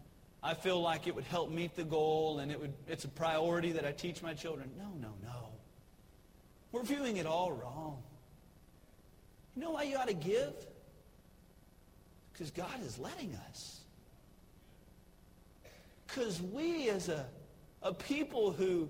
I 0.43 0.55
feel 0.55 0.81
like 0.81 1.07
it 1.07 1.15
would 1.15 1.25
help 1.25 1.51
meet 1.51 1.77
the 1.77 1.85
goal 1.85 2.39
and 2.39 2.51
it 2.51 2.59
would, 2.59 2.73
it's 2.87 3.05
a 3.05 3.09
priority 3.09 3.73
that 3.73 3.85
I 3.85 3.93
teach 3.93 4.23
my 4.23 4.33
children. 4.33 4.71
No, 4.79 4.89
no, 4.99 5.15
no. 5.23 5.49
We're 6.73 6.85
viewing 6.85 7.19
it 7.19 7.27
all 7.27 7.53
wrong. 7.53 8.03
You 9.59 9.65
know 9.65 9.71
why 9.73 9.83
you 9.83 9.97
ought 9.97 10.07
to 10.07 10.15
give? 10.15 10.55
Because 12.33 12.53
God 12.53 12.81
is 12.87 12.97
letting 12.97 13.35
us. 13.51 13.81
Because 16.07 16.41
we 16.41 16.89
as 16.91 17.09
a, 17.09 17.27
a 17.83 17.93
people 17.93 18.53
who 18.53 18.89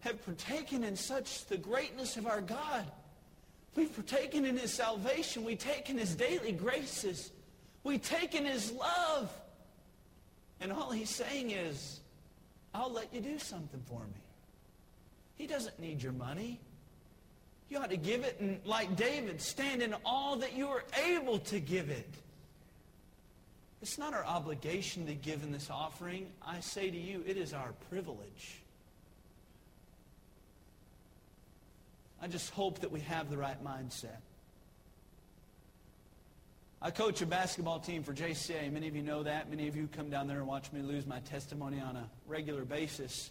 have 0.00 0.24
partaken 0.24 0.82
in 0.82 0.96
such 0.96 1.44
the 1.44 1.58
greatness 1.58 2.16
of 2.16 2.26
our 2.26 2.40
God, 2.40 2.90
we've 3.76 3.94
partaken 3.94 4.46
in 4.46 4.56
his 4.56 4.72
salvation. 4.72 5.44
We've 5.44 5.58
taken 5.58 5.98
his 5.98 6.14
daily 6.14 6.52
graces. 6.52 7.30
We've 7.84 8.00
taken 8.00 8.46
his 8.46 8.72
love. 8.72 9.30
And 10.62 10.72
all 10.72 10.90
he's 10.90 11.10
saying 11.10 11.50
is, 11.50 12.00
I'll 12.72 12.90
let 12.90 13.12
you 13.12 13.20
do 13.20 13.38
something 13.38 13.82
for 13.84 14.00
me. 14.00 14.22
He 15.34 15.46
doesn't 15.46 15.78
need 15.78 16.02
your 16.02 16.12
money. 16.12 16.60
You 17.68 17.78
ought 17.78 17.90
to 17.90 17.96
give 17.96 18.24
it 18.24 18.40
and, 18.40 18.60
like 18.64 18.96
David, 18.96 19.40
stand 19.40 19.82
in 19.82 19.94
all 20.04 20.36
that 20.36 20.54
you 20.54 20.68
are 20.68 20.84
able 21.04 21.38
to 21.40 21.60
give 21.60 21.90
it. 21.90 22.08
It's 23.82 23.98
not 23.98 24.14
our 24.14 24.24
obligation 24.24 25.06
to 25.06 25.14
give 25.14 25.42
in 25.42 25.52
this 25.52 25.70
offering. 25.70 26.26
I 26.44 26.60
say 26.60 26.90
to 26.90 26.96
you, 26.96 27.22
it 27.26 27.36
is 27.36 27.52
our 27.52 27.72
privilege. 27.90 28.60
I 32.20 32.26
just 32.26 32.50
hope 32.50 32.80
that 32.80 32.90
we 32.90 33.00
have 33.00 33.30
the 33.30 33.36
right 33.36 33.62
mindset. 33.64 34.18
I 36.80 36.90
coach 36.90 37.22
a 37.22 37.26
basketball 37.26 37.80
team 37.80 38.02
for 38.02 38.12
JCA. 38.12 38.72
Many 38.72 38.88
of 38.88 38.96
you 38.96 39.02
know 39.02 39.22
that. 39.24 39.50
Many 39.50 39.68
of 39.68 39.76
you 39.76 39.88
come 39.88 40.10
down 40.10 40.26
there 40.26 40.38
and 40.38 40.46
watch 40.46 40.72
me 40.72 40.80
lose 40.80 41.06
my 41.06 41.20
testimony 41.20 41.80
on 41.80 41.96
a 41.96 42.08
regular 42.26 42.64
basis, 42.64 43.30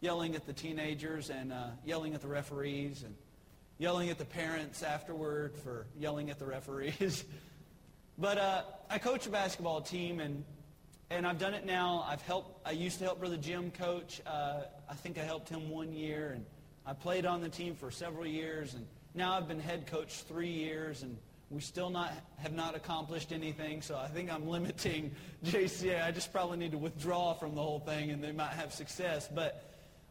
yelling 0.00 0.34
at 0.34 0.46
the 0.46 0.52
teenagers 0.52 1.30
and 1.30 1.52
uh, 1.52 1.68
yelling 1.84 2.14
at 2.14 2.20
the 2.20 2.28
referees 2.28 3.02
and 3.02 3.14
yelling 3.78 4.10
at 4.10 4.18
the 4.18 4.24
parents 4.24 4.82
afterward 4.82 5.56
for 5.56 5.86
yelling 5.98 6.30
at 6.30 6.38
the 6.38 6.46
referees. 6.46 7.24
but 8.18 8.38
uh, 8.38 8.62
I 8.90 8.98
coach 8.98 9.26
a 9.26 9.30
basketball 9.30 9.80
team, 9.80 10.20
and 10.20 10.44
and 11.10 11.26
I've 11.26 11.38
done 11.38 11.54
it 11.54 11.66
now. 11.66 12.04
I've 12.08 12.22
helped. 12.22 12.66
I 12.66 12.72
used 12.72 12.98
to 12.98 13.04
help 13.04 13.20
Brother 13.20 13.36
Jim 13.36 13.70
coach. 13.70 14.20
Uh, 14.26 14.62
I 14.88 14.94
think 14.94 15.18
I 15.18 15.22
helped 15.22 15.48
him 15.48 15.68
one 15.68 15.92
year, 15.92 16.32
and 16.34 16.44
I 16.86 16.92
played 16.92 17.26
on 17.26 17.40
the 17.40 17.48
team 17.48 17.74
for 17.74 17.90
several 17.90 18.26
years, 18.26 18.74
and 18.74 18.86
now 19.14 19.34
I've 19.34 19.48
been 19.48 19.60
head 19.60 19.86
coach 19.86 20.22
three 20.22 20.50
years, 20.50 21.02
and 21.02 21.16
we 21.50 21.60
still 21.60 21.90
not 21.90 22.12
have 22.38 22.52
not 22.52 22.74
accomplished 22.74 23.32
anything, 23.32 23.82
so 23.82 23.96
I 23.96 24.08
think 24.08 24.32
I'm 24.32 24.48
limiting 24.56 25.14
JCA. 25.44 26.04
I 26.04 26.10
just 26.10 26.32
probably 26.32 26.58
need 26.58 26.72
to 26.72 26.78
withdraw 26.78 27.34
from 27.34 27.54
the 27.54 27.62
whole 27.62 27.80
thing, 27.80 28.10
and 28.10 28.22
they 28.22 28.32
might 28.32 28.52
have 28.52 28.72
success. 28.72 29.28
But 29.32 29.62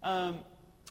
um, 0.04 0.40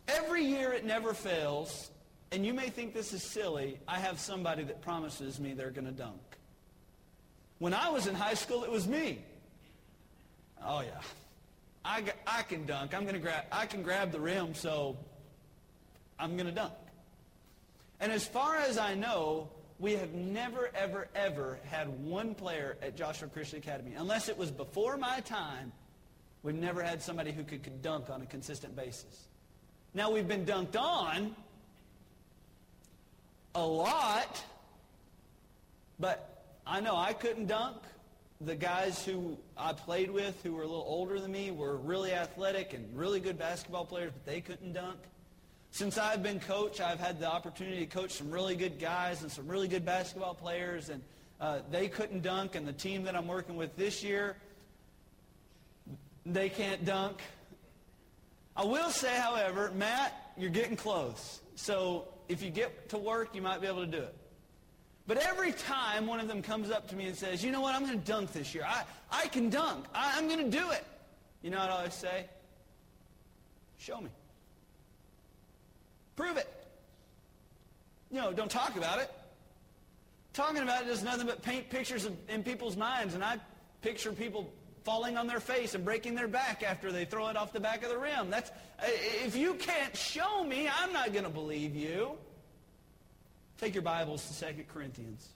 every 0.09 0.45
year 0.45 0.73
it 0.73 0.85
never 0.85 1.15
fails, 1.15 1.91
and 2.33 2.47
you 2.47 2.55
may 2.55 2.71
think 2.71 2.95
this 2.95 3.13
is 3.13 3.23
silly. 3.23 3.79
I 3.87 3.99
have 3.99 4.19
somebody 4.19 4.65
that 4.65 4.81
promises 4.81 5.39
me 5.39 5.53
they're 5.53 5.71
going 5.71 5.85
to 5.85 5.93
dunk. 5.93 6.21
When 7.59 7.75
I 7.75 7.91
was 7.91 8.07
in 8.07 8.15
high 8.15 8.35
school, 8.35 8.65
it 8.65 8.71
was 8.71 8.89
me. 8.89 9.23
Oh 10.65 10.81
yeah, 10.81 11.01
I, 11.85 12.03
I 12.27 12.43
can 12.43 12.65
dunk. 12.67 12.95
I'm 12.95 13.03
going 13.03 13.15
to 13.15 13.21
grab. 13.21 13.45
I 13.53 13.67
can 13.67 13.83
grab 13.83 14.11
the 14.11 14.21
rim, 14.21 14.55
so 14.55 14.97
I'm 16.19 16.37
going 16.37 16.47
to 16.47 16.53
dunk. 16.53 16.73
And 18.01 18.11
as 18.11 18.27
far 18.27 18.57
as 18.57 18.79
I 18.79 18.95
know, 18.95 19.49
we 19.79 19.93
have 19.93 20.13
never, 20.13 20.71
ever, 20.75 21.09
ever 21.15 21.59
had 21.65 21.89
one 22.05 22.35
player 22.35 22.77
at 22.83 22.97
Joshua 22.97 23.29
Christian 23.29 23.59
Academy, 23.59 23.93
unless 23.97 24.29
it 24.29 24.37
was 24.37 24.51
before 24.51 24.97
my 24.97 25.21
time, 25.21 25.73
we've 26.43 26.55
never 26.55 26.83
had 26.83 27.03
somebody 27.03 27.33
who 27.33 27.45
could, 27.45 27.63
could 27.63 27.83
dunk 27.83 28.11
on 28.11 28.23
a 28.23 28.27
consistent 28.27 28.75
basis. 28.75 29.29
Now, 29.95 30.11
we've 30.11 30.27
been 30.27 30.47
dunked 30.47 30.77
on 30.77 31.37
a 33.55 33.65
lot, 33.65 34.43
but 35.99 36.45
I 36.67 36.81
know 36.81 36.97
I 36.97 37.13
couldn't 37.13 37.47
dunk. 37.47 37.77
The 38.41 38.57
guys 38.57 39.05
who 39.05 39.39
I 39.57 39.73
played 39.73 40.11
with 40.11 40.43
who 40.43 40.53
were 40.53 40.63
a 40.63 40.67
little 40.67 40.85
older 40.87 41.21
than 41.21 41.31
me 41.31 41.51
were 41.51 41.77
really 41.77 42.13
athletic 42.13 42.73
and 42.73 42.97
really 42.97 43.21
good 43.21 43.39
basketball 43.39 43.85
players, 43.85 44.13
but 44.13 44.25
they 44.25 44.41
couldn't 44.41 44.73
dunk. 44.73 44.99
Since 45.71 45.97
I've 45.97 46.23
been 46.23 46.41
coach, 46.41 46.81
I've 46.81 47.01
had 47.01 47.21
the 47.21 47.31
opportunity 47.31 47.79
to 47.79 47.87
coach 47.87 48.13
some 48.13 48.31
really 48.31 48.57
good 48.57 48.79
guys 48.79 49.23
and 49.23 49.31
some 49.31 49.47
really 49.47 49.69
good 49.69 49.85
basketball 49.85 50.35
players, 50.35 50.89
and 50.89 51.03
uh, 51.41 51.61
they 51.71 51.89
couldn't 51.89 52.23
dunk. 52.23 52.57
And 52.57 52.67
the 52.67 52.73
team 52.73 53.05
that 53.05 53.17
I'm 53.17 53.27
working 53.27 53.57
with 53.57 53.75
this 53.77 54.03
year, 54.03 54.37
they 56.27 56.49
can't 56.49 56.85
dunk. 56.85 57.21
I 58.57 58.65
will 58.65 58.91
say, 58.91 59.17
however, 59.17 59.71
Matt, 59.75 60.33
you're 60.37 60.51
getting 60.51 60.77
close. 60.77 61.41
So 61.55 62.09
if 62.29 62.43
you 62.43 62.51
get 62.51 62.89
to 62.91 62.99
work, 62.99 63.35
you 63.35 63.43
might 63.43 63.61
be 63.61 63.67
able 63.67 63.85
to 63.85 63.91
do 63.91 63.99
it. 63.99 64.15
But 65.07 65.19
every 65.19 65.53
time 65.53 66.07
one 66.07 66.21
of 66.21 66.29
them 66.29 66.43
comes 66.43 66.71
up 66.71 66.89
to 66.89 66.97
me 66.97 67.07
and 67.07 67.17
says, 67.17 67.45
you 67.45 67.51
know 67.51 67.61
what, 67.61 67.75
I'm 67.75 67.85
going 67.85 67.99
to 67.99 68.07
dunk 68.07 68.33
this 68.33 68.55
year. 68.55 68.65
I, 68.67 68.85
I 69.11 69.27
can 69.29 69.51
dunk. 69.51 69.85
I, 69.95 70.15
I'm 70.17 70.29
going 70.29 70.51
to 70.51 70.57
do 70.57 70.71
it. 70.71 70.85
You 71.43 71.51
know 71.51 71.59
what 71.59 71.71
I 71.71 71.73
always 71.73 71.95
say? 71.95 72.27
Show 73.79 74.01
me. 74.01 74.11
Prove 76.15 76.37
it. 76.37 76.49
You 78.11 78.21
know, 78.21 78.33
don't 78.33 78.51
talk 78.51 78.77
about 78.77 79.01
it. 79.01 79.11
Talking 80.35 80.63
about 80.63 80.83
it 80.83 80.89
is 80.89 81.03
nothing 81.03 81.27
but 81.27 81.43
paint 81.43 81.69
pictures 81.69 82.09
in 82.29 82.43
people's 82.43 82.77
minds, 82.77 83.15
and 83.15 83.25
I 83.25 83.39
picture 83.83 84.13
people 84.13 84.53
falling 84.85 85.17
on 85.17 85.27
their 85.27 85.41
face 85.41 85.75
and 85.75 85.85
breaking 85.85 86.15
their 86.15 86.29
back 86.29 86.63
after 86.63 86.91
they 86.91 87.05
throw 87.05 87.29
it 87.29 87.37
off 87.37 87.53
the 87.53 87.61
back 87.61 87.83
of 87.83 87.91
the 87.91 87.99
rim. 87.99 88.31
That's 88.31 88.51
if 89.25 89.37
you 89.37 89.55
can't 89.55 89.97
show 89.97 90.45
me, 90.45 90.69
I'm 90.69 90.93
not 90.93 91.13
going 91.13 91.25
to 91.25 91.31
believe 91.31 91.75
you. 91.75 92.13
Take 93.59 93.75
your 93.75 93.83
Bibles 93.83 94.39
to 94.39 94.55
2 94.55 94.65
Corinthians. 94.73 95.29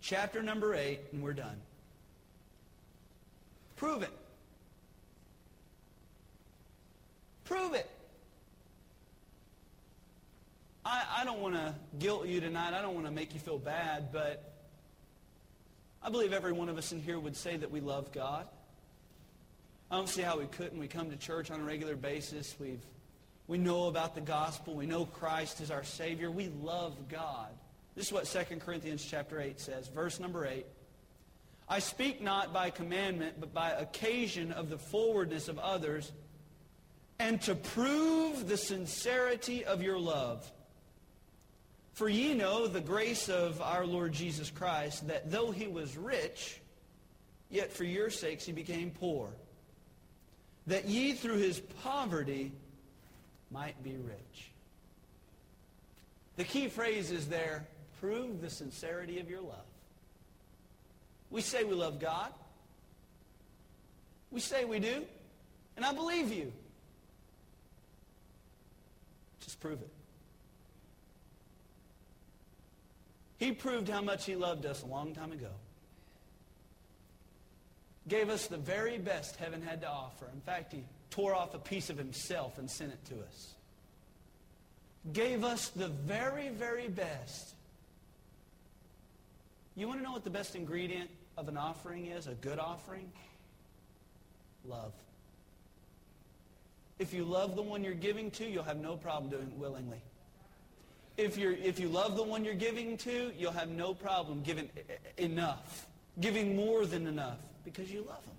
Chapter 0.00 0.42
number 0.42 0.74
8, 0.74 1.00
and 1.12 1.22
we're 1.22 1.34
done. 1.34 1.60
Prove 3.76 4.02
it. 4.02 4.10
Prove 7.44 7.74
it. 7.74 7.90
I, 10.84 11.04
I 11.18 11.24
don't 11.24 11.40
want 11.40 11.54
to 11.54 11.74
guilt 11.98 12.26
you 12.26 12.40
tonight. 12.40 12.74
I 12.74 12.80
don't 12.80 12.94
want 12.94 13.06
to 13.06 13.12
make 13.12 13.34
you 13.34 13.40
feel 13.40 13.58
bad, 13.58 14.12
but 14.12 14.51
I 16.04 16.10
believe 16.10 16.32
every 16.32 16.52
one 16.52 16.68
of 16.68 16.78
us 16.78 16.92
in 16.92 17.00
here 17.00 17.18
would 17.18 17.36
say 17.36 17.56
that 17.56 17.70
we 17.70 17.80
love 17.80 18.12
God. 18.12 18.46
I 19.90 19.96
don't 19.96 20.08
see 20.08 20.22
how 20.22 20.38
we 20.38 20.46
couldn't. 20.46 20.78
We 20.78 20.88
come 20.88 21.10
to 21.10 21.16
church 21.16 21.50
on 21.50 21.60
a 21.60 21.64
regular 21.64 21.94
basis. 21.94 22.56
We've, 22.58 22.82
we 23.46 23.58
know 23.58 23.86
about 23.86 24.14
the 24.14 24.20
gospel. 24.20 24.74
We 24.74 24.86
know 24.86 25.04
Christ 25.04 25.60
is 25.60 25.70
our 25.70 25.84
Savior. 25.84 26.30
We 26.30 26.50
love 26.62 27.08
God. 27.08 27.50
This 27.94 28.06
is 28.06 28.12
what 28.12 28.24
2 28.24 28.56
Corinthians 28.56 29.04
chapter 29.04 29.40
8 29.40 29.60
says. 29.60 29.88
Verse 29.88 30.18
number 30.18 30.46
8. 30.46 30.66
I 31.68 31.78
speak 31.78 32.20
not 32.20 32.52
by 32.52 32.70
commandment, 32.70 33.36
but 33.38 33.54
by 33.54 33.70
occasion 33.70 34.50
of 34.52 34.70
the 34.70 34.78
forwardness 34.78 35.48
of 35.48 35.58
others, 35.58 36.10
and 37.18 37.40
to 37.42 37.54
prove 37.54 38.48
the 38.48 38.56
sincerity 38.56 39.64
of 39.64 39.82
your 39.82 39.98
love. 39.98 40.50
For 42.02 42.08
ye 42.08 42.34
know 42.34 42.66
the 42.66 42.80
grace 42.80 43.28
of 43.28 43.62
our 43.62 43.86
Lord 43.86 44.12
Jesus 44.12 44.50
Christ, 44.50 45.06
that 45.06 45.30
though 45.30 45.52
he 45.52 45.68
was 45.68 45.96
rich, 45.96 46.60
yet 47.48 47.72
for 47.72 47.84
your 47.84 48.10
sakes 48.10 48.44
he 48.44 48.50
became 48.50 48.90
poor, 48.90 49.28
that 50.66 50.86
ye 50.86 51.12
through 51.12 51.36
his 51.36 51.60
poverty 51.84 52.50
might 53.52 53.80
be 53.84 53.94
rich. 53.96 54.50
The 56.34 56.42
key 56.42 56.66
phrase 56.66 57.12
is 57.12 57.28
there, 57.28 57.68
prove 58.00 58.40
the 58.40 58.50
sincerity 58.50 59.20
of 59.20 59.30
your 59.30 59.42
love. 59.42 59.70
We 61.30 61.40
say 61.40 61.62
we 61.62 61.74
love 61.74 62.00
God. 62.00 62.32
We 64.32 64.40
say 64.40 64.64
we 64.64 64.80
do. 64.80 65.04
And 65.76 65.84
I 65.84 65.92
believe 65.92 66.32
you. 66.32 66.52
Just 69.38 69.60
prove 69.60 69.80
it. 69.80 70.01
He 73.42 73.50
proved 73.50 73.88
how 73.88 74.00
much 74.00 74.24
he 74.24 74.36
loved 74.36 74.66
us 74.66 74.84
a 74.84 74.86
long 74.86 75.14
time 75.14 75.32
ago. 75.32 75.50
Gave 78.06 78.28
us 78.28 78.46
the 78.46 78.56
very 78.56 78.98
best 78.98 79.34
heaven 79.34 79.60
had 79.60 79.80
to 79.80 79.88
offer. 79.88 80.28
In 80.32 80.40
fact, 80.42 80.72
he 80.72 80.84
tore 81.10 81.34
off 81.34 81.52
a 81.52 81.58
piece 81.58 81.90
of 81.90 81.98
himself 81.98 82.58
and 82.58 82.70
sent 82.70 82.92
it 82.92 83.04
to 83.06 83.14
us. 83.14 83.54
Gave 85.12 85.42
us 85.42 85.70
the 85.70 85.88
very, 85.88 86.50
very 86.50 86.86
best. 86.86 87.56
You 89.74 89.88
want 89.88 89.98
to 89.98 90.04
know 90.04 90.12
what 90.12 90.22
the 90.22 90.30
best 90.30 90.54
ingredient 90.54 91.10
of 91.36 91.48
an 91.48 91.56
offering 91.56 92.06
is, 92.06 92.28
a 92.28 92.34
good 92.34 92.60
offering? 92.60 93.10
Love. 94.64 94.92
If 97.00 97.12
you 97.12 97.24
love 97.24 97.56
the 97.56 97.62
one 97.62 97.82
you're 97.82 97.94
giving 97.94 98.30
to, 98.32 98.48
you'll 98.48 98.62
have 98.62 98.78
no 98.78 98.96
problem 98.96 99.32
doing 99.32 99.48
it 99.48 99.58
willingly. 99.58 100.00
If, 101.16 101.36
you're, 101.36 101.52
if 101.52 101.78
you 101.78 101.88
love 101.88 102.16
the 102.16 102.22
one 102.22 102.44
you're 102.44 102.54
giving 102.54 102.96
to, 102.98 103.32
you'll 103.36 103.52
have 103.52 103.68
no 103.68 103.94
problem 103.94 104.42
giving 104.42 104.70
enough, 105.18 105.86
giving 106.20 106.56
more 106.56 106.86
than 106.86 107.06
enough, 107.06 107.38
because 107.64 107.90
you 107.90 108.00
love 108.08 108.24
them. 108.24 108.36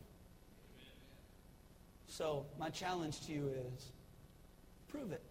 So 2.08 2.46
my 2.60 2.70
challenge 2.70 3.26
to 3.28 3.32
you 3.32 3.48
is, 3.48 3.92
prove 4.88 5.12
it. 5.12 5.22